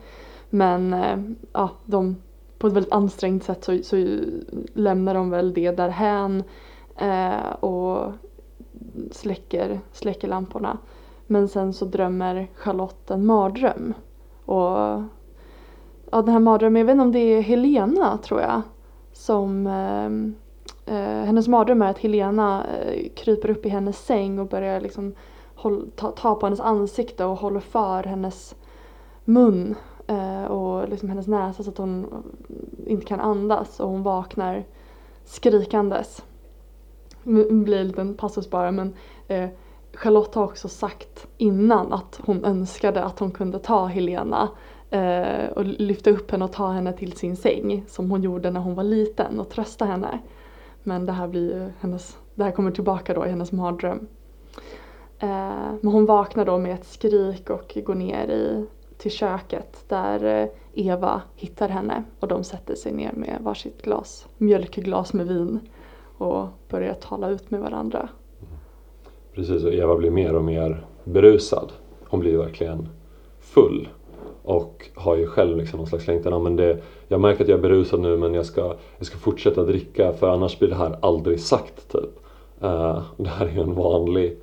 Men 0.50 0.94
eh, 0.94 1.18
ja, 1.54 1.70
de, 1.86 2.16
på 2.58 2.68
ett 2.68 2.74
väldigt 2.74 2.94
ansträngt 2.94 3.44
sätt 3.44 3.64
så, 3.64 3.78
så 3.84 4.20
lämnar 4.74 5.14
de 5.14 5.30
väl 5.30 5.54
det 5.54 5.72
därhän 5.72 6.44
eh, 6.98 7.52
och 7.60 8.12
släcker, 9.12 9.80
släcker 9.92 10.28
lamporna. 10.28 10.78
Men 11.28 11.48
sen 11.48 11.74
så 11.74 11.86
drömmer 11.86 12.48
Charlotte 12.56 13.12
en 13.12 13.26
mardröm. 13.26 13.94
Och 14.46 15.04
ja, 16.12 16.22
den 16.22 16.30
här 16.30 16.40
mardrömmen, 16.40 16.80
jag 16.80 16.86
vet 16.86 16.94
inte 16.94 17.04
om 17.04 17.12
det 17.12 17.20
är 17.20 17.42
Helena 17.42 18.18
tror 18.18 18.42
jag. 18.42 18.62
Som 19.14 19.68
eh, 19.68 20.43
Eh, 20.86 21.24
hennes 21.24 21.48
mardröm 21.48 21.82
är 21.82 21.90
att 21.90 22.00
Helena 22.00 22.66
eh, 22.66 23.10
kryper 23.16 23.50
upp 23.50 23.66
i 23.66 23.70
hennes 23.70 24.06
säng 24.06 24.40
och 24.40 24.48
börjar 24.48 24.82
liksom 24.82 25.14
ta, 25.96 26.12
ta, 26.12 26.36
på 26.36 26.46
hennes 26.46 26.60
ansikte 26.60 27.26
och 27.26 27.38
håller 27.38 27.60
för 27.60 28.04
hennes 28.04 28.56
mun 29.26 29.76
eh, 30.08 30.44
och 30.44 30.90
liksom 30.90 31.10
hennes 31.10 31.28
näsa 31.28 31.64
så 31.64 31.70
att 31.70 31.78
hon 31.78 32.24
inte 32.86 33.06
kan 33.06 33.20
andas 33.20 33.80
och 33.80 33.90
hon 33.90 34.04
vaknar 34.04 34.64
skrikandes. 35.26 36.24
Det 37.24 37.52
blir 37.52 37.80
en 37.80 37.88
liten 37.88 38.14
passus 38.14 38.50
bara 38.50 38.72
men 38.72 38.94
eh, 39.28 39.50
Charlotte 39.94 40.36
har 40.36 40.44
också 40.44 40.68
sagt 40.68 41.28
innan 41.38 41.94
att 41.94 42.20
hon 42.26 42.46
önskade 42.46 43.04
att 43.04 43.20
hon 43.20 43.32
kunde 43.32 43.60
ta 43.60 43.86
Helena 43.86 44.50
Eh, 44.94 45.50
och 45.50 45.66
lyfta 45.66 46.10
upp 46.10 46.32
henne 46.32 46.46
och 46.46 46.52
ta 46.52 46.72
henne 46.72 46.94
till 46.94 47.14
sin 47.14 47.36
säng 47.36 47.84
som 47.88 48.12
hon 48.12 48.24
gjorde 48.24 48.52
när 48.52 48.60
hon 48.60 48.76
var 48.76 48.84
liten 48.84 49.40
och 49.40 49.50
trösta 49.50 49.86
henne. 49.86 50.20
Men 50.84 51.06
det 51.06 51.12
här 51.12 51.28
blir 51.28 51.56
ju 51.56 51.72
hennes, 51.80 52.18
det 52.36 52.44
här 52.44 52.52
kommer 52.52 52.72
tillbaka 52.72 53.14
då 53.14 53.26
i 53.26 53.30
hennes 53.30 53.52
mardröm. 53.52 54.08
Eh, 55.20 55.74
men 55.82 55.92
hon 55.92 56.06
vaknar 56.06 56.46
då 56.46 56.58
med 56.58 56.74
ett 56.74 56.86
skrik 56.86 57.50
och 57.50 57.78
går 57.86 57.96
ner 57.96 58.28
i, 58.28 58.66
till 58.98 59.12
köket 59.12 59.86
där 59.88 60.24
eh, 60.24 60.50
Eva 60.74 61.22
hittar 61.36 61.70
henne 61.70 62.04
och 62.20 62.28
de 62.28 62.44
sätter 62.44 62.76
sig 62.76 62.92
ner 62.92 63.12
med 63.14 63.38
varsitt 63.42 63.82
glas, 63.82 64.28
mjölkglas 64.38 65.14
med 65.14 65.28
vin 65.28 65.60
och 66.18 66.48
börjar 66.70 66.94
tala 66.94 67.30
ut 67.30 67.52
med 67.52 67.62
varandra. 67.62 68.10
Precis, 69.34 69.64
och 69.64 69.74
Eva 69.74 69.96
blir 69.96 70.12
mer 70.12 70.36
och 70.36 70.44
mer 70.44 70.86
berusad. 71.04 71.72
Hon 72.04 72.20
blir 72.20 72.38
verkligen 72.38 72.90
full 73.40 73.90
och 74.44 74.90
har 74.96 75.16
ju 75.16 75.28
själv 75.28 75.58
liksom 75.58 75.78
någon 75.78 75.88
slags 75.88 76.08
längtan. 76.08 76.34
Ja, 76.34 76.40
men 76.40 76.56
det, 76.56 76.78
jag 77.08 77.22
märker 77.22 77.44
att 77.44 77.50
jag 77.50 77.58
är 77.58 77.62
berusad 77.62 78.00
nu 78.00 78.18
men 78.18 78.34
jag 78.34 78.46
ska, 78.46 78.76
jag 78.98 79.08
ska 79.08 79.18
fortsätta 79.18 79.64
dricka 79.64 80.14
för 80.14 80.30
annars 80.30 80.60
blir 80.60 80.70
det 80.70 80.76
här 80.76 80.98
aldrig 81.02 81.40
sagt. 81.40 81.92
Typ. 81.92 82.20
Uh, 82.64 83.02
det 83.18 83.30
här 83.30 83.46
är 83.46 83.52
ju 83.52 83.62
en 83.62 83.76
vanlig, 83.76 84.38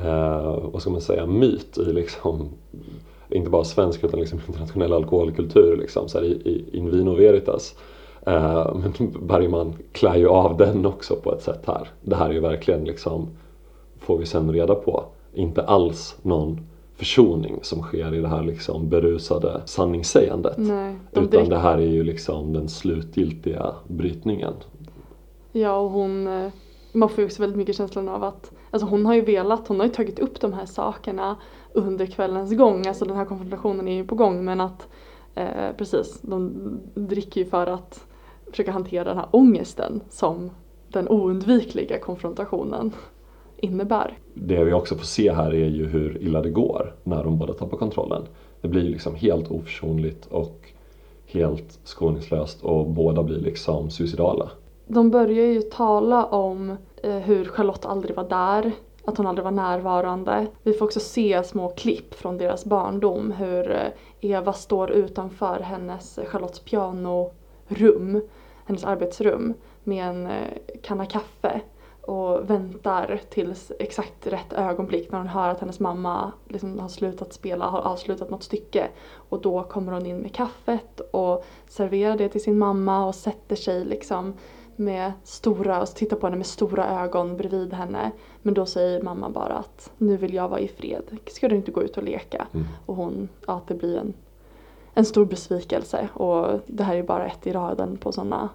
uh, 0.00 0.70
vad 0.72 0.80
ska 0.80 0.90
man 0.90 1.00
säga, 1.00 1.26
myt 1.26 1.78
i 1.78 1.92
liksom 1.92 2.48
inte 3.28 3.50
bara 3.50 3.64
svensk 3.64 4.04
utan 4.04 4.20
liksom 4.20 4.40
internationell 4.48 4.92
alkoholkultur 4.92 5.76
liksom, 5.76 6.08
så 6.08 6.18
här, 6.18 6.24
i, 6.24 6.30
i 6.30 6.78
in 6.78 6.90
vino 6.90 7.14
veritas. 7.14 7.74
Uh, 8.28 8.74
men 8.74 8.92
Bergman 9.26 9.74
klär 9.92 10.16
ju 10.16 10.28
av 10.28 10.56
den 10.56 10.86
också 10.86 11.16
på 11.16 11.34
ett 11.34 11.42
sätt 11.42 11.62
här. 11.66 11.88
Det 12.02 12.16
här 12.16 12.28
är 12.28 12.34
ju 12.34 12.40
verkligen 12.40 12.84
liksom, 12.84 13.28
får 13.98 14.18
vi 14.18 14.26
sen 14.26 14.52
reda 14.52 14.74
på, 14.74 15.04
inte 15.34 15.62
alls 15.62 16.16
någon 16.22 16.60
försoning 17.00 17.58
som 17.62 17.82
sker 17.82 18.14
i 18.14 18.20
det 18.20 18.28
här 18.28 18.42
liksom 18.42 18.88
berusade 18.88 19.62
sanningssägandet. 19.64 20.58
Nej, 20.58 20.96
de 21.12 21.24
Utan 21.24 21.48
det 21.48 21.58
här 21.58 21.78
är 21.78 21.86
ju 21.86 22.04
liksom 22.04 22.52
den 22.52 22.68
slutgiltiga 22.68 23.74
brytningen. 23.88 24.52
Ja, 25.52 25.78
och 25.78 25.90
hon, 25.90 26.26
eh, 26.26 26.52
man 26.92 27.08
får 27.08 27.18
ju 27.18 27.24
också 27.24 27.42
väldigt 27.42 27.58
mycket 27.58 27.76
känslan 27.76 28.08
av 28.08 28.24
att, 28.24 28.52
alltså 28.70 28.86
hon 28.88 29.06
har 29.06 29.14
ju 29.14 29.20
velat, 29.20 29.68
hon 29.68 29.80
har 29.80 29.86
ju 29.86 29.92
tagit 29.92 30.18
upp 30.18 30.40
de 30.40 30.52
här 30.52 30.66
sakerna 30.66 31.36
under 31.72 32.06
kvällens 32.06 32.56
gång, 32.56 32.86
alltså 32.86 33.04
den 33.04 33.16
här 33.16 33.24
konfrontationen 33.24 33.88
är 33.88 33.94
ju 33.94 34.04
på 34.04 34.14
gång 34.14 34.44
men 34.44 34.60
att 34.60 34.88
eh, 35.34 35.72
precis, 35.78 36.18
de 36.22 36.52
dricker 36.94 37.40
ju 37.40 37.46
för 37.46 37.66
att 37.66 38.06
försöka 38.50 38.72
hantera 38.72 39.04
den 39.04 39.16
här 39.16 39.28
ångesten 39.30 40.00
som 40.10 40.50
den 40.88 41.08
oundvikliga 41.08 41.98
konfrontationen 41.98 42.92
innebär. 43.62 44.18
Det 44.34 44.64
vi 44.64 44.72
också 44.72 44.96
får 44.96 45.04
se 45.04 45.32
här 45.32 45.54
är 45.54 45.68
ju 45.68 45.86
hur 45.86 46.22
illa 46.22 46.42
det 46.42 46.50
går 46.50 46.94
när 47.04 47.24
de 47.24 47.38
båda 47.38 47.52
tappar 47.52 47.76
kontrollen. 47.76 48.22
Det 48.60 48.68
blir 48.68 48.82
liksom 48.82 49.14
helt 49.14 49.50
oförsonligt 49.50 50.26
och 50.26 50.72
helt 51.26 51.78
skoningslöst 51.84 52.62
och 52.62 52.86
båda 52.86 53.22
blir 53.22 53.38
liksom 53.38 53.90
suicidala. 53.90 54.50
De 54.86 55.10
börjar 55.10 55.46
ju 55.46 55.62
tala 55.62 56.24
om 56.24 56.76
eh, 57.02 57.16
hur 57.16 57.44
Charlotte 57.44 57.86
aldrig 57.86 58.16
var 58.16 58.28
där, 58.28 58.72
att 59.04 59.16
hon 59.16 59.26
aldrig 59.26 59.44
var 59.44 59.50
närvarande. 59.50 60.46
Vi 60.62 60.72
får 60.72 60.86
också 60.86 61.00
se 61.00 61.44
små 61.44 61.68
klipp 61.68 62.14
från 62.14 62.38
deras 62.38 62.64
barndom, 62.64 63.32
hur 63.32 63.70
eh, 63.70 63.88
Eva 64.20 64.52
står 64.52 64.90
utanför 64.90 65.60
hennes, 65.60 66.18
eh, 66.18 66.24
Charlottes 66.24 66.60
pianorum, 66.60 68.22
hennes 68.64 68.84
arbetsrum, 68.84 69.54
med 69.84 70.04
en 70.04 70.28
kanna 70.82 71.06
kaffe 71.06 71.60
och 72.02 72.50
väntar 72.50 73.20
tills 73.30 73.72
exakt 73.78 74.26
rätt 74.26 74.52
ögonblick 74.52 75.12
när 75.12 75.18
hon 75.18 75.28
hör 75.28 75.48
att 75.48 75.60
hennes 75.60 75.80
mamma 75.80 76.32
liksom 76.48 76.78
har 76.78 76.88
slutat 76.88 77.32
spela, 77.32 77.66
har 77.66 77.80
avslutat 77.80 78.30
något 78.30 78.42
stycke. 78.42 78.88
Och 79.12 79.40
då 79.40 79.62
kommer 79.62 79.92
hon 79.92 80.06
in 80.06 80.18
med 80.18 80.34
kaffet 80.34 81.00
och 81.10 81.44
serverar 81.68 82.16
det 82.16 82.28
till 82.28 82.42
sin 82.42 82.58
mamma 82.58 83.06
och 83.06 83.14
sätter 83.14 83.56
sig 83.56 83.84
liksom 83.84 84.34
med 84.76 85.12
stora, 85.22 85.82
och 85.82 85.88
tittar 85.88 86.16
på 86.16 86.26
henne 86.26 86.36
med 86.36 86.46
stora 86.46 87.02
ögon 87.02 87.36
bredvid 87.36 87.72
henne. 87.72 88.10
Men 88.42 88.54
då 88.54 88.66
säger 88.66 89.02
mamma 89.02 89.30
bara 89.30 89.54
att 89.54 89.92
nu 89.98 90.16
vill 90.16 90.34
jag 90.34 90.48
vara 90.48 90.60
i 90.60 90.68
fred, 90.68 91.02
ska 91.26 91.48
du 91.48 91.56
inte 91.56 91.70
gå 91.70 91.82
ut 91.82 91.96
och 91.96 92.02
leka? 92.02 92.46
Mm. 92.52 92.66
Och 92.86 92.96
hon, 92.96 93.28
ja 93.46 93.60
det 93.66 93.74
blir 93.74 93.98
en, 93.98 94.14
en 94.94 95.04
stor 95.04 95.24
besvikelse 95.24 96.08
och 96.14 96.60
det 96.66 96.82
här 96.82 96.96
är 96.96 97.02
bara 97.02 97.26
ett 97.26 97.46
i 97.46 97.52
raden 97.52 97.96
på 97.96 98.12
sådana 98.12 98.48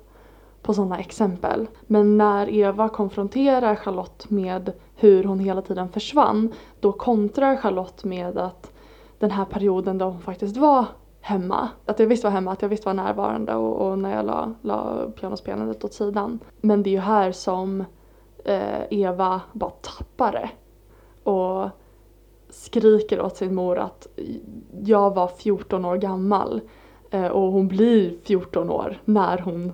på 0.66 0.74
sådana 0.74 1.00
exempel. 1.00 1.68
Men 1.82 2.18
när 2.18 2.50
Eva 2.50 2.90
konfronterar 2.90 3.76
Charlotte 3.76 4.30
med 4.30 4.72
hur 4.96 5.24
hon 5.24 5.40
hela 5.40 5.62
tiden 5.62 5.90
försvann, 5.90 6.54
då 6.80 6.92
kontrar 6.92 7.56
Charlotte 7.56 8.04
med 8.04 8.38
att 8.38 8.72
den 9.20 9.32
här 9.32 9.46
perioden 9.46 9.98
då 9.98 10.06
hon 10.06 10.22
faktiskt 10.22 10.58
var 10.58 10.86
hemma, 11.22 11.70
att 11.86 12.00
jag 12.00 12.08
visst 12.08 12.24
var 12.24 12.32
hemma, 12.32 12.52
att 12.52 12.62
jag 12.62 12.70
visst 12.70 12.86
var 12.86 12.94
närvarande 12.94 13.56
och, 13.56 13.88
och 13.88 14.00
när 14.00 14.16
jag 14.16 14.26
la, 14.26 14.54
la 14.62 15.08
pianospelandet 15.20 15.84
åt 15.84 15.94
sidan. 15.94 16.40
Men 16.62 16.84
det 16.84 16.90
är 16.90 16.92
ju 16.92 17.00
här 17.00 17.32
som 17.32 17.84
eh, 18.46 18.82
Eva 18.90 19.42
bara 19.54 19.72
tappar 19.82 20.32
det 20.32 20.50
och 21.32 21.70
skriker 22.50 23.22
åt 23.22 23.38
sin 23.38 23.56
mor 23.56 23.78
att 23.78 24.08
jag 24.84 25.16
var 25.16 25.28
14 25.28 25.86
år 25.86 25.98
gammal 25.98 26.62
eh, 27.12 27.28
och 27.28 27.52
hon 27.52 27.68
blir 27.68 28.18
14 28.24 28.70
år 28.70 29.02
när 29.06 29.38
hon 29.38 29.72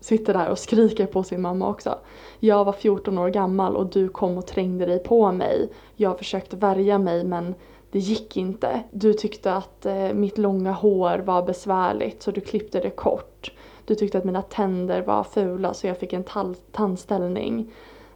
sitter 0.00 0.34
där 0.34 0.48
och 0.48 0.58
skriker 0.58 1.06
på 1.06 1.22
sin 1.22 1.40
mamma 1.40 1.68
också. 1.68 1.98
Jag 2.40 2.64
var 2.64 2.72
14 2.72 3.18
år 3.18 3.28
gammal 3.28 3.76
och 3.76 3.86
du 3.86 4.08
kom 4.08 4.38
och 4.38 4.46
trängde 4.46 4.86
dig 4.86 4.98
på 4.98 5.32
mig. 5.32 5.68
Jag 5.96 6.18
försökte 6.18 6.56
värja 6.56 6.98
mig 6.98 7.24
men 7.24 7.54
det 7.90 7.98
gick 7.98 8.36
inte. 8.36 8.82
Du 8.90 9.12
tyckte 9.12 9.52
att 9.52 9.86
eh, 9.86 10.12
mitt 10.12 10.38
långa 10.38 10.72
hår 10.72 11.18
var 11.18 11.42
besvärligt 11.42 12.22
så 12.22 12.30
du 12.30 12.40
klippte 12.40 12.80
det 12.80 12.90
kort. 12.90 13.52
Du 13.84 13.94
tyckte 13.94 14.18
att 14.18 14.24
mina 14.24 14.42
tänder 14.42 15.02
var 15.02 15.24
fula 15.24 15.74
så 15.74 15.86
jag 15.86 15.98
fick 15.98 16.12
en 16.12 16.24
tandställning. 16.72 17.72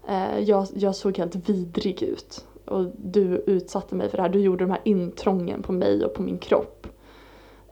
Eh, 0.09 0.39
jag, 0.39 0.67
jag 0.75 0.97
såg 0.97 1.19
helt 1.19 1.49
vidrig 1.49 2.03
ut 2.03 2.47
och 2.65 2.87
du 2.97 3.45
utsatte 3.47 3.95
mig 3.95 4.09
för 4.09 4.17
det 4.17 4.23
här. 4.23 4.31
Du 4.31 4.41
gjorde 4.41 4.65
de 4.65 4.71
här 4.71 4.81
intrången 4.85 5.63
på 5.63 5.73
mig 5.73 6.05
och 6.05 6.15
på 6.15 6.23
min 6.23 6.39
kropp. 6.39 6.87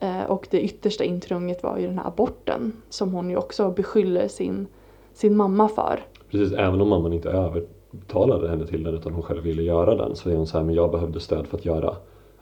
Eh, 0.01 0.23
och 0.25 0.49
det 0.51 0.61
yttersta 0.61 1.05
intrånget 1.05 1.63
var 1.63 1.79
ju 1.79 1.87
den 1.87 1.99
här 1.99 2.07
aborten 2.07 2.73
som 2.89 3.13
hon 3.15 3.31
ju 3.31 3.37
också 3.37 3.71
beskyller 3.71 4.29
sin, 4.29 4.67
sin 5.15 5.37
mamma 5.37 5.69
för. 5.69 6.05
Precis, 6.31 6.53
även 6.53 6.81
om 6.81 6.89
mamman 6.89 7.13
inte 7.13 7.31
övertalade 7.31 8.49
henne 8.49 8.67
till 8.67 8.83
den 8.83 8.95
utan 8.95 9.13
hon 9.13 9.23
själv 9.23 9.43
ville 9.43 9.63
göra 9.63 9.95
den 9.95 10.17
så 10.17 10.31
är 10.31 10.37
hon 10.37 10.47
så 10.47 10.59
här, 10.59 10.65
men 10.65 10.75
jag 10.75 10.91
behövde 10.91 11.21
stöd 11.21 11.47
för 11.47 11.59
att 11.59 11.65
göra 11.65 11.97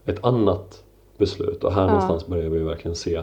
ett 0.05 0.25
annat 0.25 0.85
beslut 1.17 1.65
och 1.65 1.73
här 1.73 1.83
ja. 1.83 1.87
någonstans 1.87 2.27
börjar 2.27 2.51
vi 2.51 2.59
verkligen 2.59 2.95
se 2.95 3.23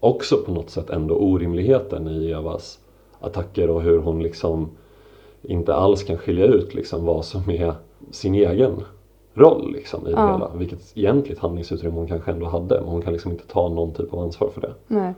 också 0.00 0.36
på 0.36 0.52
något 0.52 0.70
sätt 0.70 0.90
ändå 0.90 1.14
orimligheten 1.14 2.08
i 2.08 2.30
Evas 2.30 2.78
attacker 3.20 3.70
och 3.70 3.82
hur 3.82 3.98
hon 3.98 4.22
liksom 4.22 4.70
inte 5.42 5.74
alls 5.74 6.02
kan 6.02 6.18
skilja 6.18 6.44
ut 6.44 6.74
liksom 6.74 7.04
vad 7.04 7.24
som 7.24 7.50
är 7.50 7.74
sin 8.10 8.34
egen 8.34 8.82
roll 9.36 9.72
liksom, 9.72 10.06
i 10.06 10.10
det 10.10 10.20
hela. 10.20 10.50
Vilket 10.54 10.96
egentligt 10.96 11.38
handlingsutrymme 11.38 11.96
hon 11.96 12.08
kanske 12.08 12.30
ändå 12.30 12.46
hade 12.46 12.80
men 12.80 12.88
hon 12.88 13.02
kan 13.02 13.12
liksom 13.12 13.32
inte 13.32 13.46
ta 13.46 13.68
någon 13.68 13.94
typ 13.94 14.12
av 14.12 14.20
ansvar 14.20 14.48
för 14.48 14.60
det. 14.60 14.74
Nej, 14.86 15.14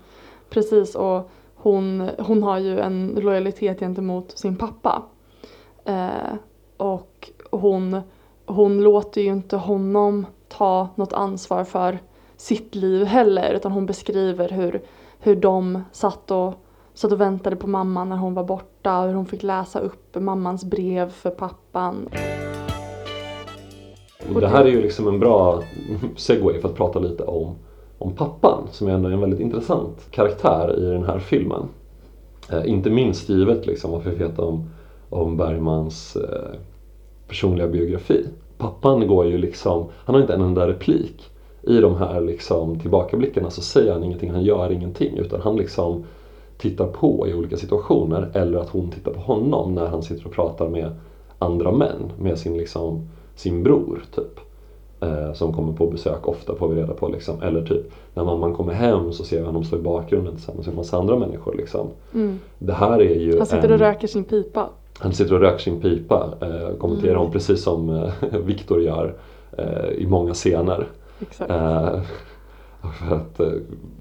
precis 0.51 0.95
och 0.95 1.31
hon, 1.55 2.11
hon 2.19 2.43
har 2.43 2.59
ju 2.59 2.81
en 2.81 3.19
lojalitet 3.23 3.81
gentemot 3.81 4.39
sin 4.39 4.57
pappa. 4.57 5.03
Eh, 5.85 6.35
och 6.77 7.31
hon, 7.51 8.01
hon 8.47 8.83
låter 8.83 9.21
ju 9.21 9.29
inte 9.29 9.57
honom 9.57 10.27
ta 10.49 10.89
något 10.95 11.13
ansvar 11.13 11.65
för 11.65 11.99
sitt 12.37 12.75
liv 12.75 13.05
heller 13.05 13.53
utan 13.53 13.73
hon 13.73 13.87
beskriver 13.87 14.49
hur, 14.49 14.83
hur 15.19 15.37
de 15.37 15.83
satt 15.93 16.31
och, 16.31 16.55
satt 16.95 17.13
och 17.13 17.21
väntade 17.21 17.57
på 17.57 17.67
mamman 17.67 18.09
när 18.09 18.17
hon 18.17 18.35
var 18.35 18.45
borta 18.45 19.01
hur 19.01 19.15
hon 19.15 19.27
fick 19.27 19.43
läsa 19.43 19.81
upp 19.81 20.17
mammans 20.21 20.65
brev 20.65 21.11
för 21.11 21.31
pappan. 21.31 22.09
Och 24.35 24.41
det 24.41 24.49
här 24.49 24.65
är 24.65 24.69
ju 24.69 24.83
liksom 24.83 25.09
en 25.09 25.21
bra 25.21 25.63
segway 26.17 26.61
för 26.61 26.69
att 26.69 26.75
prata 26.75 26.99
lite 26.99 27.23
om, 27.23 27.55
om 27.99 28.13
pappan 28.13 28.69
som 28.73 28.89
är 28.89 28.93
en 28.93 29.21
väldigt 29.21 29.41
intressant 29.41 30.07
karaktär 30.11 30.79
i 30.79 30.85
den 30.85 31.05
här 31.05 31.19
filmen. 31.19 31.63
Eh, 32.53 32.71
inte 32.71 32.91
minst 32.91 33.29
givet 33.29 33.67
liksom 33.67 33.91
vad 33.91 34.05
vi 34.05 34.11
vet 34.11 34.39
om, 34.39 34.71
om 35.09 35.37
Bergmans 35.37 36.17
eh, 36.17 36.59
personliga 37.29 37.69
biografi. 37.69 38.27
Pappan 38.59 39.07
går 39.07 39.27
ju 39.27 39.39
liksom, 39.39 39.87
han 40.05 40.15
har 40.15 40.23
inte 40.23 40.35
en 40.35 40.43
enda 40.43 40.69
replik. 40.69 41.31
I 41.63 41.81
de 41.81 41.97
här 41.97 42.21
liksom 42.21 42.81
tillbakablickarna 42.81 43.51
så 43.51 43.61
säger 43.61 43.93
han 43.93 44.05
ingenting, 44.05 44.31
han 44.31 44.43
gör 44.43 44.73
ingenting 44.73 45.17
utan 45.17 45.41
han 45.41 45.57
liksom 45.57 46.05
tittar 46.59 46.87
på 46.87 47.29
i 47.29 47.35
olika 47.35 47.57
situationer 47.57 48.31
eller 48.35 48.59
att 48.59 48.69
hon 48.69 48.91
tittar 48.91 49.13
på 49.13 49.21
honom 49.21 49.75
när 49.75 49.87
han 49.87 50.03
sitter 50.03 50.27
och 50.27 50.33
pratar 50.33 50.69
med 50.69 50.91
andra 51.39 51.73
män 51.73 52.13
med 52.19 52.39
sin 52.39 52.57
liksom 52.57 53.09
sin 53.39 53.63
bror 53.63 54.03
typ. 54.15 54.41
Eh, 55.01 55.33
som 55.33 55.53
kommer 55.53 55.73
på 55.73 55.87
besök 55.87 56.29
ofta 56.29 56.55
får 56.55 56.69
vi 56.69 56.83
reda 56.83 56.95
på 56.95 57.09
liksom. 57.09 57.43
Eller 57.43 57.67
typ 57.67 57.83
när 58.15 58.25
mamman 58.25 58.55
kommer 58.55 58.73
hem 58.73 59.13
så 59.13 59.25
ser 59.25 59.41
vi 59.41 59.47
honom 59.47 59.65
stå 59.65 59.77
i 59.77 59.81
bakgrunden 59.83 60.35
tillsammans 60.35 60.67
med 60.67 60.73
en 60.73 60.77
massa 60.77 60.99
andra 60.99 61.17
människor 61.17 61.55
liksom. 61.55 61.89
Mm. 62.15 62.39
Det 62.59 62.73
här 62.73 63.01
är 63.03 63.21
ju 63.21 63.39
Han 63.39 63.47
sitter 63.47 63.69
en... 63.69 63.73
och 63.73 63.79
röker 63.79 64.09
sin 64.09 64.25
pipa. 64.25 64.69
Han 64.99 65.13
sitter 65.13 65.35
och 65.35 65.41
röker 65.41 65.59
sin 65.59 65.81
pipa. 65.81 66.29
Eh, 66.41 66.77
kommenterar 66.77 67.11
mm. 67.11 67.23
hon 67.23 67.33
precis 67.33 67.63
som 67.63 67.91
eh, 67.91 68.13
Viktor 68.45 68.83
gör 68.83 69.15
eh, 69.59 69.91
i 69.91 70.07
många 70.07 70.35
scener. 70.35 70.87
Exakt. 71.21 71.51
Och 72.81 72.95
för 72.95 73.17
att 73.17 73.41
eh, 73.41 73.47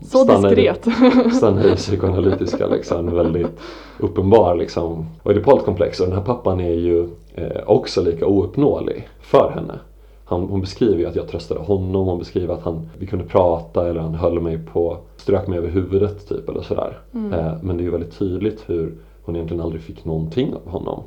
Så 0.03 0.17
stanna 0.17 0.51
i 0.51 0.55
det- 0.55 0.83
diskret. 0.85 1.33
stanna 1.35 1.63
i 1.65 1.69
det 1.69 1.75
psykoanalytiska 1.75 2.67
liksom, 2.67 3.15
väldigt 3.15 3.59
uppenbar 3.99 4.55
liksom. 4.55 5.05
Oidipalt 5.23 5.65
komplex 5.65 5.99
och 5.99 6.07
den 6.07 6.15
här 6.17 6.23
pappan 6.23 6.59
är 6.59 6.73
ju 6.73 7.07
eh, 7.35 7.61
också 7.65 8.01
lika 8.01 8.25
ouppnåelig 8.27 9.07
för 9.21 9.49
henne. 9.49 9.79
Han, 10.25 10.41
hon 10.41 10.61
beskriver 10.61 10.99
ju 10.99 11.05
att 11.05 11.15
jag 11.15 11.27
tröstade 11.27 11.59
honom, 11.59 12.07
hon 12.07 12.19
beskriver 12.19 12.53
att 12.53 12.61
han, 12.63 12.89
vi 12.97 13.07
kunde 13.07 13.25
prata 13.25 13.89
eller 13.89 14.01
han 14.01 14.15
höll 14.15 14.39
mig 14.39 14.59
på, 14.73 14.97
strök 15.17 15.47
mig 15.47 15.57
över 15.57 15.69
huvudet 15.69 16.29
typ 16.29 16.49
eller 16.49 16.61
sådär. 16.61 16.99
Eh, 17.13 17.53
men 17.61 17.77
det 17.77 17.81
är 17.83 17.85
ju 17.85 17.91
väldigt 17.91 18.17
tydligt 18.19 18.63
hur 18.67 18.95
hon 19.23 19.35
egentligen 19.35 19.63
aldrig 19.63 19.81
fick 19.81 20.05
någonting 20.05 20.53
av 20.53 20.71
honom. 20.71 21.03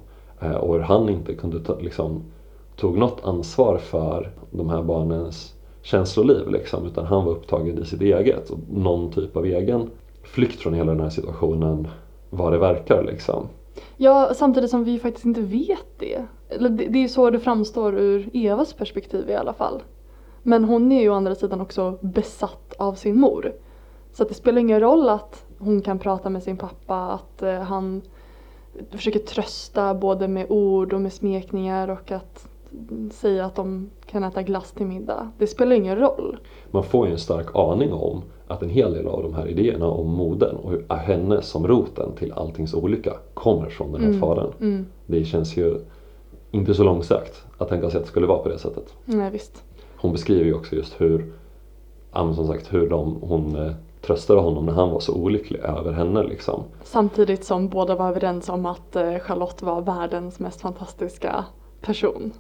Och 0.61 0.75
hur 0.75 0.81
han 0.81 1.09
inte 1.09 1.35
kunde 1.35 1.61
ta, 1.61 1.79
liksom, 1.81 2.23
tog 2.77 2.99
något 2.99 3.25
ansvar 3.25 3.79
för 3.79 4.31
de 4.51 4.71
här 4.71 4.83
barnens 4.83 5.55
känsloliv 5.83 6.49
liksom, 6.49 6.87
utan 6.87 7.07
han 7.07 7.25
var 7.25 7.33
upptagen 7.33 7.79
i 7.79 7.85
sitt 7.85 8.01
eget 8.01 8.51
och 8.51 8.59
någon 8.73 9.11
typ 9.11 9.37
av 9.37 9.47
egen 9.47 9.91
flykt 10.23 10.61
från 10.61 10.75
hela 10.75 10.93
den 10.93 11.01
här 11.01 11.11
situationen 11.11 11.89
vad 12.31 12.53
det 12.53 12.59
verkar 12.59 13.05
liksom. 13.05 13.49
Ja, 13.97 14.31
samtidigt 14.35 14.71
som 14.71 14.85
vi 14.85 14.99
faktiskt 14.99 15.27
inte 15.27 15.41
vet 15.41 15.99
det. 15.99 16.23
Det, 16.71 16.85
är 16.85 16.97
ju 16.97 17.09
så 17.09 17.31
det 17.31 17.39
framstår 17.39 17.99
ur 17.99 18.31
Evas 18.33 18.73
perspektiv 18.73 19.31
i 19.31 19.35
alla 19.35 19.53
fall. 19.53 19.83
Men 20.43 20.65
hon 20.65 20.93
är 20.93 21.01
ju 21.01 21.11
å 21.11 21.15
andra 21.15 21.35
sidan 21.35 21.61
också 21.61 21.99
besatt 22.01 22.75
av 22.79 22.95
sin 22.95 23.21
mor. 23.21 23.53
Så 24.13 24.23
att 24.23 24.29
det 24.29 24.35
spelar 24.35 24.61
ingen 24.61 24.81
roll 24.81 25.09
att 25.09 25.47
hon 25.59 25.83
kan 25.83 25.99
prata 25.99 26.31
med 26.31 26.43
sin 26.43 26.57
pappa, 26.57 26.97
att 26.97 27.43
eh, 27.43 27.61
han 27.61 28.03
försöker 28.91 29.19
trösta 29.19 29.95
både 29.95 30.29
med 30.29 30.47
ord 30.49 30.93
och 30.93 31.01
med 31.01 31.13
smekningar 31.13 31.91
och 31.91 32.13
att 32.13 32.49
säga 33.13 33.45
att 33.45 33.55
de 33.55 33.91
kan 34.07 34.25
äta 34.25 34.43
glass 34.43 34.73
till 34.73 34.87
middag. 34.87 35.31
Det 35.39 35.47
spelar 35.47 35.77
ingen 35.77 35.97
roll. 35.99 36.39
Man 36.71 36.85
får 36.85 37.07
ju 37.07 37.13
en 37.13 37.19
stark 37.19 37.47
aning 37.57 37.93
om 37.93 38.23
att 38.49 38.63
en 38.63 38.69
hel 38.71 38.93
del 38.95 39.07
av 39.07 39.23
de 39.23 39.35
här 39.35 39.47
idéerna 39.49 39.87
om 39.87 40.09
modern 40.09 40.57
och 40.57 40.71
hur- 40.71 40.87
henne 40.95 41.43
som 41.43 41.67
roten 41.69 42.13
till 42.19 42.33
alltings 42.33 42.75
olycka 42.75 43.13
kommer 43.35 43.69
från 43.71 43.93
den 43.93 44.01
här 44.01 44.09
Mm. 44.09 44.21
fadern. 44.21 44.53
Mm. 44.61 44.87
Det 45.07 45.25
känns 45.25 45.57
ju 45.57 45.79
inte 46.51 46.75
så 46.75 46.85
långsökt 46.85 47.45
att 47.59 47.69
tänka 47.69 47.91
sig 47.91 47.99
att 47.99 48.05
det 48.05 48.11
skulle 48.11 48.27
vara 48.27 48.39
på 48.39 48.49
det 48.49 48.59
sättet. 48.59 48.95
Nej, 49.05 49.31
visst. 49.31 49.65
Hon 49.97 50.13
beskriver 50.13 50.45
ju 50.45 50.55
också 50.55 50.77
just 50.77 51.01
hur, 51.01 51.33
som 52.13 52.47
sagt, 52.47 52.73
hur 52.73 52.89
de, 52.91 53.17
hon 53.23 53.57
eh, 53.57 53.73
tröstade 54.01 54.41
honom 54.41 54.67
när 54.67 54.73
han 54.73 54.91
var 54.91 55.01
så 55.01 55.15
olycklig 55.15 55.61
över 55.61 55.93
henne 55.93 56.23
liksom. 56.23 56.63
Samtidigt 56.83 57.45
som 57.45 57.69
båda 57.69 57.95
var 57.97 58.09
överens 58.09 58.49
om 58.49 58.67
att 58.67 58.97
eh, 58.97 59.19
Charlotte 59.19 59.63
var 59.63 59.81
världens 59.81 60.39
mest 60.39 60.61
fantastiska 60.61 61.45
person. 61.81 62.33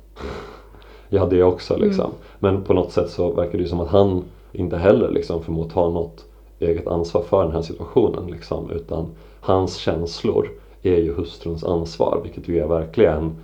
Ja, 1.09 1.27
det 1.27 1.43
också 1.43 1.77
liksom. 1.77 2.11
Men 2.39 2.65
på 2.65 2.75
något 2.75 2.93
sätt 2.93 3.11
så 3.11 3.33
verkar 3.33 3.53
det 3.53 3.63
ju 3.63 3.69
som 3.69 3.81
att 3.81 3.89
han 3.89 4.25
inte 4.53 4.77
heller 4.77 5.11
liksom 5.11 5.43
förmår 5.43 5.69
ta 5.69 5.91
något 5.91 6.25
eget 6.59 6.87
ansvar 6.87 7.23
för 7.23 7.43
den 7.43 7.53
här 7.53 7.63
situationen 7.63 8.31
liksom. 8.31 8.71
Utan 8.71 9.07
hans 9.41 9.77
känslor 9.77 10.49
är 10.83 10.97
ju 10.97 11.15
hustruns 11.15 11.65
ansvar, 11.65 12.21
vilket 12.23 12.49
ju 12.49 12.59
är 12.59 12.67
verkligen 12.67 13.37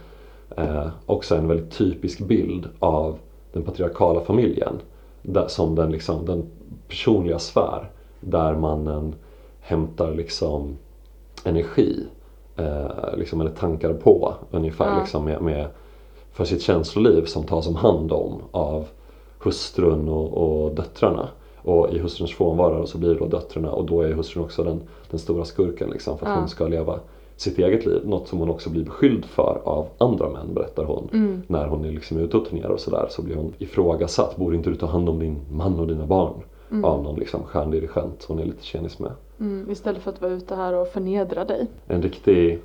eh, 0.56 0.86
också 1.06 1.36
en 1.36 1.48
väldigt 1.48 1.70
typisk 1.70 2.18
bild 2.18 2.68
av 2.78 3.18
den 3.52 3.62
patriarkala 3.62 4.20
familjen. 4.20 4.78
Där, 5.22 5.48
som 5.48 5.74
den, 5.74 5.90
liksom, 5.92 6.26
den 6.26 6.44
personliga 6.88 7.38
sfär 7.38 7.90
där 8.20 8.54
mannen 8.54 9.14
hämtar 9.60 10.14
liksom 10.14 10.76
energi 11.44 12.06
eh, 12.56 13.16
liksom, 13.16 13.40
eller 13.40 13.50
tankar 13.50 13.92
på 13.92 14.34
ungefär 14.50 14.86
Ja. 14.86 15.00
liksom, 15.00 15.24
med, 15.24 15.42
med, 15.42 15.66
för 16.36 16.44
sitt 16.44 16.62
känsloliv 16.62 17.24
som 17.24 17.44
tas 17.44 17.66
om 17.66 17.76
hand 17.76 18.12
om 18.12 18.42
av 18.50 18.84
hustrun 19.38 20.08
och, 20.08 20.32
och 20.64 20.74
döttrarna. 20.74 21.28
Och 21.56 21.94
i 21.94 21.98
hustruns 21.98 22.32
frånvaro 22.34 22.86
så 22.86 22.98
blir 22.98 23.08
det 23.08 23.18
då 23.18 23.26
döttrarna 23.26 23.70
och 23.70 23.84
då 23.86 24.00
är 24.02 24.12
hustrun 24.12 24.44
också 24.44 24.64
den, 24.64 24.80
den 25.10 25.18
stora 25.18 25.44
skurken 25.44 25.90
liksom, 25.90 26.18
för 26.18 26.26
att 26.26 26.32
Ja. 26.32 26.38
hon 26.38 26.48
ska 26.48 26.66
leva 26.66 26.98
sitt 27.36 27.58
eget 27.58 27.86
liv. 27.86 28.02
Något 28.04 28.28
som 28.28 28.38
hon 28.38 28.50
också 28.50 28.70
blir 28.70 28.84
beskylld 28.84 29.24
för 29.24 29.60
av 29.64 29.86
andra 29.98 30.28
män 30.28 30.54
berättar 30.54 30.84
hon. 30.84 31.08
Mm. 31.12 31.42
När 31.46 31.66
hon 31.66 31.84
är 31.84 31.90
liksom 31.92 32.18
ute 32.18 32.36
och 32.36 32.46
turnerar 32.46 32.70
och 32.70 32.80
sådär 32.80 33.06
så 33.10 33.22
blir 33.22 33.36
hon 33.36 33.52
ifrågasatt. 33.58 34.36
Borde 34.36 34.56
inte 34.56 34.70
du 34.70 34.76
ta 34.76 34.86
hand 34.86 35.08
om 35.08 35.18
din 35.18 35.40
man 35.50 35.80
och 35.80 35.86
dina 35.86 36.06
barn? 36.06 36.34
Av 36.82 37.02
någon 37.02 37.18
liksom 37.18 37.42
stjärndirigent 37.42 38.24
hon 38.28 38.38
är 38.38 38.44
lite 38.44 38.64
tjenis 38.64 38.98
med. 38.98 39.12
Mm, 39.40 39.70
istället 39.70 40.02
för 40.02 40.10
att 40.10 40.20
vara 40.20 40.32
ute 40.32 40.54
här 40.54 40.74
och 40.74 40.88
förnedra 40.88 41.44
dig. 41.44 41.66
En 41.86 42.02
riktig 42.02 42.58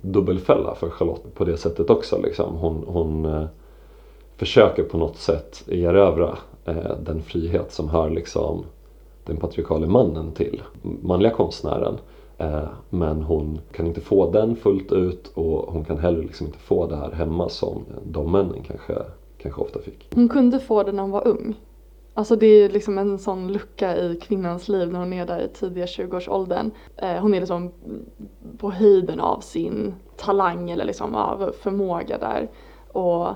dubbelfälla 0.00 0.74
för 0.74 0.90
Charlotte 0.90 1.34
på 1.34 1.44
det 1.44 1.56
sättet 1.56 1.90
också. 1.90 2.20
Liksom. 2.22 2.56
Hon, 2.56 2.84
hon 2.86 3.24
eh, 3.24 3.44
försöker 4.36 4.82
på 4.82 4.98
något 4.98 5.16
sätt 5.16 5.64
erövra 5.68 6.38
eh, 6.64 6.96
den 7.02 7.22
frihet 7.22 7.72
som 7.72 7.88
hör 7.88 8.10
liksom, 8.10 8.64
den 9.24 9.36
patriarkale 9.36 9.86
mannen 9.86 10.32
till. 10.32 10.62
Manliga 10.82 11.32
konstnären. 11.32 11.98
Eh, 12.38 12.68
men 12.90 13.22
hon 13.22 13.60
kan 13.72 13.86
inte 13.86 14.00
få 14.00 14.30
den 14.30 14.56
fullt 14.56 14.92
ut 14.92 15.30
och 15.34 15.72
hon 15.72 15.84
kan 15.84 15.98
heller 15.98 16.22
liksom 16.22 16.46
inte 16.46 16.58
få 16.58 16.86
det 16.86 16.96
här 16.96 17.12
hemma 17.12 17.48
som 17.48 17.84
de 18.04 18.32
männen 18.32 18.62
kanske, 18.66 18.94
kanske 19.38 19.60
ofta 19.60 19.80
fick. 19.80 20.08
Hon 20.14 20.28
kunde 20.28 20.60
få 20.60 20.82
det 20.82 20.92
när 20.92 21.02
hon 21.02 21.10
var 21.10 21.28
ung. 21.28 21.54
Alltså 22.14 22.36
det 22.36 22.46
är 22.46 22.68
liksom 22.68 22.98
en 22.98 23.18
sån 23.18 23.52
lucka 23.52 23.96
i 23.96 24.16
kvinnans 24.16 24.68
liv 24.68 24.92
när 24.92 24.98
hon 24.98 25.12
är 25.12 25.26
där 25.26 25.40
i 25.40 25.48
tidiga 25.48 25.86
20-årsåldern. 25.86 26.70
Eh, 26.96 27.16
hon 27.16 27.34
är 27.34 27.40
liksom 27.40 27.72
på 28.58 28.70
höjden 28.70 29.20
av 29.20 29.40
sin 29.40 29.94
talang 30.16 30.70
eller 30.70 30.84
liksom 30.84 31.14
av 31.14 31.52
förmåga 31.60 32.18
där. 32.18 32.50
Och 32.92 33.34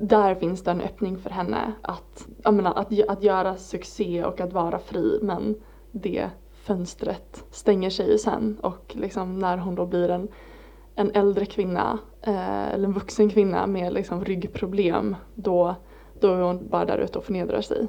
där 0.00 0.34
finns 0.34 0.62
det 0.62 0.70
en 0.70 0.80
öppning 0.80 1.18
för 1.18 1.30
henne 1.30 1.72
att, 1.82 2.26
jag 2.42 2.54
menar, 2.54 2.74
att, 2.74 3.08
att 3.08 3.22
göra 3.22 3.56
succé 3.56 4.24
och 4.24 4.40
att 4.40 4.52
vara 4.52 4.78
fri 4.78 5.18
men 5.22 5.54
det 5.92 6.30
fönstret 6.52 7.44
stänger 7.50 7.90
sig 7.90 8.10
ju 8.10 8.18
sen 8.18 8.58
och 8.62 8.96
liksom 8.96 9.38
när 9.38 9.58
hon 9.58 9.74
då 9.74 9.86
blir 9.86 10.08
en, 10.08 10.28
en 10.94 11.10
äldre 11.10 11.46
kvinna 11.46 11.98
eh, 12.22 12.72
eller 12.72 12.84
en 12.84 12.92
vuxen 12.92 13.30
kvinna 13.30 13.66
med 13.66 13.92
liksom 13.92 14.24
ryggproblem 14.24 15.16
då, 15.34 15.74
då 16.20 16.28
är 16.28 16.40
hon 16.40 16.68
bara 16.68 16.84
där 16.84 16.98
ute 16.98 17.18
och 17.18 17.24
förnedrar 17.24 17.60
sig. 17.60 17.88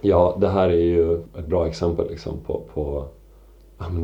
Ja, 0.00 0.36
det 0.40 0.48
här 0.48 0.68
är 0.68 0.84
ju 0.84 1.14
ett 1.14 1.46
bra 1.46 1.66
exempel 1.66 2.08
liksom 2.10 2.40
på, 2.46 2.62
på 2.74 3.04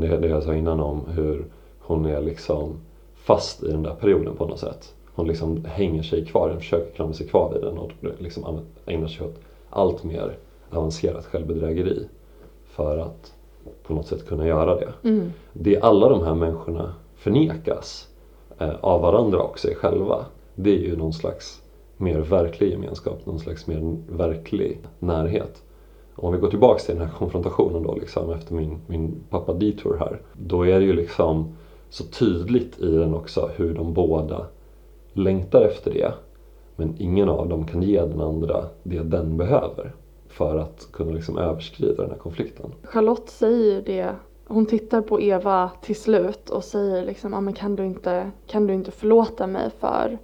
det, 0.00 0.16
det 0.16 0.28
jag 0.28 0.42
sa 0.42 0.54
innan 0.54 0.80
om 0.80 1.00
hur 1.06 1.44
hon 1.78 2.06
är 2.06 2.20
liksom 2.20 2.76
fast 3.14 3.62
i 3.62 3.70
den 3.70 3.82
där 3.82 3.94
perioden 3.94 4.36
på 4.36 4.46
något 4.46 4.58
sätt. 4.58 4.94
Hon 5.14 5.26
liksom 5.26 5.64
hänger 5.64 6.02
sig 6.02 6.24
kvar, 6.26 6.48
den 6.48 6.58
försöker 6.58 6.94
klamra 6.94 7.14
sig 7.14 7.28
kvar 7.28 7.52
vid 7.52 7.62
den 7.62 7.78
och 7.78 7.90
liksom 8.18 8.60
ägnar 8.86 9.08
sig 9.08 9.26
åt 9.26 9.40
allt 9.70 10.04
mer 10.04 10.36
avancerat 10.70 11.26
självbedrägeri 11.26 12.06
för 12.66 12.98
att 12.98 13.34
på 13.82 13.94
något 13.94 14.06
sätt 14.06 14.26
kunna 14.26 14.46
göra 14.46 14.74
det. 14.74 15.08
Mm. 15.08 15.32
Det 15.52 15.80
alla 15.80 16.08
de 16.08 16.22
här 16.22 16.34
människorna 16.34 16.94
förnekas 17.16 18.08
eh, 18.58 18.74
av 18.80 19.00
varandra 19.00 19.42
och 19.42 19.58
sig 19.58 19.74
själva, 19.74 20.26
det 20.54 20.70
är 20.70 20.80
ju 20.80 20.96
någon 20.96 21.12
slags 21.12 21.62
mer 21.96 22.18
verklig 22.18 22.70
gemenskap, 22.70 23.26
någon 23.26 23.38
slags 23.38 23.66
mer 23.66 23.96
verklig 24.08 24.78
närhet. 24.98 25.62
Om 26.16 26.32
vi 26.32 26.38
går 26.38 26.50
tillbaks 26.50 26.86
till 26.86 26.94
den 26.94 27.06
här 27.06 27.14
konfrontationen 27.18 27.82
då 27.82 27.94
liksom 27.94 28.32
efter 28.32 28.54
min, 28.54 28.78
min 28.86 29.14
pappa 29.30 29.52
detour 29.52 29.96
här. 29.98 30.20
Då 30.32 30.66
är 30.66 30.80
det 30.80 30.86
ju 30.86 30.92
liksom 30.92 31.54
så 31.90 32.04
tydligt 32.04 32.80
i 32.80 32.90
den 32.90 33.14
också 33.14 33.50
hur 33.56 33.74
de 33.74 33.92
båda 33.92 34.46
längtar 35.12 35.60
efter 35.60 35.90
det. 35.90 36.12
Men 36.76 36.94
ingen 36.98 37.28
av 37.28 37.48
dem 37.48 37.66
kan 37.66 37.82
ge 37.82 38.00
den 38.00 38.20
andra 38.20 38.64
det 38.82 38.98
den 38.98 39.36
behöver 39.36 39.92
för 40.28 40.58
att 40.58 40.88
kunna 40.92 41.12
liksom 41.12 41.38
överskrida 41.38 42.02
den 42.02 42.10
här 42.10 42.18
konflikten. 42.18 42.72
Charlotte 42.82 43.28
säger 43.28 43.82
det, 43.82 44.14
hon 44.46 44.66
tittar 44.66 45.00
på 45.02 45.20
Eva 45.20 45.70
till 45.82 45.96
slut 45.96 46.50
och 46.50 46.64
säger 46.64 47.04
liksom, 47.04 47.34
ah, 47.34 47.40
men 47.40 47.54
kan 47.54 47.76
du 47.76 47.84
inte, 47.86 48.30
kan 48.46 48.66
du 48.66 48.74
inte 48.74 48.90
förlåta 48.90 49.46
mig 49.46 49.70
för, 49.78 50.18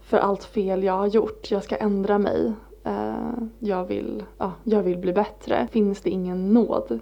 för 0.00 0.16
allt 0.18 0.44
fel 0.44 0.84
jag 0.84 0.92
har 0.92 1.06
gjort? 1.06 1.50
Jag 1.50 1.64
ska 1.64 1.76
ändra 1.76 2.18
mig. 2.18 2.52
Eh, 2.84 3.32
jag, 3.58 3.84
vill, 3.84 4.24
ja, 4.38 4.52
jag 4.64 4.82
vill 4.82 4.98
bli 4.98 5.12
bättre. 5.12 5.68
Finns 5.70 6.00
det 6.00 6.10
ingen 6.10 6.52
nåd? 6.52 7.00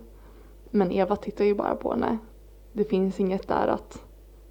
Men 0.70 0.93
Eva 0.93 1.16
tittar 1.16 1.45
ju 1.45 1.55
bara 1.55 1.74
på 1.74 1.91
henne. 1.91 2.18
Det 2.72 2.85
finns 2.85 3.20
inget 3.20 3.49
där 3.49 3.68
att, 3.68 4.03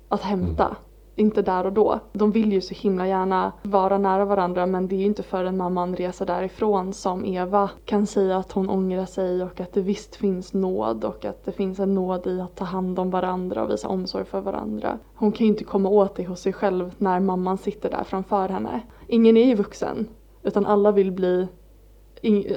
att 0.10 0.22
hämta. 0.22 0.76
Inte 1.18 1.42
där 1.42 1.66
och 1.66 1.74
då. 1.74 2.00
De 2.14 2.32
vill 2.32 2.54
ju 2.54 2.62
så 2.62 2.74
himla 2.74 3.08
gärna 3.08 3.52
vara 3.64 3.98
nära 3.98 4.26
varandra 4.26 4.66
men 4.66 4.88
det 4.88 4.96
är 4.96 5.00
ju 5.00 5.06
inte 5.06 5.24
förrän 5.24 5.58
mamman 5.58 5.96
reser 5.96 6.26
därifrån 6.26 6.94
som 6.94 7.26
Eva 7.26 7.70
kan 7.86 8.08
säga 8.08 8.38
att 8.38 8.52
hon 8.52 8.70
ångrar 8.70 9.06
sig 9.06 9.44
och 9.44 9.60
att 9.60 9.74
det 9.74 9.82
visst 9.82 10.16
finns 10.16 10.54
nåd 10.54 11.04
och 11.04 11.26
att 11.26 11.46
det 11.46 11.52
finns 11.52 11.80
en 11.80 11.94
nåd 11.94 12.28
i 12.28 12.42
att 12.42 12.56
ta 12.56 12.66
hand 12.66 13.00
om 13.00 13.10
varandra 13.10 13.64
och 13.64 13.70
visa 13.70 13.88
omsorg 13.88 14.26
för 14.26 14.42
varandra. 14.42 15.00
Hon 15.16 15.32
kan 15.32 15.46
ju 15.46 15.52
inte 15.52 15.64
komma 15.64 15.90
åt 15.90 16.16
det 16.16 16.26
hos 16.26 16.40
sig 16.40 16.54
själv 16.54 16.96
när 16.98 17.20
mamman 17.20 17.58
sitter 17.58 17.90
där 17.90 18.04
framför 18.04 18.50
henne. 18.50 18.82
Ingen 19.08 19.38
är 19.38 19.46
ju 19.46 19.56
vuxen 19.56 20.08
utan 20.46 20.66
alla 20.66 20.92
vill 20.92 21.12
bli 21.12 21.48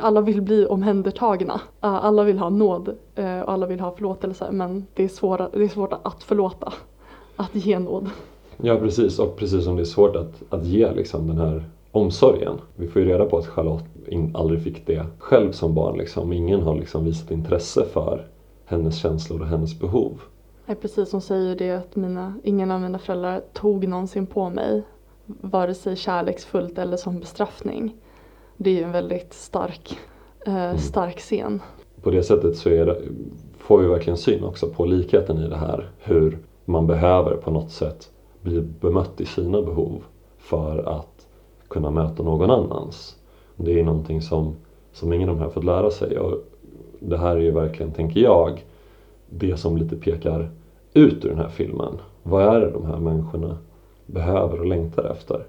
alla 0.00 0.20
vill 0.20 0.42
bli 0.42 0.66
omhändertagna. 0.66 1.54
Uh, 1.54 1.60
Alla 1.80 2.24
vill 2.24 2.38
ha 2.38 2.48
nåd 2.48 2.96
eh, 3.14 3.40
och 3.40 3.52
alla 3.52 3.66
vill 3.66 3.80
ha 3.80 3.94
förlåtelse 3.94 4.48
men 4.52 4.86
det 4.94 5.04
är, 5.04 5.08
svåra, 5.08 5.48
det 5.48 5.64
är 5.64 5.68
svårt 5.68 5.92
att 6.02 6.22
förlåta. 6.22 6.72
Att 7.36 7.54
ge 7.54 7.78
nåd. 7.78 8.10
Ja 8.56 8.76
precis 8.76 9.18
och 9.18 9.36
precis 9.36 9.64
som 9.64 9.76
det 9.76 9.82
är 9.82 9.84
svårt 9.84 10.16
att, 10.16 10.42
att 10.50 10.66
ge 10.66 10.92
liksom 10.92 11.26
den 11.26 11.38
här 11.38 11.64
omsorgen. 11.92 12.54
Vi 12.76 12.88
får 12.88 13.02
ju 13.02 13.08
reda 13.08 13.24
på 13.24 13.38
att 13.38 13.46
Charlotte 13.46 13.84
in, 14.08 14.36
aldrig 14.36 14.62
fick 14.62 14.86
det 14.86 15.06
själv 15.18 15.52
som 15.52 15.74
barn. 15.74 15.98
Liksom. 15.98 16.32
Ingen 16.32 16.62
har 16.62 16.74
liksom 16.74 17.04
visat 17.04 17.30
intresse 17.30 17.84
för 17.84 18.26
hennes 18.64 18.96
känslor 18.96 19.40
och 19.40 19.46
hennes 19.46 19.80
behov. 19.80 20.20
Nej, 20.66 20.76
precis, 20.76 21.12
hon 21.12 21.20
säger 21.20 21.56
det 21.56 21.70
att 21.70 21.96
mina, 21.96 22.34
ingen 22.44 22.70
av 22.70 22.80
mina 22.80 22.98
föräldrar 22.98 23.42
tog 23.52 23.88
någonsin 23.88 24.26
på 24.26 24.50
mig 24.50 24.82
vare 25.40 25.74
sig 25.74 25.96
kärleksfullt 25.96 26.78
eller 26.78 26.96
som 26.96 27.20
bestraffning. 27.20 27.94
Det 28.56 28.70
är 28.70 28.74
ju 28.74 28.82
en 28.82 28.92
väldigt 28.92 29.32
stark, 29.32 29.98
eh, 30.46 30.54
Mm. 30.64 30.78
stark 30.78 31.18
scen. 31.18 31.62
På 32.02 32.10
det 32.10 32.22
sättet 32.22 32.56
så 32.56 32.68
det, 32.68 32.98
får 33.58 33.78
vi 33.78 33.86
verkligen 33.88 34.16
syn 34.16 34.44
också 34.44 34.68
på 34.68 34.84
likheten 34.84 35.38
i 35.38 35.48
det 35.48 35.56
här. 35.56 35.90
Hur 35.98 36.38
man 36.64 36.86
behöver 36.86 37.36
på 37.36 37.50
något 37.50 37.70
sätt 37.70 38.10
bli 38.42 38.60
bemött 38.60 39.20
i 39.20 39.24
sina 39.24 39.62
behov 39.62 40.02
för 40.38 40.78
att 40.78 41.26
kunna 41.68 41.90
möta 41.90 42.22
någon 42.22 42.50
annans. 42.50 43.16
Det 43.56 43.80
är 43.80 43.84
någonting 43.84 44.22
som, 44.22 44.56
som 44.92 45.12
ingen 45.12 45.28
av 45.28 45.36
de 45.36 45.42
här 45.42 45.50
fått 45.50 45.64
lära 45.64 45.90
sig. 45.90 46.18
Och 46.18 46.38
det 47.00 47.18
här 47.18 47.36
är 47.36 47.40
ju 47.40 47.50
verkligen, 47.50 47.92
tänker 47.92 48.20
jag, 48.20 48.64
det 49.30 49.56
som 49.56 49.76
lite 49.76 49.96
pekar 49.96 50.50
ut 50.94 51.24
ur 51.24 51.28
den 51.28 51.38
här 51.38 51.48
filmen. 51.48 51.98
Vad 52.22 52.56
är 52.56 52.60
det 52.60 52.70
de 52.70 52.86
här 52.86 52.96
människorna 52.96 53.58
behöver 54.12 54.60
och 54.60 54.66
längtar 54.66 55.04
efter? 55.04 55.46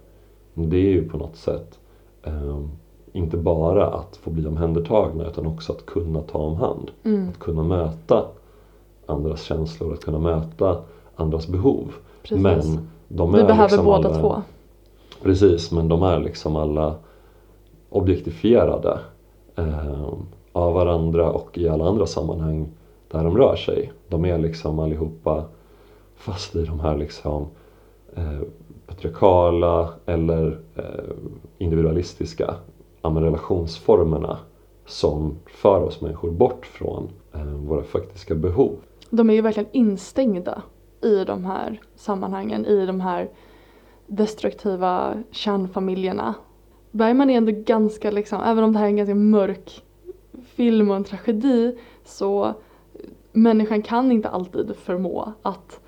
Det 0.53 0.77
är 0.77 0.91
ju 0.91 1.09
på 1.09 1.17
något 1.17 1.35
sätt 1.35 1.79
eh, 2.23 2.59
inte 3.13 3.37
bara 3.37 3.87
att 3.87 4.17
få 4.17 4.29
bli 4.29 4.47
omhändertagna 4.47 5.27
utan 5.27 5.47
också 5.47 5.73
att 5.73 5.85
kunna 5.85 6.21
ta 6.21 6.37
om 6.37 6.55
hand. 6.55 6.91
Mm, 7.03 7.29
Att 7.29 7.39
kunna 7.39 7.63
möta 7.63 8.25
andras 9.05 9.41
känslor, 9.41 9.93
att 9.93 10.03
kunna 10.05 10.19
möta 10.19 10.77
andras 11.15 11.47
behov. 11.47 11.93
precis. 12.21 12.43
Men 12.43 12.87
de 13.07 13.33
är 13.33 13.37
Vi 13.37 13.43
behöver 13.43 13.63
liksom 13.69 13.85
båda 13.85 14.09
alla, 14.09 14.19
två. 14.19 14.41
Precis, 15.23 15.71
men 15.71 15.87
de 15.87 16.03
är 16.03 16.19
liksom 16.19 16.55
alla 16.55 16.95
objektifierade 17.89 18.99
eh, 19.55 20.03
av 20.51 20.73
varandra 20.73 21.31
och 21.31 21.57
i 21.57 21.69
alla 21.69 21.85
andra 21.87 22.05
sammanhang 22.05 22.67
där 23.11 23.23
de 23.23 23.37
rör 23.37 23.55
sig. 23.55 23.91
De 24.07 24.25
är 24.25 24.37
liksom 24.37 24.79
allihopa 24.79 25.43
fast 26.15 26.55
i 26.55 26.65
de 26.65 26.79
här 26.79 26.97
liksom 26.97 27.47
eh, 28.15 28.41
patriarkala 28.87 29.93
eller 30.05 30.59
eh, 30.75 31.15
individualistiska 31.57 32.55
relationsformerna 33.01 34.37
som 34.85 35.35
för 35.45 35.83
oss 35.83 36.01
människor 36.01 36.31
bort 36.31 36.65
från 36.65 37.09
eh, 37.33 37.43
våra 37.43 37.83
faktiska 37.83 38.35
behov. 38.35 38.75
De 39.09 39.29
är 39.29 39.33
ju 39.33 39.41
verkligen 39.41 39.69
instängda 39.71 40.61
i 41.01 41.23
de 41.23 41.45
här 41.45 41.81
sammanhangen, 41.95 42.65
i 42.65 42.85
de 42.85 43.01
här 43.01 43.29
destruktiva 44.07 45.23
kärnfamiljerna. 45.31 46.35
Bergman 46.91 47.29
är 47.29 47.37
ändå 47.37 47.51
ganska 47.55 48.11
liksom, 48.11 48.41
även 48.41 48.63
om 48.63 48.73
det 48.73 48.79
här 48.79 48.85
är 48.85 48.89
en 48.89 48.97
ganska 48.97 49.15
mörk 49.15 49.83
film 50.45 50.89
och 50.89 50.95
en 50.95 51.03
tragedi 51.03 51.77
så 52.03 52.53
människan 53.31 53.81
kan 53.81 54.11
inte 54.11 54.29
alltid 54.29 54.75
förmå 54.75 55.33
att 55.41 55.79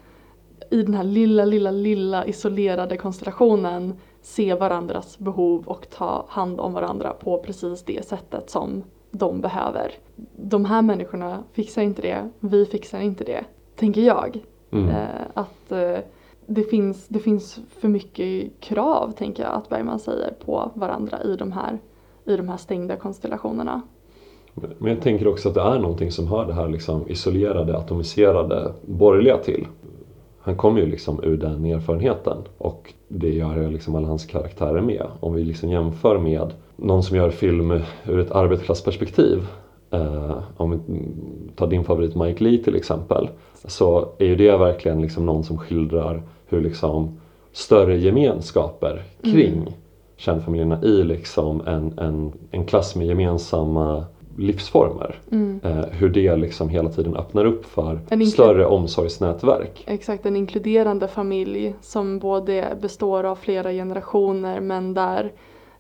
i 0.72 0.84
den 0.84 0.94
här 0.94 1.04
lilla, 1.04 1.46
lilla, 1.46 1.72
lilla 1.72 2.26
isolerade 2.26 2.98
konstellationen 2.98 3.94
se 4.22 4.54
varandras 4.54 5.20
behov 5.20 5.64
och 5.68 5.90
ta 5.90 6.26
hand 6.30 6.60
om 6.60 6.74
varandra 6.74 7.14
på 7.14 7.38
precis 7.38 7.84
det 7.84 8.06
sättet 8.06 8.50
som 8.50 8.84
de 9.12 9.42
behöver. 9.42 9.92
De 10.36 10.66
här 10.66 10.82
människorna 10.82 11.44
fixar 11.54 11.82
inte 11.82 12.02
det, 12.02 12.30
vi 12.40 12.66
fixar 12.66 13.00
inte 13.00 13.24
det, 13.24 13.46
tänker 13.76 14.02
jag. 14.02 14.40
Mm. 14.72 14.90
Eh, 14.90 15.22
att 15.34 15.72
eh, 15.72 15.98
det, 16.46 16.64
finns, 16.64 17.08
det 17.08 17.20
finns 17.20 17.60
för 17.80 17.88
mycket 17.88 18.60
krav, 18.60 19.12
tänker 19.18 19.44
jag, 19.44 19.54
att 19.54 19.70
Bergman 19.70 20.00
säger 20.00 20.34
på 20.46 20.72
varandra 20.74 21.24
i 21.24 21.36
de 21.36 21.52
här, 21.52 21.80
i 22.26 22.36
de 22.36 22.50
här 22.50 22.58
stängda 22.58 22.96
konstellationerna. 22.96 23.82
Men 24.78 24.94
jag 24.94 25.02
tänker 25.02 25.28
också 25.28 25.50
att 25.50 25.56
det 25.56 25.62
är 25.62 25.80
någonting 25.80 26.12
som 26.12 26.28
hör 26.28 26.46
det 26.46 26.54
här 26.54 26.68
liksom 26.68 27.10
isolerade, 27.10 27.78
atomiserade, 27.78 28.74
borgerliga 28.86 29.38
till. 29.38 29.68
Han 30.44 30.56
kommer 30.56 30.80
ju 30.80 30.86
liksom 30.86 31.24
ur 31.24 31.38
den 31.38 31.66
erfarenheten 31.66 32.38
och 32.58 32.94
det 33.08 33.30
gör 33.30 33.70
liksom 33.70 33.96
alla 33.96 34.08
hans 34.08 34.26
karaktärer 34.26 34.82
med. 34.82 35.06
Om 35.20 35.34
vi 35.34 35.44
liksom 35.44 35.70
jämför 35.70 36.20
med 36.20 36.54
någon 36.76 37.04
som 37.04 37.18
gör 37.18 37.30
film 37.30 37.72
ur 38.06 38.20
ett 38.20 38.32
arbetarklassperspektiv 38.32 39.48
eh, 39.92 40.38
om 40.58 40.72
vi 40.72 40.80
tar 41.56 41.68
din 41.68 41.84
favorit 41.84 42.16
Mike 42.16 42.44
Lee 42.44 42.64
till 42.64 42.76
exempel 42.76 43.30
så 43.66 44.10
är 44.18 44.26
ju 44.26 44.36
det 44.36 44.58
verkligen 44.58 45.02
liksom 45.02 45.26
någon 45.26 45.44
som 45.44 45.58
skildrar 45.58 46.24
hur 46.48 46.62
liksom 46.62 47.20
större 47.52 47.98
gemenskaper 47.98 49.04
kring 49.24 49.54
Mm. 49.54 49.74
kärnfamiljerna 50.18 50.84
i 50.84 51.04
liksom 51.04 51.62
en, 51.68 52.00
en, 52.00 52.32
en 52.52 52.66
klass 52.66 52.96
med 52.96 53.08
gemensamma 53.08 54.06
livsformer. 54.38 55.20
Mm. 55.32 55.60
Eh, 55.64 55.86
hur 55.92 56.10
det 56.10 56.36
liksom 56.36 56.70
hela 56.70 56.90
tiden 56.90 57.16
öppnar 57.16 57.46
upp 57.46 57.66
för 57.66 58.26
större 58.26 58.66
omsorgsnätverk. 58.66 59.84
Exakt, 59.88 60.26
en 60.26 60.36
inkluderande 60.36 61.08
familj 61.08 61.76
som 61.82 62.20
både 62.20 62.78
består 62.82 63.24
av 63.24 63.36
flera 63.36 63.72
generationer 63.72 64.60
men 64.60 64.94
där 64.94 65.32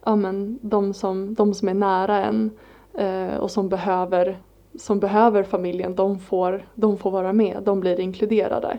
ja, 0.05 0.15
men 0.15 0.59
de, 0.61 0.93
som, 0.93 1.33
de 1.33 1.53
som 1.53 1.67
är 1.69 1.73
nära 1.73 2.25
en 2.25 2.51
eh, 2.97 3.37
och 3.37 3.51
som 3.51 3.69
behöver, 3.69 4.37
som 4.79 4.99
behöver 4.99 5.43
familjen, 5.43 5.95
de 5.95 6.19
får, 6.19 6.65
de 6.75 6.97
får 6.97 7.11
vara 7.11 7.33
med, 7.33 7.57
de 7.63 7.79
blir 7.79 7.99
inkluderade. 7.99 8.77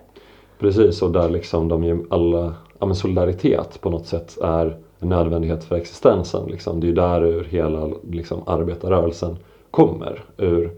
Precis, 0.59 1.03
och 1.03 1.11
där 1.11 1.31
liksom 1.31 1.69
de 1.69 2.07
alla, 2.11 2.55
ja 2.79 2.87
men 2.87 2.97
solidaritet 2.97 3.81
på 3.81 3.91
något 3.91 4.07
sätt 4.07 4.39
är 4.43 4.77
en 5.01 5.09
nödvändighet 5.09 5.65
för 5.65 5.77
existensen. 5.77 6.51
Liksom. 6.51 6.81
Det 6.81 6.87
är 6.87 6.89
ju 6.89 6.95
där 6.95 7.23
ur 7.23 7.45
hela 7.45 7.91
liksom, 8.11 8.43
arbetarrörelsen 8.47 9.37
kommer. 9.73 10.25
Ur 10.37 10.73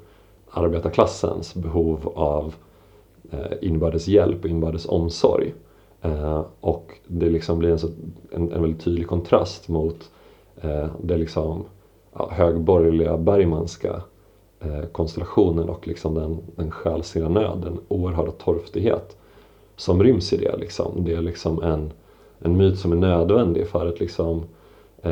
arbetarklassens 0.50 1.54
behov 1.54 2.12
av 2.14 2.54
eh, 3.30 3.52
inbördes 3.60 4.08
hjälp 4.08 4.44
och 4.44 4.50
inbördes 4.50 4.86
omsorg. 4.86 5.54
Eh, 6.02 6.44
och 6.60 6.98
det 7.06 7.30
liksom 7.30 7.58
blir 7.58 7.70
en, 7.70 7.78
så, 7.78 7.88
en, 8.30 8.52
en 8.52 8.62
väldigt 8.62 8.84
tydlig 8.84 9.06
kontrast 9.06 9.68
mot 9.68 10.10
eh, 10.60 10.86
det 11.02 11.16
liksom, 11.16 11.64
ja, 12.12 12.30
högborgerliga 12.32 13.16
Bergmanska 13.16 14.02
konstellationen 14.92 15.68
och 15.68 15.88
liksom 15.88 16.14
den, 16.14 16.38
den 16.56 16.70
själsliga 16.70 17.28
nöd, 17.28 17.60
den 17.62 17.80
oerhörda 17.88 18.30
torftighet 18.30 19.16
som 19.76 20.02
ryms 20.02 20.32
i 20.32 20.36
det. 20.36 20.56
Liksom. 20.56 21.04
Det 21.04 21.12
är 21.12 21.20
liksom 21.20 21.62
en, 21.62 21.92
en 22.38 22.56
myt 22.56 22.78
som 22.78 22.92
är 22.92 22.96
nödvändig 22.96 23.68
för 23.68 23.86
att 23.86 24.00
liksom, 24.00 24.38
eh, 24.38 24.44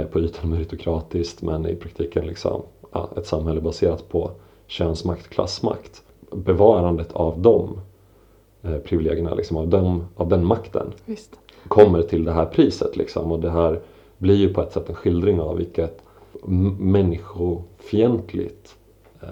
på 0.00 0.20
ytan 0.20 0.50
meritokratiskt 0.50 1.42
men 1.42 1.66
i 1.66 1.76
praktiken 1.76 2.26
liksom, 2.26 2.62
ja, 2.92 3.10
ett 3.16 3.26
samhälle 3.26 3.60
baserat 3.60 4.08
på 4.08 4.30
könsmakt, 4.66 5.28
klassmakt. 5.28 6.02
Bevarandet 6.30 7.12
av 7.12 7.40
de 7.40 7.80
eh, 8.62 8.78
privilegierna, 8.78 9.34
liksom, 9.34 9.56
av, 9.56 9.68
dem, 9.68 10.06
av 10.16 10.28
den 10.28 10.46
makten 10.46 10.92
Visst. 11.04 11.38
kommer 11.68 12.02
till 12.02 12.24
det 12.24 12.32
här 12.32 12.46
priset. 12.46 12.96
Liksom. 12.96 13.32
Och 13.32 13.40
det 13.40 13.50
här 13.50 13.80
blir 14.18 14.36
ju 14.36 14.54
på 14.54 14.62
ett 14.62 14.72
sätt 14.72 14.88
en 14.88 14.94
skildring 14.94 15.40
av 15.40 15.56
vilket 15.56 16.02
människofientligt 16.78 18.76
eh, 19.20 19.28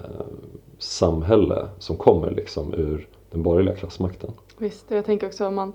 samhälle 0.77 1.67
som 1.79 1.97
kommer 1.97 2.31
liksom 2.31 2.73
ur 2.73 3.07
den 3.31 3.43
borgerliga 3.43 3.75
klassmakten. 3.75 4.31
Visst, 4.57 4.91
och 4.91 4.97
jag 4.97 5.05
tänker 5.05 5.27
också 5.27 5.47
om 5.47 5.55
man 5.55 5.73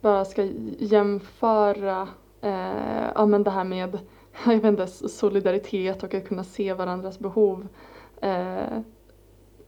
bara 0.00 0.24
ska 0.24 0.48
jämföra 0.78 2.08
eh, 2.46 3.10
ja, 3.14 3.26
men 3.26 3.44
det 3.44 3.50
här 3.50 3.64
med 3.64 3.98
jag 4.46 4.52
vet 4.52 4.64
inte, 4.64 4.86
solidaritet 5.08 6.02
och 6.02 6.14
att 6.14 6.28
kunna 6.28 6.44
se 6.44 6.72
varandras 6.72 7.18
behov 7.18 7.68
eh, 8.20 8.78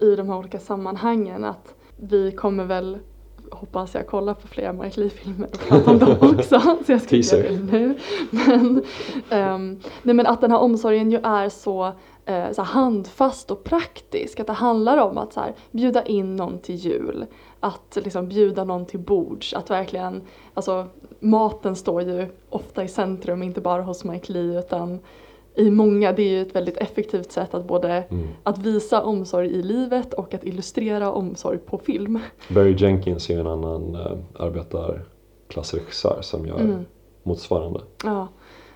i 0.00 0.16
de 0.16 0.28
här 0.28 0.36
olika 0.36 0.58
sammanhangen. 0.58 1.44
Att 1.44 1.74
vi 1.96 2.32
kommer 2.32 2.64
väl, 2.64 2.98
hoppas 3.50 3.94
jag, 3.94 4.06
kolla 4.06 4.34
på 4.34 4.48
flera 4.48 4.72
Mike 4.72 5.00
Leigh-filmer 5.00 5.46
och 5.46 5.60
prata 5.68 5.90
om 5.90 5.98
dem 5.98 6.16
också. 6.38 6.60
Så 6.86 6.92
jag 6.92 7.02
ska 7.02 7.16
inte 7.16 7.36
göra 7.36 7.48
det 7.50 7.72
nu. 7.72 7.98
Men, 8.30 8.82
ehm, 9.30 9.80
nej, 10.02 10.14
men 10.14 10.26
att 10.26 10.40
den 10.40 10.50
här 10.50 10.58
omsorgen 10.58 11.10
ju 11.10 11.18
är 11.22 11.48
så, 11.48 11.92
eh, 12.24 12.52
så 12.52 12.62
handfast 12.62 13.50
och 13.50 13.64
praktisk. 13.64 14.40
Att 14.40 14.46
det 14.46 14.52
handlar 14.52 14.98
om 14.98 15.18
att 15.18 15.32
så 15.32 15.40
här, 15.40 15.54
bjuda 15.70 16.04
in 16.04 16.36
någon 16.36 16.58
till 16.58 16.74
jul. 16.74 17.26
Att 17.60 17.98
liksom 18.02 18.28
bjuda 18.28 18.64
någon 18.64 18.86
till 18.86 19.00
bords. 19.00 19.54
Att 19.54 19.70
verkligen, 19.70 20.22
alltså 20.54 20.86
maten 21.20 21.76
står 21.76 22.02
ju 22.02 22.26
ofta 22.50 22.84
i 22.84 22.88
centrum, 22.88 23.42
inte 23.42 23.60
bara 23.60 23.82
hos 23.82 24.04
Mike 24.04 24.32
Lee 24.32 24.58
utan 24.58 24.98
i 25.54 25.70
många, 25.70 26.12
det 26.12 26.22
är 26.22 26.28
ju 26.28 26.42
ett 26.42 26.54
väldigt 26.54 26.76
effektivt 26.76 27.32
sätt 27.32 27.54
att 27.54 27.64
både 27.64 28.04
Mm. 28.10 28.28
att 28.42 28.58
visa 28.58 29.02
omsorg 29.02 29.48
i 29.48 29.62
livet 29.62 30.14
och 30.14 30.34
att 30.34 30.44
illustrera 30.44 31.12
omsorg 31.12 31.58
på 31.58 31.78
film. 31.78 32.18
Barry 32.50 32.74
Jenkins 32.78 33.30
är 33.30 33.34
ju 33.34 33.40
en 33.40 33.46
annan 33.46 33.94
eh, 33.94 34.18
arbetarklassregissör 34.44 36.18
som 36.22 36.46
gör 36.46 36.58
Mm. 36.60 36.84
motsvarande. 37.22 37.80
Ja. 38.04 38.28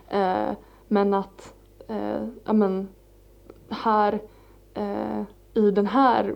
Eh, 0.08 0.52
men 0.88 1.14
att, 1.14 1.54
eh, 1.88 2.26
ja 2.44 2.52
men, 2.52 2.88
här 3.68 4.20
eh, 4.74 5.22
i 5.54 5.70
den 5.70 5.86
här 5.86 6.32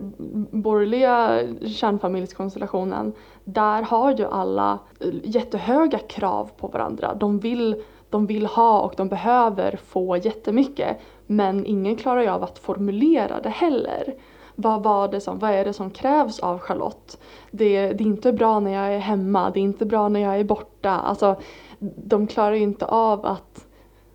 borgerliga 0.51 1.39
kärnfamiljskonstellationen, 1.67 3.13
där 3.43 3.81
har 3.81 4.17
ju 4.17 4.25
alla 4.25 4.79
eh, 4.99 5.09
jättehöga 5.23 5.99
krav 5.99 6.49
på 6.57 6.67
varandra. 6.67 7.13
De 7.13 7.39
vill, 7.39 7.83
de 8.09 8.25
vill 8.25 8.45
ha 8.45 8.81
och 8.81 8.93
de 8.97 9.09
behöver 9.09 9.79
få 9.87 10.17
jättemycket. 10.17 10.97
Men 11.25 11.65
ingen 11.65 11.95
klarar 11.95 12.21
ju 12.21 12.29
av 12.29 12.43
att 12.43 12.59
formulera 12.59 13.41
det 13.41 13.49
heller. 13.49 14.15
Vad, 14.55 14.83
var 14.83 15.07
det 15.07 15.21
som, 15.21 15.39
vad 15.39 15.51
är 15.51 15.65
det 15.65 15.73
som 15.73 15.91
krävs 15.91 16.39
av 16.39 16.59
Charlotte? 16.59 17.17
Det, 17.51 17.93
det 17.93 18.03
är 18.03 18.07
inte 18.07 18.33
bra 18.33 18.59
när 18.59 18.71
jag 18.71 18.93
är 18.93 18.99
hemma, 18.99 19.49
det 19.49 19.59
är 19.59 19.63
inte 19.63 19.85
bra 19.85 20.09
när 20.09 20.19
jag 20.19 20.39
är 20.39 20.43
borta. 20.43 20.91
Alltså, 20.91 21.35
de 21.79 22.27
klarar 22.27 22.53
ju 22.53 22.63
inte 22.63 22.85
av 22.85 23.25
att 23.25 23.66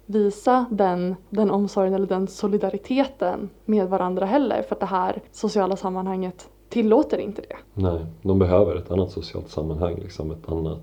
visa 0.07 0.66
den, 0.70 1.14
den 1.30 1.50
omsorgen 1.50 1.94
eller 1.94 2.07
den 2.07 2.28
solidariteten 2.28 3.50
med 3.64 3.88
varandra 3.88 4.26
heller 4.26 4.62
för 4.62 4.74
att 4.74 4.80
det 4.80 4.86
här 4.86 5.22
sociala 5.32 5.76
sammanhanget 5.76 6.48
tillåter 6.68 7.18
inte 7.18 7.42
det. 7.42 7.57
Nej, 7.74 8.07
de 8.22 8.38
behöver 8.38 8.76
ett 8.76 8.90
annat 8.90 9.11
socialt 9.11 9.48
sammanhang, 9.48 9.98
liksom 10.03 10.30
ett 10.30 10.48
annat, 10.48 10.82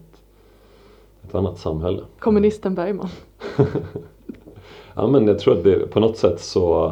ett 1.24 1.36
annat 1.36 1.59
samhälle. 1.59 2.01
Kommunisten 2.20 2.76
Bergman. 2.76 3.09
ja 4.95 5.07
men 5.07 5.28
jag 5.28 5.39
tror 5.39 5.57
att 5.57 5.63
det, 5.63 5.91
på 5.91 5.99
något 5.99 6.17
sätt 6.17 6.39
så 6.41 6.86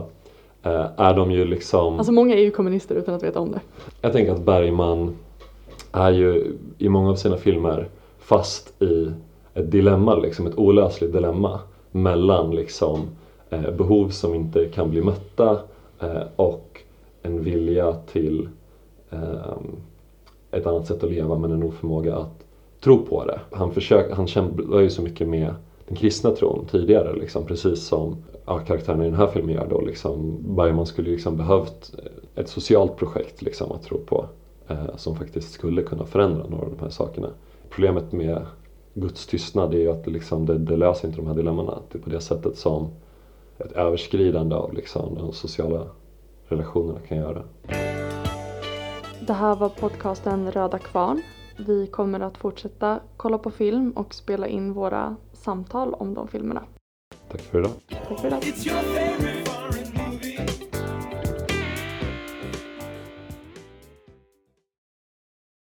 eh, 0.63 0.85
är 0.97 1.13
de 1.13 1.31
ju 1.31 1.45
liksom... 1.45 1.97
Alltså 1.97 2.11
många 2.11 2.35
är 2.35 2.41
ju 2.41 2.51
kommunister 2.51 2.95
utan 2.95 3.15
att 3.15 3.23
veta 3.23 3.39
om 3.39 3.51
det. 3.51 3.61
Jag 4.01 4.13
tänker 4.13 4.31
att 4.31 4.41
Bergman 4.41 5.15
är 5.91 6.11
ju 6.11 6.57
i 6.77 6.89
många 6.89 7.09
av 7.09 7.15
sina 7.15 7.37
filmer 7.37 7.89
fast 8.19 8.81
i 8.81 9.11
ett 9.53 9.71
dilemma, 9.71 10.15
liksom 10.15 10.47
ett 10.47 10.57
olösligt 10.57 11.13
dilemma 11.13 11.59
mellan 12.01 12.55
liksom 12.55 13.09
eh, 13.49 13.71
behov 13.71 14.09
som 14.09 14.35
inte 14.35 14.65
kan 14.65 14.89
bli 14.89 15.01
mötta 15.01 15.59
eh, 15.99 16.23
och 16.35 16.81
en 17.21 17.43
vilja 17.43 17.93
till 17.93 18.49
eh, 19.09 19.57
ett 20.51 20.67
annat 20.67 20.87
sätt 20.87 21.03
att 21.03 21.11
leva 21.11 21.37
men 21.37 21.51
en 21.51 21.63
oförmåga 21.63 22.15
att 22.15 22.45
tro 22.83 23.05
på 23.05 23.25
det. 23.25 23.39
Han, 23.51 23.71
försök, 23.71 24.11
han 24.11 24.27
kämpar 24.27 24.79
ju 24.79 24.89
så 24.89 25.01
mycket 25.01 25.27
med 25.27 25.53
den 25.87 25.97
kristna 25.97 26.31
tron 26.31 26.65
tidigare, 26.71 27.13
liksom, 27.13 27.45
precis 27.45 27.87
som 27.87 28.17
ja, 28.45 28.59
karaktärerna 28.59 29.05
i 29.05 29.09
den 29.09 29.19
här 29.19 29.27
filmen 29.27 29.55
gör. 29.55 29.67
Då, 29.69 29.81
liksom. 29.81 30.37
Bergman 30.55 30.85
skulle 30.85 31.09
liksom 31.09 31.37
behövt 31.37 31.95
ett 32.35 32.49
socialt 32.49 32.95
projekt 32.95 33.41
liksom, 33.41 33.71
att 33.71 33.83
tro 33.83 33.97
på 33.97 34.25
eh, 34.67 34.95
som 34.95 35.15
faktiskt 35.15 35.51
skulle 35.51 35.83
kunna 35.83 36.05
förändra 36.05 36.47
några 36.47 36.65
av 36.65 36.71
de 36.77 36.83
här 36.83 36.89
sakerna. 36.89 37.29
Problemet 37.69 38.11
med 38.11 38.45
Guds 38.99 39.25
tystnad 39.27 39.73
är 39.73 39.77
ju 39.77 39.91
att 39.91 40.03
det, 40.05 40.11
liksom, 40.11 40.45
det, 40.45 40.57
det 40.57 40.77
löser 40.77 41.07
inte 41.07 41.21
de 41.21 41.27
här 41.27 41.35
dilemmana. 41.35 41.79
Det 41.91 41.97
är 41.97 42.01
på 42.01 42.09
det 42.09 42.21
sättet 42.21 42.57
som 42.57 42.89
ett 43.57 43.71
överskridande 43.71 44.55
av 44.55 44.73
liksom, 44.73 45.15
de 45.15 45.33
sociala 45.33 45.87
relationerna 46.47 46.99
kan 46.99 47.17
göra. 47.17 47.43
Det 49.27 49.33
här 49.33 49.55
var 49.55 49.69
podcasten 49.69 50.51
Röda 50.51 50.79
Kvarn. 50.79 51.21
Vi 51.57 51.87
kommer 51.87 52.19
att 52.19 52.37
fortsätta 52.37 52.99
kolla 53.17 53.37
på 53.37 53.51
film 53.51 53.91
och 53.91 54.13
spela 54.13 54.47
in 54.47 54.73
våra 54.73 55.15
samtal 55.33 55.93
om 55.93 56.13
de 56.13 56.27
filmerna. 56.27 56.63
Tack 57.31 57.41
för 57.41 57.59
idag. 57.59 57.71
Tack 58.07 58.19
för 58.19 58.27
idag. 58.27 59.46